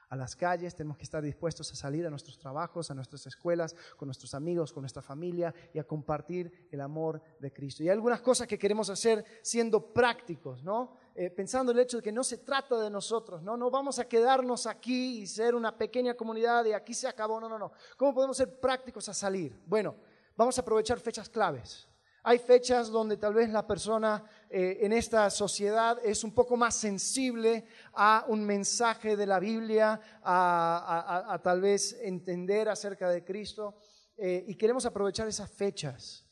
a 0.09 0.15
las 0.15 0.35
calles, 0.35 0.75
tenemos 0.75 0.97
que 0.97 1.03
estar 1.03 1.21
dispuestos 1.21 1.71
a 1.71 1.75
salir 1.75 2.05
a 2.05 2.09
nuestros 2.09 2.37
trabajos, 2.37 2.89
a 2.89 2.93
nuestras 2.93 3.25
escuelas, 3.27 3.75
con 3.97 4.07
nuestros 4.07 4.33
amigos, 4.33 4.71
con 4.71 4.81
nuestra 4.81 5.01
familia 5.01 5.53
y 5.73 5.79
a 5.79 5.83
compartir 5.83 6.67
el 6.71 6.81
amor 6.81 7.21
de 7.39 7.51
Cristo. 7.51 7.83
Y 7.83 7.87
hay 7.87 7.93
algunas 7.93 8.21
cosas 8.21 8.47
que 8.47 8.57
queremos 8.57 8.89
hacer 8.89 9.25
siendo 9.41 9.93
prácticos, 9.93 10.63
¿no? 10.63 10.95
Eh, 11.15 11.29
pensando 11.29 11.71
el 11.71 11.79
hecho 11.79 11.97
de 11.97 12.03
que 12.03 12.11
no 12.11 12.23
se 12.23 12.37
trata 12.37 12.79
de 12.79 12.89
nosotros, 12.89 13.41
¿no? 13.41 13.57
No 13.57 13.69
vamos 13.69 13.99
a 13.99 14.07
quedarnos 14.07 14.67
aquí 14.67 15.21
y 15.21 15.27
ser 15.27 15.55
una 15.55 15.77
pequeña 15.77 16.13
comunidad 16.13 16.63
y 16.65 16.73
aquí 16.73 16.93
se 16.93 17.07
acabó, 17.07 17.39
no, 17.39 17.49
no, 17.49 17.57
no. 17.57 17.71
¿Cómo 17.97 18.13
podemos 18.13 18.37
ser 18.37 18.59
prácticos 18.59 19.09
a 19.09 19.13
salir? 19.13 19.59
Bueno, 19.65 19.95
vamos 20.35 20.57
a 20.57 20.61
aprovechar 20.61 20.99
fechas 20.99 21.27
claves. 21.27 21.86
Hay 22.29 22.39
fechas 22.39 22.89
donde 22.89 23.15
tal 23.15 23.33
vez 23.33 23.49
la 23.51 23.65
persona 23.65 24.21
eh, 24.49 24.79
en 24.81 24.91
esta 24.91 25.29
sociedad 25.29 25.97
es 26.03 26.25
un 26.25 26.33
poco 26.33 26.57
más 26.57 26.75
sensible 26.75 27.63
a 27.93 28.25
un 28.27 28.43
mensaje 28.43 29.15
de 29.15 29.25
la 29.25 29.39
Biblia, 29.39 29.97
a, 30.21 31.39
tal 31.41 31.61
vez 31.61 31.97
entender 32.01 32.67
acerca 32.67 33.09
de 33.09 33.23
Cristo, 33.23 33.77
eh, 34.17 34.43
y 34.45 34.55
queremos 34.55 34.85
aprovechar 34.85 35.25
esas 35.29 35.49
fechas. 35.49 36.27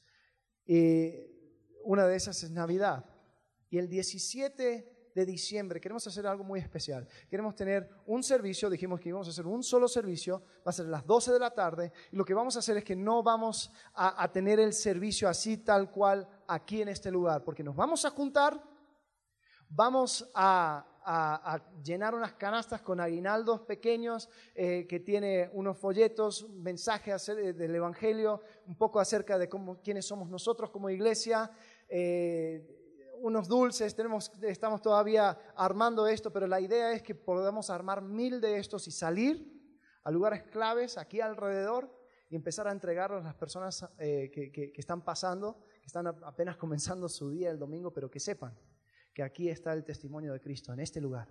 Eh, 0.67 1.31
una 1.85 2.05
de 2.05 2.17
esas 2.17 2.43
es 2.43 2.51
Navidad. 2.51 3.05
Y 3.69 3.77
el 3.77 3.87
17 3.87 4.94
de 5.15 5.25
diciembre 5.25 5.79
queremos 5.79 6.05
hacer 6.05 6.27
algo 6.27 6.43
muy 6.43 6.59
especial. 6.59 7.07
Queremos 7.29 7.55
tener 7.55 7.89
un 8.05 8.21
servicio, 8.21 8.69
dijimos 8.69 8.99
que 8.99 9.09
íbamos 9.09 9.27
a 9.27 9.31
hacer 9.31 9.47
un 9.47 9.63
solo 9.63 9.87
servicio, 9.87 10.43
va 10.57 10.69
a 10.69 10.71
ser 10.73 10.87
a 10.87 10.89
las 10.89 11.05
12 11.05 11.31
de 11.31 11.39
la 11.39 11.51
tarde, 11.51 11.93
y 12.11 12.17
lo 12.17 12.25
que 12.25 12.33
vamos 12.33 12.57
a 12.57 12.59
hacer 12.59 12.77
es 12.77 12.83
que 12.83 12.97
no 12.97 13.23
vamos 13.23 13.71
a, 13.93 14.29
tener 14.33 14.59
el 14.59 14.73
servicio 14.73 15.29
así 15.29 15.57
tal 15.57 15.89
cual 15.89 16.27
aquí 16.47 16.81
en 16.81 16.89
este 16.89 17.09
lugar, 17.09 17.45
porque 17.45 17.63
nos 17.63 17.75
vamos 17.77 18.03
a 18.03 18.09
juntar, 18.09 18.61
vamos 19.69 20.29
a, 20.35 20.91
llenar 21.83 22.15
unas 22.15 22.33
canastas 22.33 22.81
con 22.81 22.99
aguinaldos 22.99 23.61
pequeños 23.61 24.27
eh, 24.55 24.87
que 24.89 24.99
tiene 24.99 25.51
unos 25.53 25.77
folletos, 25.77 26.49
mensajes 26.49 27.27
del 27.27 27.75
Evangelio, 27.75 28.41
un 28.65 28.75
poco 28.75 28.99
acerca 28.99 29.37
de 29.37 29.47
cómo, 29.47 29.79
quiénes 29.83 30.07
somos 30.07 30.27
nosotros 30.27 30.71
como 30.71 30.89
iglesia. 30.89 31.51
Eh, 31.87 32.74
unos 33.25 33.47
dulces, 33.47 33.95
tenemos, 33.95 34.31
estamos 34.43 34.83
todavía 34.83 35.35
armando 35.55 36.05
esto, 36.05 36.31
pero 36.31 36.45
la 36.45 36.61
idea 36.61 36.91
es 36.91 37.01
que 37.01 37.15
podamos 37.15 37.71
armar 37.71 38.03
mil 38.03 38.39
de 38.39 38.59
estos 38.59 38.87
y 38.87 38.91
salir 38.91 39.51
a 40.03 40.11
lugares 40.11 40.43
claves 40.43 40.95
aquí 40.99 41.21
alrededor 41.21 41.91
y 42.29 42.35
empezar 42.35 42.67
a 42.67 42.71
entregarlos 42.71 43.21
a 43.21 43.29
las 43.29 43.33
personas 43.33 43.83
eh, 43.97 44.29
que, 44.31 44.51
que, 44.51 44.71
están 44.75 45.03
pasando, 45.03 45.59
que 45.81 45.87
están 45.87 46.05
apenas 46.05 46.55
comenzando 46.57 47.09
su 47.09 47.31
día 47.31 47.49
el 47.49 47.57
domingo, 47.57 47.91
pero 47.91 48.11
que 48.11 48.19
sepan 48.19 48.55
que 49.11 49.23
aquí 49.23 49.49
está 49.49 49.73
el 49.73 49.83
testimonio 49.83 50.31
de 50.31 50.39
Cristo, 50.39 50.71
en 50.71 50.79
este 50.79 51.01
lugar, 51.01 51.27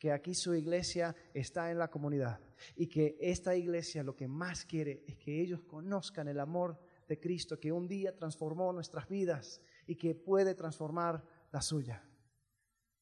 que 0.00 0.10
aquí 0.10 0.34
su 0.34 0.56
iglesia 0.56 1.14
está 1.32 1.70
en 1.70 1.78
la 1.78 1.88
comunidad 1.88 2.40
y 2.74 2.88
que 2.88 3.16
esta 3.20 3.54
iglesia 3.54 4.02
lo 4.02 4.16
que 4.16 4.26
más 4.26 4.64
quiere 4.64 5.04
es 5.06 5.16
que 5.18 5.40
ellos 5.40 5.60
conozcan 5.68 6.26
el 6.26 6.40
amor 6.40 6.80
de 7.06 7.20
Cristo 7.20 7.60
que 7.60 7.70
un 7.70 7.86
día 7.86 8.16
transformó 8.16 8.72
nuestras 8.72 9.08
vidas 9.08 9.60
y 9.88 9.96
que 9.96 10.14
puede 10.14 10.54
transformar 10.54 11.24
la 11.50 11.60
suya. 11.60 12.04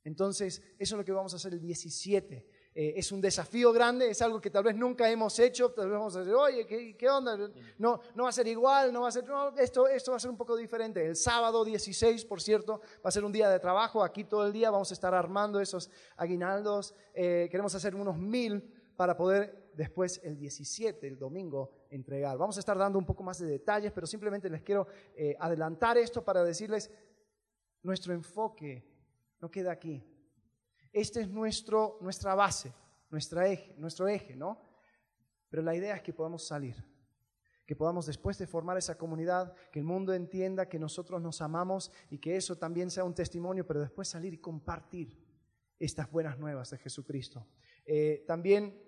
Entonces, 0.04 0.62
eso 0.78 0.94
es 0.94 0.98
lo 0.98 1.04
que 1.04 1.10
vamos 1.10 1.32
a 1.32 1.36
hacer 1.36 1.52
el 1.52 1.60
17. 1.60 2.48
Eh, 2.72 2.94
es 2.96 3.10
un 3.10 3.20
desafío 3.20 3.72
grande, 3.72 4.08
es 4.08 4.22
algo 4.22 4.40
que 4.40 4.50
tal 4.50 4.62
vez 4.62 4.76
nunca 4.76 5.10
hemos 5.10 5.36
hecho, 5.40 5.72
tal 5.72 5.88
vez 5.88 5.98
vamos 5.98 6.14
a 6.14 6.20
decir, 6.20 6.34
oye, 6.34 6.94
¿qué, 6.96 7.10
onda? 7.10 7.36
No, 7.78 8.00
no 8.14 8.22
va 8.22 8.28
a 8.28 8.32
ser 8.32 8.46
igual, 8.46 8.92
no 8.92 9.00
va 9.00 9.08
a 9.08 9.10
ser, 9.10 9.24
esto, 9.58 9.88
esto 9.88 10.12
va 10.12 10.18
a 10.18 10.20
ser 10.20 10.30
un 10.30 10.36
poco 10.36 10.56
diferente. 10.56 11.04
El 11.04 11.16
sábado 11.16 11.64
16, 11.64 12.24
por 12.24 12.40
cierto, 12.40 12.80
va 13.04 13.08
a 13.08 13.10
ser 13.10 13.24
un 13.24 13.32
día 13.32 13.50
de 13.50 13.58
trabajo, 13.58 14.04
aquí 14.04 14.22
todo 14.22 14.46
el 14.46 14.52
día 14.52 14.70
vamos 14.70 14.92
a 14.92 14.94
estar 14.94 15.12
armando 15.12 15.60
esos 15.60 15.90
aguinaldos, 16.16 16.94
eh, 17.12 17.48
queremos 17.50 17.74
hacer 17.74 17.96
unos 17.96 18.16
mil 18.16 18.62
para 18.94 19.16
poder 19.16 19.65
después 19.76 20.20
el 20.24 20.36
17, 20.36 21.06
el 21.06 21.18
domingo, 21.18 21.70
entregar. 21.90 22.38
Vamos 22.38 22.56
a 22.56 22.60
estar 22.60 22.76
dando 22.78 22.98
un 22.98 23.04
poco 23.04 23.22
más 23.22 23.38
de 23.38 23.46
detalles, 23.46 23.92
pero 23.92 24.06
simplemente 24.06 24.48
les 24.48 24.62
quiero 24.62 24.86
eh, 25.14 25.36
adelantar 25.38 25.98
esto 25.98 26.24
para 26.24 26.42
decirles, 26.42 26.90
nuestro 27.82 28.14
enfoque 28.14 28.88
no 29.38 29.50
queda 29.50 29.72
aquí. 29.72 30.02
Esta 30.92 31.20
es 31.20 31.28
nuestro, 31.28 31.98
nuestra 32.00 32.34
base. 32.34 32.72
nuestra 33.10 33.46
eje, 33.46 33.74
nuestro 33.78 34.08
eje, 34.08 34.34
¿no? 34.34 34.60
Pero 35.48 35.62
la 35.62 35.76
idea 35.76 35.94
es 35.94 36.02
que 36.02 36.12
podamos 36.12 36.46
salir, 36.46 36.74
que 37.64 37.76
podamos 37.76 38.06
después 38.06 38.36
de 38.38 38.46
formar 38.46 38.76
esa 38.78 38.98
comunidad, 38.98 39.54
que 39.70 39.78
el 39.78 39.84
mundo 39.84 40.12
entienda 40.12 40.68
que 40.68 40.78
nosotros 40.78 41.22
nos 41.22 41.40
amamos 41.40 41.92
y 42.10 42.18
que 42.18 42.36
eso 42.36 42.56
también 42.56 42.90
sea 42.90 43.04
un 43.04 43.14
testimonio, 43.14 43.66
pero 43.66 43.80
después 43.80 44.08
salir 44.08 44.34
y 44.34 44.38
compartir 44.38 45.24
estas 45.78 46.10
buenas 46.10 46.38
nuevas 46.38 46.70
de 46.70 46.78
Jesucristo. 46.78 47.46
Eh, 47.84 48.24
también 48.26 48.85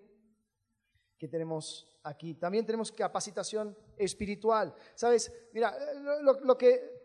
que 1.19 1.29
tenemos 1.29 1.87
aquí, 2.05 2.35
también 2.35 2.65
tenemos 2.65 2.93
capacitación 2.93 3.77
espiritual. 3.97 4.75
Sabes, 4.95 5.33
mira, 5.53 5.77
lo, 6.23 6.57
que, 6.57 7.03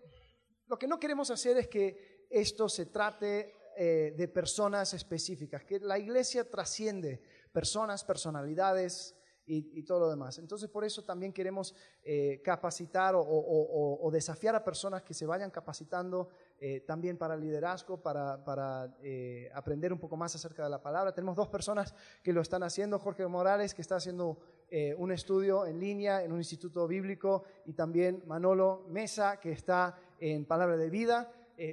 lo 0.67 0.77
que 0.77 0.87
no 0.87 0.99
queremos 0.99 1.31
hacer 1.31 1.57
es 1.57 1.67
que 1.67 2.27
esto 2.29 2.69
se 2.69 2.85
trate 2.85 3.55
eh, 3.75 4.13
de 4.15 4.27
personas 4.27 4.93
específicas, 4.93 5.63
que 5.63 5.79
la 5.79 5.97
iglesia 5.97 6.49
trasciende 6.49 7.21
personas, 7.51 8.03
personalidades, 8.03 9.15
y, 9.45 9.83
todo 9.83 9.99
lo 9.99 10.09
demás. 10.09 10.37
Entonces, 10.39 10.69
por 10.69 10.85
eso 10.85 11.03
también 11.03 11.33
queremos 11.33 11.75
eh, 12.03 12.41
capacitar 12.43 13.13
o, 13.17 14.09
desafiar 14.11 14.55
a 14.55 14.63
personas 14.63 15.03
que 15.03 15.13
se 15.13 15.25
vayan 15.25 15.51
capacitando 15.51 16.29
eh, 16.65 16.79
también 16.79 17.17
para 17.17 17.35
liderazgo, 17.35 17.97
para, 18.01 18.95
eh, 19.01 19.51
aprender 19.53 19.91
un 19.91 19.99
poco 19.99 20.15
más 20.15 20.33
acerca 20.33 20.63
de 20.63 20.69
la 20.69 20.81
palabra. 20.81 21.13
Tenemos 21.13 21.35
dos 21.35 21.49
personas 21.49 21.93
que 22.23 22.31
lo 22.31 22.39
están 22.39 22.63
haciendo, 22.63 22.99
Jorge 22.99 23.27
Morales, 23.27 23.73
que 23.73 23.81
está 23.81 23.97
haciendo 23.97 24.37
un 24.97 25.11
estudio 25.11 25.65
en 25.65 25.77
línea 25.77 26.23
en 26.23 26.31
un 26.31 26.37
instituto 26.37 26.87
bíblico, 26.87 27.43
y 27.65 27.73
también 27.73 28.23
Manolo 28.25 28.85
Mesa, 28.87 29.41
que 29.41 29.51
está 29.51 29.97
en 30.21 30.45
Palabra 30.45 30.77
de 30.77 30.89
Vida. 30.89 31.29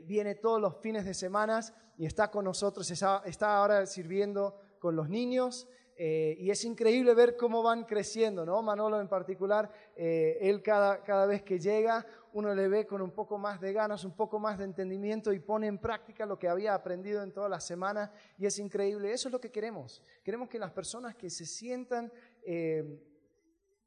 viene 0.07 0.35
todos 0.35 0.61
los 0.61 0.77
fines 0.79 1.05
de 1.05 1.15
semana 1.15 1.61
y 1.97 2.05
está 2.05 2.33
con 2.33 2.45
nosotros, 2.45 2.91
está 2.91 3.57
ahora 3.57 3.87
sirviendo 3.87 4.57
con 4.81 4.97
los 4.97 5.09
niños. 5.09 5.69
Eh, 6.03 6.35
y 6.41 6.51
es 6.51 6.65
increíble 6.65 7.13
ver 7.13 7.37
cómo 7.37 7.63
van 7.63 7.85
creciendo, 7.85 8.47
¿no? 8.47 8.63
Manolo 8.63 9.03
en 9.03 9.09
particular, 9.09 9.71
eh, 9.95 10.39
él 10.41 10.63
cada, 10.63 11.03
cada 11.03 11.27
vez 11.27 11.43
que 11.43 11.59
llega, 11.59 12.07
uno 12.33 12.55
le 12.55 12.69
ve 12.69 12.87
con 12.87 13.03
un 13.03 13.11
poco 13.11 13.39
más 13.39 13.61
de 13.61 13.73
ganas, 13.73 14.05
un 14.05 14.17
poco 14.17 14.39
más 14.39 14.59
de 14.59 14.65
entendimiento 14.65 15.33
y 15.33 15.41
pone 15.41 15.67
en 15.67 15.79
práctica 15.79 16.27
lo 16.27 16.39
que 16.39 16.49
había 16.49 16.75
aprendido 16.75 17.23
en 17.23 17.33
toda 17.33 17.49
la 17.49 17.61
semana 17.61 18.13
y 18.39 18.47
es 18.47 18.59
increíble. 18.59 19.13
Eso 19.13 19.29
es 19.29 19.33
lo 19.33 19.41
que 19.41 19.51
queremos. 19.51 20.03
Queremos 20.23 20.49
que 20.49 20.59
las 20.59 20.73
personas 20.73 21.15
que 21.17 21.31
se 21.31 21.47
sientan... 21.47 22.13
Eh, 22.43 23.07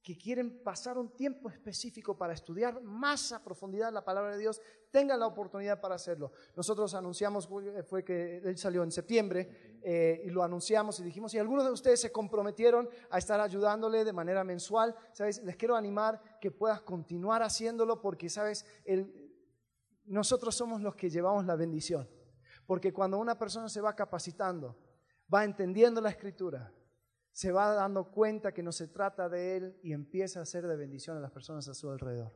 que 0.04 0.18
quieren 0.18 0.62
pasar 0.62 0.98
un 0.98 1.16
tiempo 1.16 1.50
específico 1.50 2.18
para 2.18 2.34
estudiar 2.34 2.82
más 2.84 3.32
a 3.32 3.42
profundidad 3.42 3.92
la 3.92 4.04
palabra 4.04 4.34
de 4.34 4.40
Dios, 4.40 4.62
tengan 4.92 5.18
la 5.18 5.28
oportunidad 5.28 5.80
para 5.80 5.96
hacerlo. 5.96 6.34
Nosotros 6.58 6.94
anunciamos, 6.94 7.48
fue 7.86 8.04
que 8.04 8.38
él 8.40 8.58
salió 8.58 8.84
en 8.84 8.92
septiembre, 8.92 9.73
eh, 9.84 10.22
y 10.26 10.30
lo 10.30 10.44
anunciamos 10.44 11.00
y 11.00 11.04
dijimos, 11.04 11.32
si 11.32 11.38
algunos 11.38 11.66
de 11.66 11.72
ustedes 11.72 12.00
se 12.00 12.12
comprometieron 12.12 12.90
a 13.10 13.18
estar 13.18 13.40
ayudándole 13.40 14.06
de 14.06 14.14
manera 14.14 14.44
mensual, 14.44 14.96
¿sabes? 15.12 15.44
Les 15.44 15.58
quiero 15.58 15.76
animar 15.76 16.22
que 16.40 16.52
puedas 16.52 16.82
continuar 16.82 17.44
haciéndolo 17.44 18.02
porque, 18.02 18.30
¿sabes? 18.30 18.66
nosotros 20.06 20.56
somos 20.56 20.82
los 20.82 20.96
que 20.96 21.10
llevamos 21.10 21.46
la 21.46 21.56
bendición. 21.56 22.10
Porque 22.66 22.94
cuando 22.94 23.18
una 23.18 23.38
persona 23.38 23.68
se 23.68 23.82
va 23.82 23.96
capacitando, 23.96 24.78
va 25.34 25.44
entendiendo 25.44 26.00
la 26.00 26.10
escritura, 26.10 26.74
se 27.32 27.52
va 27.52 27.74
dando 27.74 28.12
cuenta 28.12 28.54
que 28.54 28.64
no 28.64 28.72
se 28.72 28.88
trata 28.88 29.28
de 29.28 29.58
Él 29.58 29.80
y 29.84 29.92
empieza 29.92 30.40
a 30.40 30.46
ser 30.46 30.68
de 30.68 30.76
bendición 30.76 31.18
a 31.18 31.20
las 31.20 31.32
personas 31.32 31.68
a 31.68 31.74
su 31.74 31.90
alrededor. 31.90 32.34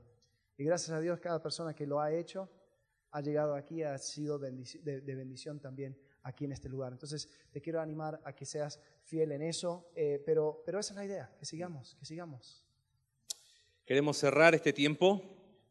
Y 0.57 0.65
gracias 0.65 0.89
a 0.97 0.99
Dios, 0.99 1.19
cada 1.19 1.41
persona 1.41 1.73
que 1.73 1.85
lo 1.85 2.01
ha 2.01 2.11
hecho 2.11 2.49
ha 3.11 3.21
llegado 3.21 3.55
aquí, 3.55 3.83
ha 3.83 3.97
sido 3.97 4.37
de, 4.37 4.51
bendición 5.15 5.59
también 5.59 5.97
aquí 6.27 6.45
en 6.45 6.51
este 6.51 6.69
lugar. 6.69 6.91
Entonces, 6.91 7.29
te 7.51 7.61
quiero 7.61 7.81
animar 7.81 8.21
a 8.23 8.33
que 8.33 8.45
seas 8.45 8.79
fiel 9.03 9.31
en 9.31 9.41
eso, 9.41 9.89
eh, 9.95 10.21
pero, 10.25 10.61
pero 10.65 10.79
esa 10.79 10.93
es 10.93 10.97
la 10.97 11.05
idea, 11.05 11.31
que 11.39 11.45
sigamos, 11.45 11.95
que 11.99 12.05
sigamos. 12.05 12.63
Queremos 13.85 14.17
cerrar 14.17 14.53
este 14.53 14.73
tiempo. 14.73 15.21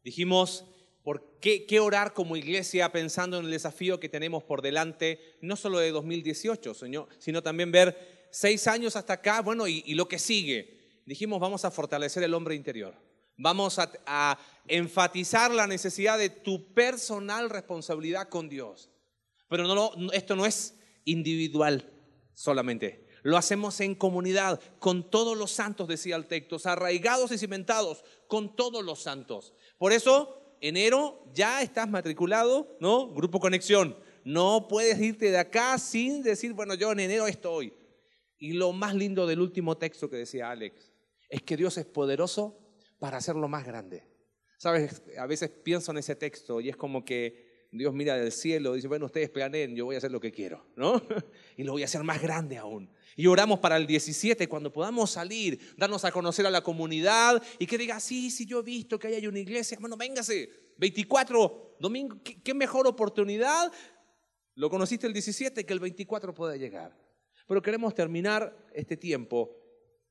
Dijimos, 0.03 0.65
¿por 1.03 1.39
qué, 1.39 1.79
orar 1.79 2.13
como 2.13 2.35
iglesia 2.35 2.91
pensando 2.91 3.37
en 3.37 3.45
el 3.45 3.51
desafío 3.51 3.99
que 3.99 4.09
tenemos 4.09 4.43
por 4.43 4.61
delante, 4.61 5.37
no 5.41 5.55
solo 5.55 5.79
de 5.79 5.91
2018, 5.91 6.73
sino 7.19 7.43
también 7.43 7.71
ver 7.71 8.27
seis 8.31 8.67
años 8.67 8.95
hasta 8.95 9.13
acá, 9.13 9.41
bueno, 9.41 9.67
y, 9.67 9.93
lo 9.93 10.07
que 10.07 10.19
sigue. 10.19 11.01
Dijimos, 11.05 11.39
vamos 11.39 11.63
a 11.65 11.71
fortalecer 11.71 12.23
el 12.23 12.33
hombre 12.33 12.55
interior. 12.55 12.95
Vamos 13.37 13.79
a, 13.79 14.39
enfatizar 14.67 15.51
la 15.51 15.67
necesidad 15.67 16.17
de 16.17 16.29
tu 16.29 16.73
personal 16.73 17.49
responsabilidad 17.49 18.27
con 18.27 18.49
Dios. 18.49 18.89
Pero 19.49 19.63
no, 19.63 20.11
esto 20.11 20.35
no 20.35 20.45
es 20.45 20.77
individual 21.05 21.91
solamente. 22.33 23.07
Lo 23.23 23.37
hacemos 23.37 23.79
en 23.81 23.95
comunidad, 23.95 24.61
con 24.79 25.09
todos 25.09 25.37
los 25.37 25.51
santos, 25.51 25.87
decía 25.87 26.15
el 26.15 26.27
texto, 26.27 26.57
arraigados 26.63 27.31
y 27.31 27.37
cimentados, 27.37 28.03
con 28.27 28.55
todos 28.55 28.83
los 28.85 29.01
santos. 29.01 29.53
Por 29.77 29.91
eso, 29.91 30.57
enero 30.61 31.25
ya 31.33 31.61
estás 31.61 31.89
matriculado, 31.89 32.77
¿no? 32.79 33.13
Grupo 33.13 33.39
Conexión. 33.39 33.97
No 34.23 34.67
puedes 34.67 34.99
irte 34.99 35.31
de 35.31 35.37
acá 35.37 35.77
sin 35.77 36.21
decir, 36.21 36.53
bueno, 36.53 36.73
yo 36.73 36.91
en 36.91 36.99
enero 36.99 37.27
estoy. 37.27 37.73
Y 38.37 38.53
lo 38.53 38.71
más 38.71 38.93
lindo 38.93 39.25
del 39.25 39.41
último 39.41 39.77
texto 39.77 40.09
que 40.09 40.17
decía 40.17 40.51
Alex 40.51 40.91
es 41.29 41.41
que 41.41 41.57
Dios 41.57 41.77
es 41.77 41.85
poderoso 41.85 42.59
para 42.99 43.17
hacerlo 43.17 43.47
más 43.47 43.65
grande. 43.65 44.03
Sabes, 44.57 45.01
a 45.17 45.27
veces 45.27 45.49
pienso 45.49 45.91
en 45.91 45.99
ese 45.99 46.15
texto 46.15 46.61
y 46.61 46.69
es 46.69 46.75
como 46.75 47.05
que 47.05 47.46
Dios 47.71 47.93
mira 47.93 48.15
del 48.15 48.31
cielo 48.31 48.73
dice, 48.73 48.87
bueno, 48.87 49.05
ustedes 49.05 49.29
planeen, 49.29 49.75
yo 49.75 49.85
voy 49.85 49.95
a 49.95 49.97
hacer 49.97 50.11
lo 50.11 50.19
que 50.19 50.31
quiero, 50.31 50.65
¿no? 50.75 51.01
Y 51.57 51.63
lo 51.63 51.73
voy 51.73 51.81
a 51.81 51.85
hacer 51.85 52.03
más 52.03 52.21
grande 52.21 52.57
aún. 52.57 52.89
Y 53.15 53.27
oramos 53.27 53.59
para 53.59 53.77
el 53.77 53.87
17, 53.87 54.47
cuando 54.47 54.71
podamos 54.71 55.11
salir, 55.11 55.59
darnos 55.75 56.05
a 56.05 56.11
conocer 56.11 56.45
a 56.45 56.51
la 56.51 56.61
comunidad 56.61 57.41
y 57.59 57.65
que 57.65 57.77
diga, 57.77 57.99
sí, 57.99 58.29
sí, 58.29 58.45
yo 58.45 58.59
he 58.59 58.63
visto 58.63 58.99
que 58.99 59.07
ahí 59.07 59.15
hay 59.15 59.27
una 59.27 59.39
iglesia, 59.39 59.77
bueno, 59.81 59.97
véngase, 59.97 60.49
24, 60.77 61.77
domingo, 61.79 62.17
¿qué, 62.23 62.41
qué 62.41 62.53
mejor 62.53 62.87
oportunidad? 62.87 63.71
Lo 64.55 64.69
conociste 64.69 65.07
el 65.07 65.13
17, 65.13 65.65
que 65.65 65.73
el 65.73 65.79
24 65.79 66.33
pueda 66.33 66.55
llegar. 66.55 66.95
Pero 67.47 67.61
queremos 67.61 67.93
terminar 67.93 68.55
este 68.73 68.97
tiempo 68.97 69.66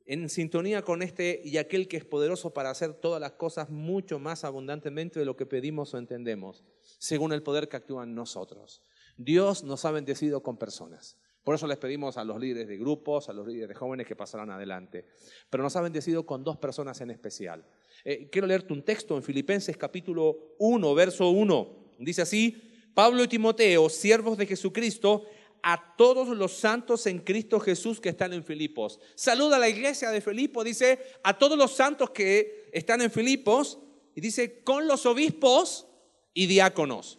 en 0.07 0.29
sintonía 0.29 0.83
con 0.83 1.03
este 1.03 1.41
y 1.45 1.59
aquel 1.59 1.89
que 1.89 1.97
es 1.97 2.05
poderoso 2.05 2.55
para 2.55 2.71
hacer 2.71 2.95
todas 2.95 3.21
las 3.21 3.33
cosas 3.33 3.71
mucho 3.71 4.19
más 4.19 4.45
abundantemente 4.45 5.19
de 5.19 5.27
lo 5.27 5.37
que 5.37 5.47
pedimos 5.47 5.93
o 5.93 5.99
entendemos, 5.99 6.65
según 6.99 7.33
el 7.33 7.43
poder 7.43 7.69
que 7.69 7.77
actúa 7.77 8.05
en 8.05 8.15
nosotros. 8.15 8.83
Dios 9.17 9.65
nos 9.65 9.85
ha 9.85 9.91
bendecido 9.91 10.43
con 10.43 10.57
personas. 10.57 11.17
Por 11.43 11.55
eso 11.55 11.67
les 11.67 11.79
pedimos 11.79 12.17
a 12.17 12.25
los 12.25 12.41
líderes 12.41 12.67
de 12.67 12.77
grupos, 12.77 13.29
a 13.29 13.33
los 13.33 13.47
líderes 13.47 13.69
de 13.69 13.75
jóvenes 13.75 14.07
que 14.07 14.17
pasarán 14.17 14.51
adelante. 14.51 15.07
Pero 15.49 15.63
nos 15.63 15.77
ha 15.77 15.81
bendecido 15.81 16.27
con 16.27 16.43
dos 16.43 16.57
personas 16.57 17.01
en 17.01 17.11
especial. 17.11 17.65
Eh, 18.05 18.29
quiero 18.31 18.49
leerte 18.49 18.73
un 18.73 18.83
texto 18.83 19.17
en 19.17 19.23
Filipenses 19.23 19.77
capítulo 19.77 20.57
1, 20.59 20.95
verso 20.95 21.31
1. 21.31 21.95
Dice 22.01 22.23
así, 22.23 22.91
Pablo 22.95 23.23
y 23.23 23.29
Timoteo, 23.29 23.89
siervos 23.89 24.39
de 24.39 24.47
Jesucristo, 24.47 25.25
a 25.69 25.97
todos 25.97 26.29
los 26.29 26.53
santos 26.53 27.09
en 27.09 27.19
Cristo 27.19 27.59
Jesús 27.59 28.01
que 28.01 28.11
están 28.11 28.33
en 28.33 28.45
Filipos. 28.45 29.01
Saluda 29.17 29.57
a 29.57 29.59
la 29.59 29.69
iglesia 29.69 30.11
de 30.11 30.21
Filipos, 30.21 30.65
dice 30.65 31.01
a 31.25 31.37
todos 31.37 31.59
los 31.59 31.73
santos 31.73 32.11
que 32.11 32.71
están 32.73 33.03
en 33.03 33.11
Filipos 33.11 33.81
y 34.15 34.21
dice 34.21 34.63
con 34.63 34.87
los 34.87 35.07
obispos 35.07 35.89
y 36.33 36.47
diáconos. 36.47 37.19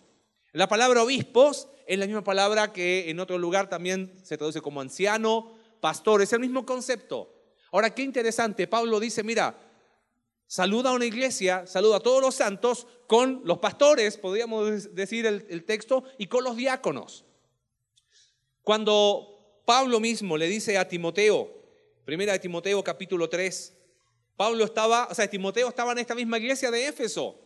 La 0.54 0.70
palabra 0.70 1.04
obispos 1.04 1.68
es 1.88 2.00
la 2.00 2.06
misma 2.06 2.24
palabra 2.24 2.72
que 2.72 3.10
en 3.10 3.20
otro 3.20 3.38
lugar 3.38 3.68
también 3.68 4.14
se 4.24 4.38
traduce 4.38 4.62
como 4.62 4.80
anciano, 4.80 5.58
pastor, 5.82 6.22
es 6.22 6.32
el 6.32 6.40
mismo 6.40 6.66
concepto. 6.66 7.36
Ahora, 7.74 7.94
qué 7.94 8.02
interesante, 8.02 8.66
Pablo 8.66 9.02
dice, 9.02 9.24
mira, 9.24 9.60
saluda 10.46 10.92
a 10.92 10.94
una 10.94 11.06
iglesia, 11.06 11.68
saluda 11.68 11.98
a 11.98 12.00
todos 12.00 12.22
los 12.22 12.36
santos 12.36 12.88
con 13.08 13.42
los 13.44 13.58
pastores, 13.58 14.18
podríamos 14.18 14.96
decir 14.96 15.26
el, 15.26 15.46
el 15.50 15.66
texto, 15.66 16.06
y 16.18 16.28
con 16.28 16.46
los 16.46 16.56
diáconos. 16.56 17.27
Cuando 18.68 19.62
Pablo 19.64 20.02
mismo 20.02 20.36
le 20.36 20.46
dice 20.46 20.78
a 20.78 20.86
Timoteo, 20.86 21.50
primera 22.04 22.34
de 22.34 22.40
Timoteo 22.40 22.84
capítulo 22.84 23.30
3, 23.30 23.74
Pablo 24.36 24.66
estaba, 24.66 25.08
o 25.10 25.16
sea, 25.16 25.26
Timoteo 25.30 25.70
estaba 25.70 25.94
en 25.94 26.00
esta 26.00 26.14
misma 26.14 26.38
iglesia 26.38 26.70
de 26.70 26.86
Éfeso. 26.86 27.40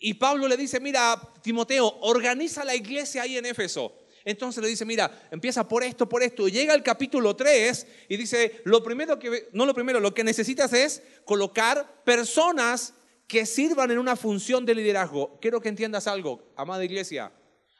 Y 0.00 0.14
Pablo 0.14 0.48
le 0.48 0.56
dice, 0.56 0.80
mira, 0.80 1.22
Timoteo, 1.40 1.98
organiza 2.00 2.64
la 2.64 2.74
iglesia 2.74 3.22
ahí 3.22 3.36
en 3.36 3.46
Éfeso. 3.46 3.96
Entonces 4.24 4.60
le 4.60 4.68
dice, 4.68 4.84
mira, 4.84 5.28
empieza 5.30 5.68
por 5.68 5.84
esto, 5.84 6.08
por 6.08 6.24
esto. 6.24 6.48
Llega 6.48 6.74
al 6.74 6.82
capítulo 6.82 7.36
3 7.36 7.86
y 8.08 8.16
dice, 8.16 8.60
lo 8.64 8.82
primero 8.82 9.20
que, 9.20 9.48
no 9.52 9.66
lo 9.66 9.72
primero, 9.72 10.00
lo 10.00 10.14
que 10.14 10.24
necesitas 10.24 10.72
es 10.72 11.00
colocar 11.24 12.02
personas 12.02 12.92
que 13.28 13.46
sirvan 13.46 13.92
en 13.92 14.00
una 14.00 14.16
función 14.16 14.66
de 14.66 14.74
liderazgo. 14.74 15.38
Quiero 15.40 15.60
que 15.60 15.68
entiendas 15.68 16.08
algo, 16.08 16.42
amada 16.56 16.84
iglesia. 16.84 17.32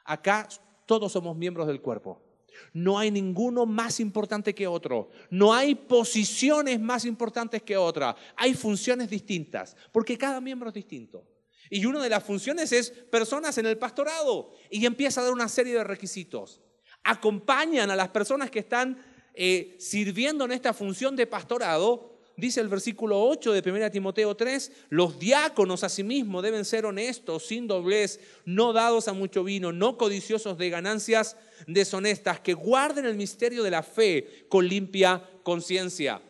Acá 0.05 0.47
todos 0.85 1.11
somos 1.11 1.35
miembros 1.35 1.67
del 1.67 1.81
cuerpo. 1.81 2.26
No 2.73 2.97
hay 2.99 3.11
ninguno 3.11 3.65
más 3.65 3.99
importante 3.99 4.53
que 4.53 4.67
otro. 4.67 5.09
No 5.29 5.53
hay 5.53 5.75
posiciones 5.75 6.79
más 6.79 7.05
importantes 7.05 7.63
que 7.63 7.77
otra. 7.77 8.15
Hay 8.35 8.53
funciones 8.53 9.09
distintas, 9.09 9.75
porque 9.91 10.17
cada 10.17 10.41
miembro 10.41 10.69
es 10.69 10.75
distinto. 10.75 11.25
Y 11.69 11.85
una 11.85 12.01
de 12.01 12.09
las 12.09 12.23
funciones 12.23 12.71
es 12.71 12.89
personas 12.89 13.57
en 13.57 13.65
el 13.65 13.77
pastorado. 13.77 14.51
Y 14.69 14.85
empieza 14.85 15.21
a 15.21 15.25
dar 15.25 15.33
una 15.33 15.49
serie 15.49 15.73
de 15.73 15.83
requisitos. 15.83 16.61
Acompañan 17.03 17.91
a 17.91 17.95
las 17.95 18.09
personas 18.09 18.49
que 18.49 18.59
están 18.59 19.03
eh, 19.33 19.75
sirviendo 19.79 20.45
en 20.45 20.51
esta 20.51 20.73
función 20.73 21.15
de 21.15 21.27
pastorado, 21.27 22.16
dice 22.37 22.61
el 22.61 22.69
versículo 22.69 23.21
8 23.21 23.51
de 23.51 23.69
1 23.69 23.91
Timoteo 23.91 24.35
3, 24.35 24.71
los 24.89 25.19
diáconos 25.19 25.83
asimismo 25.83 26.41
deben 26.41 26.63
ser 26.63 26.85
honestos, 26.85 27.47
sin 27.47 27.67
doblez, 27.67 28.19
no 28.45 28.71
dados 28.73 29.07
a 29.07 29.13
mucho 29.13 29.43
vino, 29.43 29.73
no 29.73 29.97
codiciosos 29.97 30.57
de 30.57 30.69
ganancias 30.69 31.35
deshonestas, 31.65 32.39
que 32.39 32.53
guarden 32.53 33.05
el 33.05 33.15
misterio 33.15 33.63
de 33.63 33.71
la 33.71 33.83
fe 33.83 34.45
con 34.47 34.67
limpia 34.67 35.27
conciencia. 35.43 36.21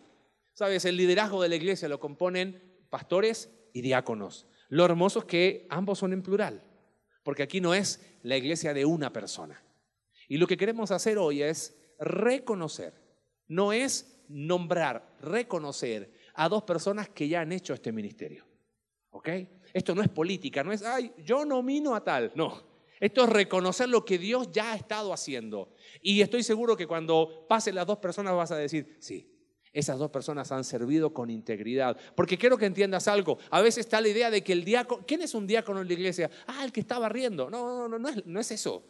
Sabes, 0.53 0.85
el 0.85 0.97
liderazgo 0.97 1.43
de 1.43 1.49
la 1.49 1.55
iglesia 1.55 1.89
lo 1.89 1.99
componen 1.99 2.63
pastores 2.89 3.49
y 3.73 3.81
diáconos. 3.81 4.47
Lo 4.69 4.85
hermoso 4.85 5.19
es 5.19 5.25
que 5.25 5.67
ambos 5.69 5.99
son 5.99 6.13
en 6.13 6.23
plural, 6.23 6.63
porque 7.23 7.43
aquí 7.43 7.61
no 7.61 7.73
es 7.73 8.01
la 8.23 8.37
iglesia 8.37 8.73
de 8.73 8.85
una 8.85 9.11
persona. 9.11 9.61
Y 10.29 10.37
lo 10.37 10.47
que 10.47 10.57
queremos 10.57 10.91
hacer 10.91 11.17
hoy 11.17 11.43
es 11.43 11.77
reconocer, 11.99 12.93
no 13.47 13.73
es 13.73 14.16
nombrar, 14.29 15.15
reconocer 15.21 16.11
a 16.33 16.49
dos 16.49 16.63
personas 16.63 17.09
que 17.09 17.27
ya 17.27 17.41
han 17.41 17.51
hecho 17.51 17.73
este 17.73 17.91
ministerio. 17.91 18.45
¿Ok? 19.11 19.29
Esto 19.73 19.95
no 19.95 20.01
es 20.01 20.09
política, 20.09 20.63
no 20.63 20.71
es, 20.71 20.83
ay, 20.83 21.11
yo 21.23 21.45
nomino 21.45 21.95
a 21.95 22.03
tal, 22.03 22.31
no. 22.35 22.65
Esto 22.99 23.23
es 23.23 23.29
reconocer 23.29 23.89
lo 23.89 24.05
que 24.05 24.17
Dios 24.17 24.49
ya 24.51 24.73
ha 24.73 24.75
estado 24.75 25.13
haciendo. 25.13 25.73
Y 26.01 26.21
estoy 26.21 26.43
seguro 26.43 26.75
que 26.75 26.87
cuando 26.87 27.45
pasen 27.47 27.75
las 27.75 27.85
dos 27.85 27.99
personas 27.99 28.33
vas 28.35 28.51
a 28.51 28.57
decir, 28.57 28.97
sí, 28.99 29.37
esas 29.71 29.99
dos 29.99 30.09
personas 30.09 30.51
han 30.51 30.63
servido 30.63 31.13
con 31.13 31.29
integridad. 31.29 31.97
Porque 32.15 32.37
quiero 32.37 32.57
que 32.57 32.65
entiendas 32.65 33.07
algo. 33.07 33.37
A 33.51 33.61
veces 33.61 33.85
está 33.85 34.01
la 34.01 34.07
idea 34.07 34.31
de 34.31 34.43
que 34.43 34.53
el 34.53 34.63
diácono, 34.63 35.03
¿quién 35.05 35.21
es 35.21 35.35
un 35.35 35.45
diácono 35.45 35.81
en 35.81 35.87
la 35.87 35.93
iglesia? 35.93 36.31
Ah, 36.47 36.63
el 36.65 36.71
que 36.71 36.79
estaba 36.79 37.09
riendo. 37.09 37.49
No, 37.49 37.87
no, 37.87 37.99
no, 37.99 38.09
no 38.25 38.39
es 38.39 38.51
eso. 38.51 38.83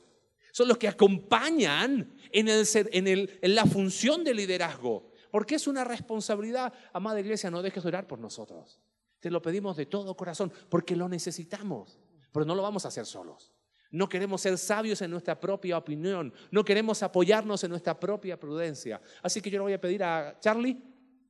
Son 0.53 0.67
los 0.67 0.77
que 0.77 0.87
acompañan 0.87 2.13
en, 2.31 2.47
en 2.47 3.55
la 3.55 3.65
función 3.65 4.23
de 4.23 4.33
liderazgo. 4.33 5.11
Porque 5.37 5.53
es 5.53 5.67
una 5.67 5.83
responsabilidad. 5.83 6.73
Amada 6.93 7.19
iglesia, 7.19 7.51
no 7.51 7.61
dejes 7.61 7.83
de 7.83 7.89
orar 7.89 8.07
por 8.07 8.17
nosotros. 8.17 8.79
Te 9.19 9.29
lo 9.29 9.39
pedimos 9.39 9.77
de 9.77 9.85
todo 9.85 10.17
corazón, 10.17 10.51
porque 10.67 10.95
lo 10.95 11.07
necesitamos. 11.07 11.99
Pero 12.31 12.43
no 12.43 12.55
lo 12.55 12.63
vamos 12.63 12.85
a 12.85 12.87
hacer 12.87 13.05
solos. 13.05 13.53
No 13.91 14.09
queremos 14.09 14.41
ser 14.41 14.57
sabios 14.57 14.99
en 15.03 15.11
nuestra 15.11 15.39
propia 15.39 15.77
opinión. 15.77 16.33
No 16.49 16.65
queremos 16.65 17.03
apoyarnos 17.03 17.63
en 17.63 17.69
nuestra 17.69 17.99
propia 17.99 18.39
prudencia. 18.39 18.99
Así 19.21 19.39
que 19.39 19.51
yo 19.51 19.59
le 19.59 19.61
voy 19.61 19.73
a 19.73 19.79
pedir 19.79 20.03
a 20.03 20.39
Charlie, 20.39 20.81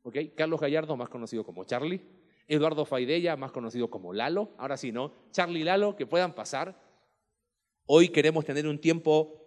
¿okay? 0.04 0.30
Carlos 0.30 0.62
Gallardo, 0.62 0.96
más 0.96 1.10
conocido 1.10 1.44
como 1.44 1.66
Charlie. 1.66 2.02
Eduardo 2.48 2.86
Faidella, 2.86 3.36
más 3.36 3.52
conocido 3.52 3.90
como 3.90 4.14
Lalo. 4.14 4.56
Ahora 4.58 4.78
sí, 4.78 4.94
¿no? 4.94 5.12
Charlie 5.32 5.60
y 5.60 5.64
Lalo, 5.66 5.98
que 5.98 6.06
puedan 6.06 6.34
pasar. 6.34 6.82
Hoy 7.86 8.08
queremos 8.08 8.46
tener 8.46 8.68
un 8.68 8.80
tiempo 8.80 9.44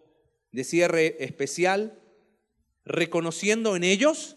de 0.53 0.65
cierre 0.65 1.25
especial, 1.25 1.99
reconociendo 2.85 3.75
en 3.75 3.85
ellos 3.85 4.37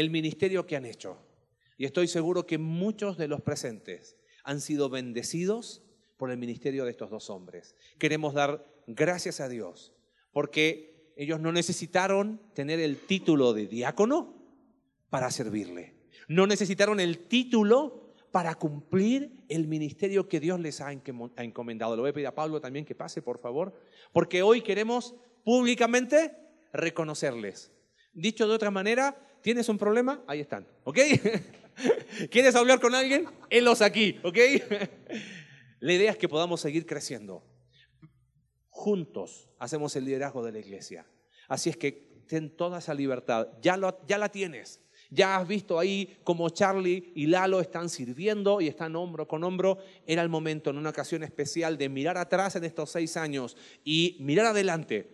el 0.00 0.10
ministerio 0.10 0.66
que 0.66 0.76
han 0.76 0.84
hecho. 0.84 1.16
Y 1.78 1.86
estoy 1.86 2.06
seguro 2.06 2.44
que 2.44 2.58
muchos 2.58 3.16
de 3.16 3.28
los 3.28 3.40
presentes 3.40 4.16
han 4.44 4.60
sido 4.60 4.90
bendecidos 4.90 5.82
por 6.18 6.30
el 6.30 6.36
ministerio 6.36 6.84
de 6.84 6.90
estos 6.90 7.08
dos 7.08 7.30
hombres. 7.30 7.74
Queremos 7.98 8.34
dar 8.34 8.66
gracias 8.86 9.40
a 9.40 9.48
Dios 9.48 9.94
porque 10.32 11.12
ellos 11.16 11.40
no 11.40 11.50
necesitaron 11.50 12.42
tener 12.52 12.78
el 12.78 12.98
título 12.98 13.54
de 13.54 13.66
diácono 13.66 14.34
para 15.08 15.30
servirle. 15.30 15.94
No 16.28 16.46
necesitaron 16.46 17.00
el 17.00 17.26
título 17.26 18.12
para 18.32 18.54
cumplir 18.56 19.44
el 19.48 19.66
ministerio 19.66 20.28
que 20.28 20.40
Dios 20.40 20.60
les 20.60 20.82
ha 20.82 20.92
encomendado. 20.92 21.96
Lo 21.96 22.02
voy 22.02 22.10
a 22.10 22.14
pedir 22.14 22.26
a 22.26 22.34
Pablo 22.34 22.60
también 22.60 22.84
que 22.84 22.94
pase, 22.94 23.22
por 23.22 23.38
favor, 23.38 23.72
porque 24.12 24.42
hoy 24.42 24.60
queremos 24.60 25.14
públicamente 25.42 26.36
reconocerles. 26.74 27.72
Dicho 28.12 28.46
de 28.46 28.54
otra 28.54 28.70
manera, 28.70 29.22
¿tienes 29.46 29.68
un 29.68 29.78
problema? 29.78 30.24
Ahí 30.26 30.40
están, 30.40 30.66
¿ok? 30.82 30.98
¿Quieres 32.32 32.56
hablar 32.56 32.80
con 32.80 32.96
alguien? 32.96 33.28
Helos 33.48 33.80
aquí, 33.80 34.18
¿ok? 34.24 34.38
La 35.78 35.92
idea 35.92 36.10
es 36.10 36.16
que 36.16 36.28
podamos 36.28 36.60
seguir 36.60 36.84
creciendo. 36.84 37.44
Juntos 38.70 39.48
hacemos 39.60 39.94
el 39.94 40.04
liderazgo 40.04 40.44
de 40.44 40.50
la 40.50 40.58
iglesia. 40.58 41.06
Así 41.46 41.70
es 41.70 41.76
que 41.76 42.24
ten 42.26 42.56
toda 42.56 42.80
esa 42.80 42.92
libertad. 42.92 43.46
Ya, 43.62 43.76
lo, 43.76 44.04
ya 44.08 44.18
la 44.18 44.30
tienes. 44.30 44.80
Ya 45.10 45.36
has 45.36 45.46
visto 45.46 45.78
ahí 45.78 46.18
como 46.24 46.48
Charlie 46.48 47.12
y 47.14 47.26
Lalo 47.26 47.60
están 47.60 47.88
sirviendo 47.88 48.60
y 48.60 48.66
están 48.66 48.96
hombro 48.96 49.28
con 49.28 49.44
hombro. 49.44 49.78
Era 50.08 50.22
el 50.22 50.28
momento 50.28 50.70
en 50.70 50.78
una 50.78 50.90
ocasión 50.90 51.22
especial 51.22 51.78
de 51.78 51.88
mirar 51.88 52.18
atrás 52.18 52.56
en 52.56 52.64
estos 52.64 52.90
seis 52.90 53.16
años 53.16 53.56
y 53.84 54.16
mirar 54.18 54.46
adelante. 54.46 55.08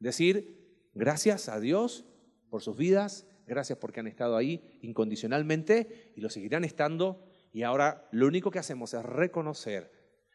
Decir, 0.00 0.90
gracias 0.92 1.48
a 1.48 1.58
Dios 1.60 2.04
por 2.50 2.62
sus 2.62 2.76
vidas, 2.76 3.24
Gracias 3.48 3.78
porque 3.78 4.00
han 4.00 4.06
estado 4.06 4.36
ahí 4.36 4.78
incondicionalmente 4.82 6.12
y 6.14 6.20
lo 6.20 6.28
seguirán 6.28 6.64
estando. 6.64 7.24
Y 7.52 7.62
ahora 7.62 8.08
lo 8.12 8.26
único 8.26 8.50
que 8.50 8.58
hacemos 8.58 8.92
es 8.94 9.02
reconocer 9.02 9.90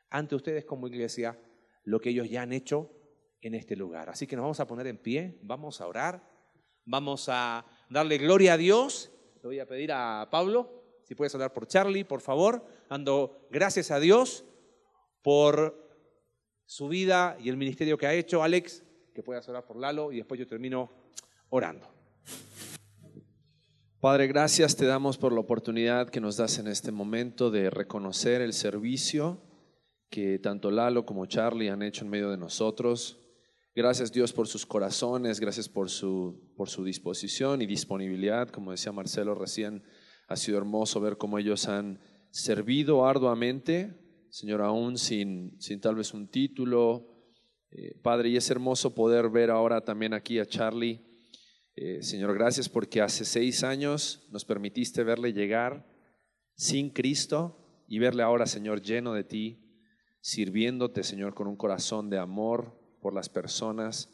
ante 0.09 0.36
ustedes 0.36 0.66
como 0.66 0.88
iglesia 0.88 1.39
lo 1.84 1.99
que 1.99 2.09
ellos 2.09 2.30
ya 2.30 2.41
han 2.41 2.53
hecho 2.53 2.91
en 3.41 3.55
este 3.55 3.76
lugar. 3.76 4.09
Así 4.09 4.26
que 4.26 4.36
nos 4.36 4.43
vamos 4.43 4.59
a 4.59 4.68
poner 4.68 4.88
en 4.88 4.97
pie, 4.97 5.39
vamos 5.43 5.80
a 5.80 5.88
orar, 5.88 6.28
vamos 6.86 7.30
a 7.30 7.66
darle 7.89 8.18
gloria 8.18 8.53
a 8.53 8.57
Dios. 8.57 9.11
Le 9.36 9.47
voy 9.47 9.59
a 9.59 9.68
pedir 9.68 9.91
a 9.91 10.28
Pablo, 10.32 10.84
si 11.03 11.16
puedes 11.16 11.36
orar 11.36 11.53
por 11.53 11.68
Charlie, 11.68 12.03
por 12.03 12.22
favor, 12.22 12.66
dando 12.89 13.47
gracias 13.51 13.91
a 13.91 13.99
Dios 13.99 14.45
por 15.22 15.84
su 16.66 16.88
vida 16.88 17.38
y 17.39 17.49
el 17.49 17.57
ministerio 17.57 17.97
que 17.97 18.07
ha 18.07 18.14
hecho. 18.14 18.41
Alex, 18.41 18.84
que 19.14 19.22
puedas 19.22 19.47
orar 19.49 19.66
por 19.66 19.78
Lalo 19.78 20.11
y 20.11 20.18
después 20.18 20.39
yo 20.39 20.47
termino 20.47 20.89
orando. 21.49 22.03
Padre, 24.04 24.28
gracias 24.28 24.76
te 24.76 24.86
damos 24.86 25.18
por 25.18 25.32
la 25.32 25.39
oportunidad 25.39 26.10
que 26.10 26.20
nos 26.20 26.36
das 26.36 26.60
en 26.60 26.68
este 26.68 26.91
momento 26.91 27.49
de 27.49 27.70
reconocer 27.70 28.41
el 28.41 28.51
servicio 28.51 29.41
que 30.10 30.39
tanto 30.39 30.72
Lalo 30.72 31.06
como 31.06 31.26
Charlie 31.26 31.70
han 31.70 31.82
hecho 31.82 32.04
en 32.04 32.10
medio 32.10 32.30
de 32.30 32.36
nosotros. 32.36 33.18
Gracias 33.74 34.12
Dios 34.12 34.34
por 34.34 34.49
sus 34.49 34.66
corazones, 34.66 35.39
gracias 35.39 35.70
por 35.70 35.89
su, 35.89 36.51
por 36.58 36.68
su 36.68 36.84
disposición 36.84 37.62
y 37.62 37.66
disponibilidad. 37.66 38.49
Como 38.49 38.72
decía 38.72 38.91
Marcelo 38.91 39.36
recién, 39.36 39.86
ha 40.28 40.36
sido 40.36 40.58
hermoso 40.58 40.99
ver 40.99 41.16
cómo 41.16 41.39
ellos 41.39 41.70
han 41.70 42.01
servido 42.30 43.06
arduamente, 43.06 43.93
Señor, 44.32 44.64
aún 44.64 44.97
sin, 44.97 45.56
sin 45.62 45.80
tal 45.80 45.95
vez 45.95 46.14
un 46.14 46.28
título. 46.28 47.08
Eh, 47.72 47.97
Padre, 48.01 48.32
y 48.32 48.36
es 48.36 48.51
hermoso 48.51 48.93
poder 48.93 49.30
ver 49.30 49.49
ahora 49.49 49.80
también 49.80 50.14
aquí 50.14 50.39
a 50.39 50.45
Charlie 50.45 51.12
eh, 51.76 52.04
Señor, 52.04 52.36
gracias 52.36 52.70
porque 52.70 53.02
hace 53.02 53.26
seis 53.26 53.64
años 53.64 54.28
nos 54.32 54.46
permitiste 54.46 55.04
verle 55.04 55.34
llegar 55.34 55.88
sin 56.56 56.92
Cristo 56.92 57.84
y 57.88 57.98
verle 57.98 58.22
ahora, 58.22 58.46
Señor, 58.46 58.82
lleno 58.82 59.14
de 59.14 59.24
ti, 59.24 59.60
sirviéndote, 60.22 61.04
Señor, 61.04 61.34
con 61.34 61.48
un 61.48 61.56
corazón 61.56 62.12
de 62.12 62.20
amor 62.20 62.80
por 63.02 63.16
las 63.16 63.28
personas. 63.28 64.14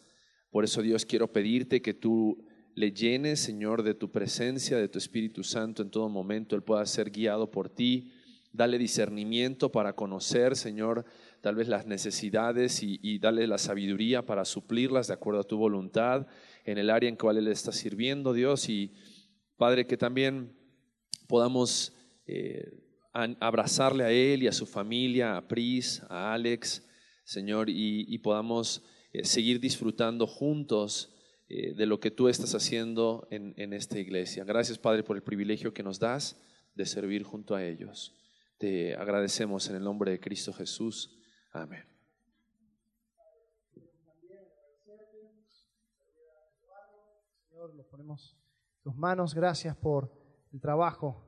Por 0.52 0.64
eso, 0.64 0.82
Dios, 0.82 1.06
quiero 1.06 1.34
pedirte 1.34 1.82
que 1.82 1.94
tú 1.94 2.46
le 2.76 2.94
llenes, 2.94 3.42
Señor, 3.42 3.84
de 3.84 3.94
tu 3.94 4.10
presencia, 4.10 4.78
de 4.78 4.88
tu 4.88 4.98
Espíritu 4.98 5.44
Santo 5.44 5.82
en 5.82 5.92
todo 5.92 6.08
momento. 6.08 6.56
Él 6.56 6.64
pueda 6.64 6.86
ser 6.86 7.12
guiado 7.12 7.52
por 7.52 7.70
ti. 7.70 8.14
Dale 8.54 8.78
discernimiento 8.78 9.70
para 9.70 9.94
conocer, 9.94 10.56
Señor, 10.56 11.06
tal 11.42 11.56
vez 11.56 11.68
las 11.68 11.86
necesidades 11.86 12.82
y, 12.82 13.00
y 13.04 13.20
dale 13.20 13.46
la 13.48 13.58
sabiduría 13.58 14.26
para 14.26 14.46
suplirlas 14.46 15.08
de 15.08 15.14
acuerdo 15.14 15.42
a 15.42 15.48
tu 15.48 15.58
voluntad 15.58 16.26
en 16.72 16.78
el 16.78 16.90
área 16.90 17.10
en 17.10 17.16
cual 17.16 17.38
Él 17.38 17.48
está 17.48 17.72
sirviendo, 17.72 18.34
Dios. 18.34 18.70
Y 18.70 18.94
Padre, 19.58 19.88
que 19.88 19.98
también 19.98 20.56
podamos 21.28 21.94
eh, 22.28 22.84
abrazarle 23.14 24.04
a 24.04 24.12
Él 24.12 24.44
y 24.44 24.48
a 24.48 24.52
su 24.52 24.66
familia, 24.66 25.36
a 25.36 25.48
Pris, 25.48 26.02
a 26.10 26.34
Alex, 26.34 26.88
Señor, 27.24 27.70
y, 27.70 28.18
podamos 28.20 28.84
eh, 29.14 29.24
seguir 29.24 29.60
disfrutando 29.60 30.28
juntos 30.28 31.16
eh, 31.48 31.74
de 31.74 31.86
lo 31.86 32.00
que 32.00 32.12
tú 32.12 32.28
estás 32.28 32.54
haciendo 32.56 33.28
en, 33.32 33.54
en 33.58 33.74
esta 33.74 34.00
iglesia. 34.00 34.44
Gracias, 34.44 34.78
Padre, 34.78 35.04
por 35.04 35.16
el 35.16 35.24
privilegio 35.24 35.74
que 35.74 35.84
nos 35.84 36.00
das 36.00 36.40
de 36.76 36.86
servir 36.86 37.24
junto 37.24 37.56
a 37.56 37.66
ellos. 37.66 38.16
Te 38.58 38.96
agradecemos 38.96 39.70
en 39.70 39.76
el 39.76 39.84
nombre 39.84 40.12
de 40.12 40.20
Cristo 40.20 40.54
Jesús. 40.54 41.18
Amén. 41.52 41.84
Los 47.76 47.86
ponemos 48.00 48.38
en 48.78 48.84
tus 48.84 48.96
manos. 48.96 49.36
Gracias 49.36 49.76
por 49.76 50.10
el 50.54 50.62
trabajo 50.62 51.22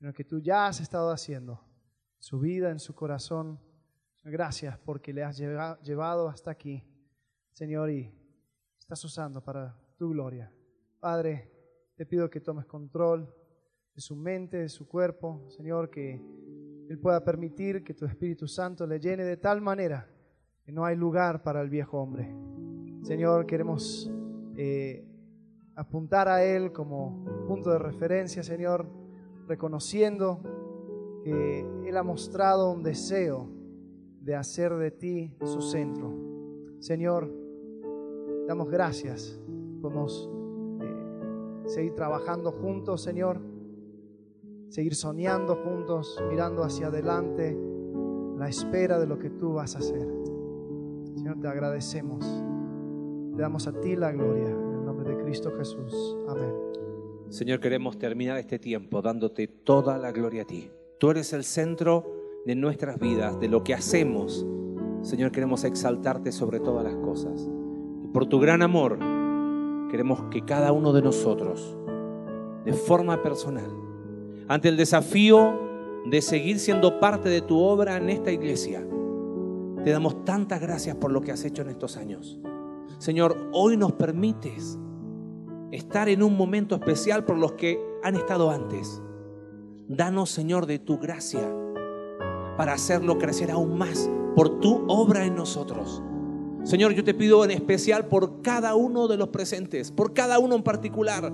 en 0.00 0.06
el 0.06 0.14
que 0.14 0.22
tú 0.22 0.38
ya 0.38 0.68
has 0.68 0.80
estado 0.80 1.10
haciendo, 1.10 1.60
su 2.20 2.38
vida, 2.38 2.70
en 2.70 2.78
su 2.78 2.94
corazón. 2.94 3.58
Gracias 4.22 4.78
porque 4.78 5.12
le 5.12 5.24
has 5.24 5.36
llevado 5.36 6.28
hasta 6.28 6.52
aquí, 6.52 6.84
Señor, 7.50 7.90
y 7.90 8.14
estás 8.78 9.04
usando 9.04 9.42
para 9.42 9.76
tu 9.98 10.10
gloria. 10.10 10.52
Padre, 11.00 11.50
te 11.96 12.06
pido 12.06 12.30
que 12.30 12.40
tomes 12.40 12.66
control 12.66 13.34
de 13.92 14.00
su 14.00 14.14
mente, 14.14 14.58
de 14.58 14.68
su 14.68 14.86
cuerpo, 14.86 15.44
Señor, 15.48 15.90
que 15.90 16.22
Él 16.88 17.00
pueda 17.00 17.24
permitir 17.24 17.82
que 17.82 17.94
tu 17.94 18.06
Espíritu 18.06 18.46
Santo 18.46 18.86
le 18.86 19.00
llene 19.00 19.24
de 19.24 19.38
tal 19.38 19.60
manera 19.60 20.08
que 20.62 20.70
no 20.70 20.84
hay 20.84 20.94
lugar 20.94 21.42
para 21.42 21.60
el 21.62 21.68
viejo 21.68 22.00
hombre. 22.00 22.32
Señor, 23.02 23.44
queremos 23.44 24.08
eh, 24.56 25.08
apuntar 25.74 26.28
a 26.28 26.44
Él 26.44 26.72
como 26.72 27.24
punto 27.46 27.70
de 27.70 27.78
referencia, 27.78 28.42
Señor, 28.42 28.86
reconociendo 29.46 30.40
que 31.24 31.66
Él 31.86 31.96
ha 31.96 32.02
mostrado 32.02 32.70
un 32.72 32.82
deseo 32.82 33.48
de 34.20 34.34
hacer 34.34 34.74
de 34.76 34.90
ti 34.90 35.34
su 35.44 35.60
centro. 35.60 36.12
Señor, 36.78 37.30
damos 38.46 38.70
gracias. 38.70 39.40
Podemos 39.80 40.30
eh, 40.80 41.68
seguir 41.68 41.94
trabajando 41.94 42.52
juntos, 42.52 43.02
Señor. 43.02 43.40
Seguir 44.68 44.94
soñando 44.94 45.56
juntos, 45.56 46.22
mirando 46.30 46.62
hacia 46.62 46.86
adelante, 46.86 47.58
la 48.38 48.48
espera 48.48 48.98
de 48.98 49.06
lo 49.06 49.18
que 49.18 49.30
tú 49.30 49.54
vas 49.54 49.74
a 49.76 49.80
hacer. 49.80 50.08
Señor, 51.14 51.40
te 51.40 51.48
agradecemos. 51.48 52.24
Te 53.36 53.42
damos 53.42 53.66
a 53.66 53.80
ti 53.80 53.96
la 53.96 54.12
gloria. 54.12 54.61
De 55.04 55.16
Cristo 55.24 55.52
Jesús. 55.58 56.16
Amén. 56.28 56.52
Señor, 57.28 57.60
queremos 57.60 57.98
terminar 57.98 58.38
este 58.38 58.58
tiempo 58.58 59.02
dándote 59.02 59.48
toda 59.48 59.98
la 59.98 60.12
gloria 60.12 60.42
a 60.42 60.44
ti. 60.44 60.70
Tú 60.98 61.10
eres 61.10 61.32
el 61.32 61.44
centro 61.44 62.04
de 62.46 62.54
nuestras 62.54 63.00
vidas, 63.00 63.40
de 63.40 63.48
lo 63.48 63.64
que 63.64 63.74
hacemos. 63.74 64.46
Señor, 65.00 65.32
queremos 65.32 65.64
exaltarte 65.64 66.30
sobre 66.30 66.60
todas 66.60 66.84
las 66.84 66.94
cosas. 66.96 67.48
Y 68.04 68.08
por 68.08 68.26
tu 68.26 68.38
gran 68.38 68.62
amor, 68.62 68.98
queremos 69.90 70.22
que 70.30 70.44
cada 70.44 70.72
uno 70.72 70.92
de 70.92 71.02
nosotros, 71.02 71.76
de 72.64 72.72
forma 72.72 73.22
personal, 73.22 73.70
ante 74.46 74.68
el 74.68 74.76
desafío 74.76 75.58
de 76.06 76.20
seguir 76.22 76.58
siendo 76.58 77.00
parte 77.00 77.28
de 77.28 77.40
tu 77.40 77.58
obra 77.58 77.96
en 77.96 78.08
esta 78.10 78.30
iglesia, 78.30 78.86
te 79.82 79.90
damos 79.90 80.24
tantas 80.24 80.60
gracias 80.60 80.94
por 80.96 81.10
lo 81.10 81.22
que 81.22 81.32
has 81.32 81.44
hecho 81.44 81.62
en 81.62 81.70
estos 81.70 81.96
años. 81.96 82.38
Señor, 82.98 83.48
hoy 83.52 83.76
nos 83.76 83.92
permites 83.92 84.78
estar 85.72 86.08
en 86.08 86.22
un 86.22 86.36
momento 86.36 86.74
especial 86.76 87.24
por 87.24 87.38
los 87.38 87.52
que 87.54 87.80
han 88.04 88.14
estado 88.14 88.50
antes. 88.50 89.02
Danos, 89.88 90.30
Señor, 90.30 90.66
de 90.66 90.78
tu 90.78 90.98
gracia 90.98 91.40
para 92.56 92.74
hacerlo 92.74 93.18
crecer 93.18 93.50
aún 93.50 93.76
más 93.76 94.08
por 94.36 94.60
tu 94.60 94.84
obra 94.86 95.24
en 95.24 95.34
nosotros. 95.34 96.02
Señor, 96.62 96.92
yo 96.92 97.02
te 97.02 97.14
pido 97.14 97.44
en 97.44 97.50
especial 97.50 98.06
por 98.06 98.42
cada 98.42 98.74
uno 98.74 99.08
de 99.08 99.16
los 99.16 99.28
presentes, 99.28 99.90
por 99.90 100.12
cada 100.12 100.38
uno 100.38 100.54
en 100.54 100.62
particular, 100.62 101.32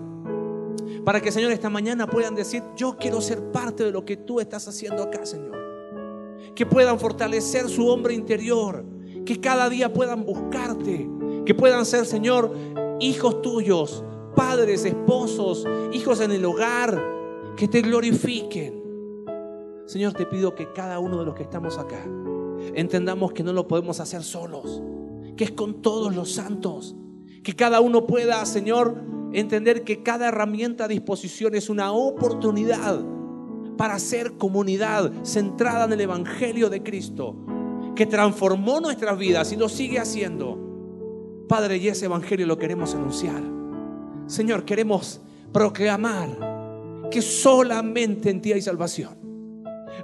para 1.04 1.20
que, 1.20 1.32
Señor, 1.32 1.52
esta 1.52 1.68
mañana 1.68 2.06
puedan 2.06 2.34
decir, 2.34 2.62
yo 2.76 2.96
quiero 2.96 3.20
ser 3.20 3.50
parte 3.50 3.84
de 3.84 3.90
lo 3.90 4.04
que 4.04 4.16
tú 4.16 4.40
estás 4.40 4.68
haciendo 4.68 5.02
acá, 5.02 5.26
Señor. 5.26 5.56
Que 6.54 6.64
puedan 6.64 6.98
fortalecer 6.98 7.68
su 7.68 7.88
hombre 7.88 8.14
interior, 8.14 8.84
que 9.26 9.40
cada 9.40 9.68
día 9.68 9.92
puedan 9.92 10.24
buscarte, 10.24 11.08
que 11.44 11.54
puedan 11.54 11.84
ser, 11.84 12.06
Señor, 12.06 12.54
hijos 13.00 13.42
tuyos, 13.42 14.04
padres, 14.38 14.84
esposos, 14.84 15.66
hijos 15.92 16.20
en 16.20 16.30
el 16.30 16.44
hogar, 16.44 17.02
que 17.56 17.66
te 17.66 17.82
glorifiquen. 17.82 18.80
Señor, 19.84 20.12
te 20.12 20.26
pido 20.26 20.54
que 20.54 20.72
cada 20.72 21.00
uno 21.00 21.18
de 21.18 21.24
los 21.24 21.34
que 21.34 21.42
estamos 21.42 21.76
acá 21.76 22.04
entendamos 22.76 23.32
que 23.32 23.42
no 23.42 23.52
lo 23.52 23.66
podemos 23.66 23.98
hacer 23.98 24.22
solos, 24.22 24.80
que 25.36 25.42
es 25.42 25.50
con 25.50 25.82
todos 25.82 26.14
los 26.14 26.30
santos, 26.30 26.94
que 27.42 27.56
cada 27.56 27.80
uno 27.80 28.06
pueda, 28.06 28.46
Señor, 28.46 29.02
entender 29.32 29.82
que 29.82 30.04
cada 30.04 30.28
herramienta 30.28 30.84
a 30.84 30.88
disposición 30.88 31.56
es 31.56 31.68
una 31.68 31.90
oportunidad 31.90 33.00
para 33.76 33.98
ser 33.98 34.34
comunidad 34.34 35.12
centrada 35.24 35.86
en 35.86 35.94
el 35.94 36.02
Evangelio 36.02 36.70
de 36.70 36.84
Cristo, 36.84 37.34
que 37.96 38.06
transformó 38.06 38.78
nuestras 38.80 39.18
vidas 39.18 39.52
y 39.52 39.56
lo 39.56 39.68
sigue 39.68 39.98
haciendo. 39.98 41.44
Padre, 41.48 41.78
y 41.78 41.88
ese 41.88 42.04
Evangelio 42.04 42.46
lo 42.46 42.56
queremos 42.56 42.94
anunciar. 42.94 43.57
Señor, 44.28 44.66
queremos 44.66 45.22
proclamar 45.52 47.08
que 47.10 47.22
solamente 47.22 48.28
en 48.28 48.42
ti 48.42 48.52
hay 48.52 48.60
salvación. 48.60 49.16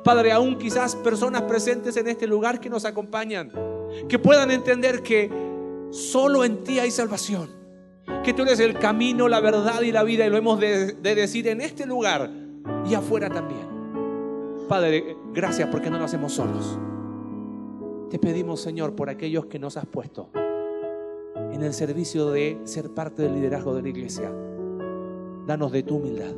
Padre, 0.03 0.33
aún 0.33 0.57
quizás 0.57 0.97
personas 0.97 1.43
presentes 1.43 1.97
en 1.99 2.09
este 2.09 2.27
lugar 2.27 2.59
que 2.59 2.71
nos 2.71 2.87
acompañan, 2.87 3.53
que 4.09 4.19
puedan 4.19 4.51
entender 4.51 5.03
que 5.03 5.31
solo 5.91 6.43
en 6.43 6.65
ti 6.65 6.79
hay 6.79 6.91
salvación, 6.91 7.51
que 8.25 8.33
tú 8.33 8.43
eres 8.43 8.61
el 8.61 8.79
camino, 8.79 9.29
la 9.29 9.41
verdad 9.41 9.83
y 9.83 9.93
la 9.93 10.03
vida 10.03 10.27
y 10.27 10.31
lo 10.31 10.39
hemos 10.39 10.59
de, 10.59 10.93
de 10.95 11.15
decir 11.15 11.47
en 11.49 11.61
este 11.61 11.85
lugar 11.85 12.31
y 12.89 12.95
afuera 12.95 13.29
también. 13.29 13.69
Padre, 14.69 15.17
gracias 15.35 15.69
porque 15.69 15.91
no 15.91 15.99
lo 15.99 16.05
hacemos 16.07 16.33
solos. 16.33 16.79
Te 18.09 18.19
pedimos, 18.19 18.63
Señor, 18.63 18.97
por 18.97 19.11
aquellos 19.11 19.47
que 19.47 19.59
nos 19.59 19.77
has 19.77 19.87
puesto 19.87 20.31
en 21.55 21.63
el 21.63 21.73
servicio 21.73 22.31
de 22.31 22.61
ser 22.65 22.91
parte 22.91 23.23
del 23.23 23.35
liderazgo 23.35 23.75
de 23.75 23.83
la 23.83 23.89
iglesia. 23.89 24.33
Danos 25.47 25.71
de 25.71 25.85
tu 25.85 25.97
humildad. 25.97 26.35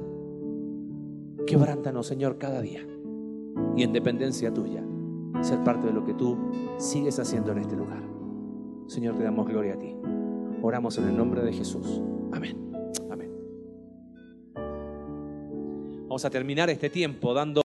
Quebrántanos, 1.47 2.07
Señor, 2.07 2.37
cada 2.37 2.61
día. 2.61 2.87
Y 3.77 3.83
en 3.83 3.93
dependencia 3.93 4.53
tuya, 4.53 4.85
ser 5.41 5.65
parte 5.65 5.87
de 5.87 5.95
lo 5.95 6.05
que 6.05 6.13
tú 6.13 6.37
sigues 6.77 7.19
haciendo 7.19 7.53
en 7.53 7.59
este 7.59 7.77
lugar. 7.77 8.03
Señor, 8.89 9.17
te 9.17 9.25
damos 9.25 9.49
gloria 9.49 9.75
a 9.75 9.79
ti. 9.79 9.95
Oramos 10.61 10.99
en 10.99 11.09
el 11.09 11.17
nombre 11.17 11.43
de 11.43 11.53
Jesús. 11.53 12.03
Amén. 12.33 12.73
Amén. 13.11 13.31
Vamos 16.03 16.25
a 16.25 16.31
terminar 16.31 16.69
este 16.69 16.91
tiempo 16.91 17.33
dando... 17.33 17.63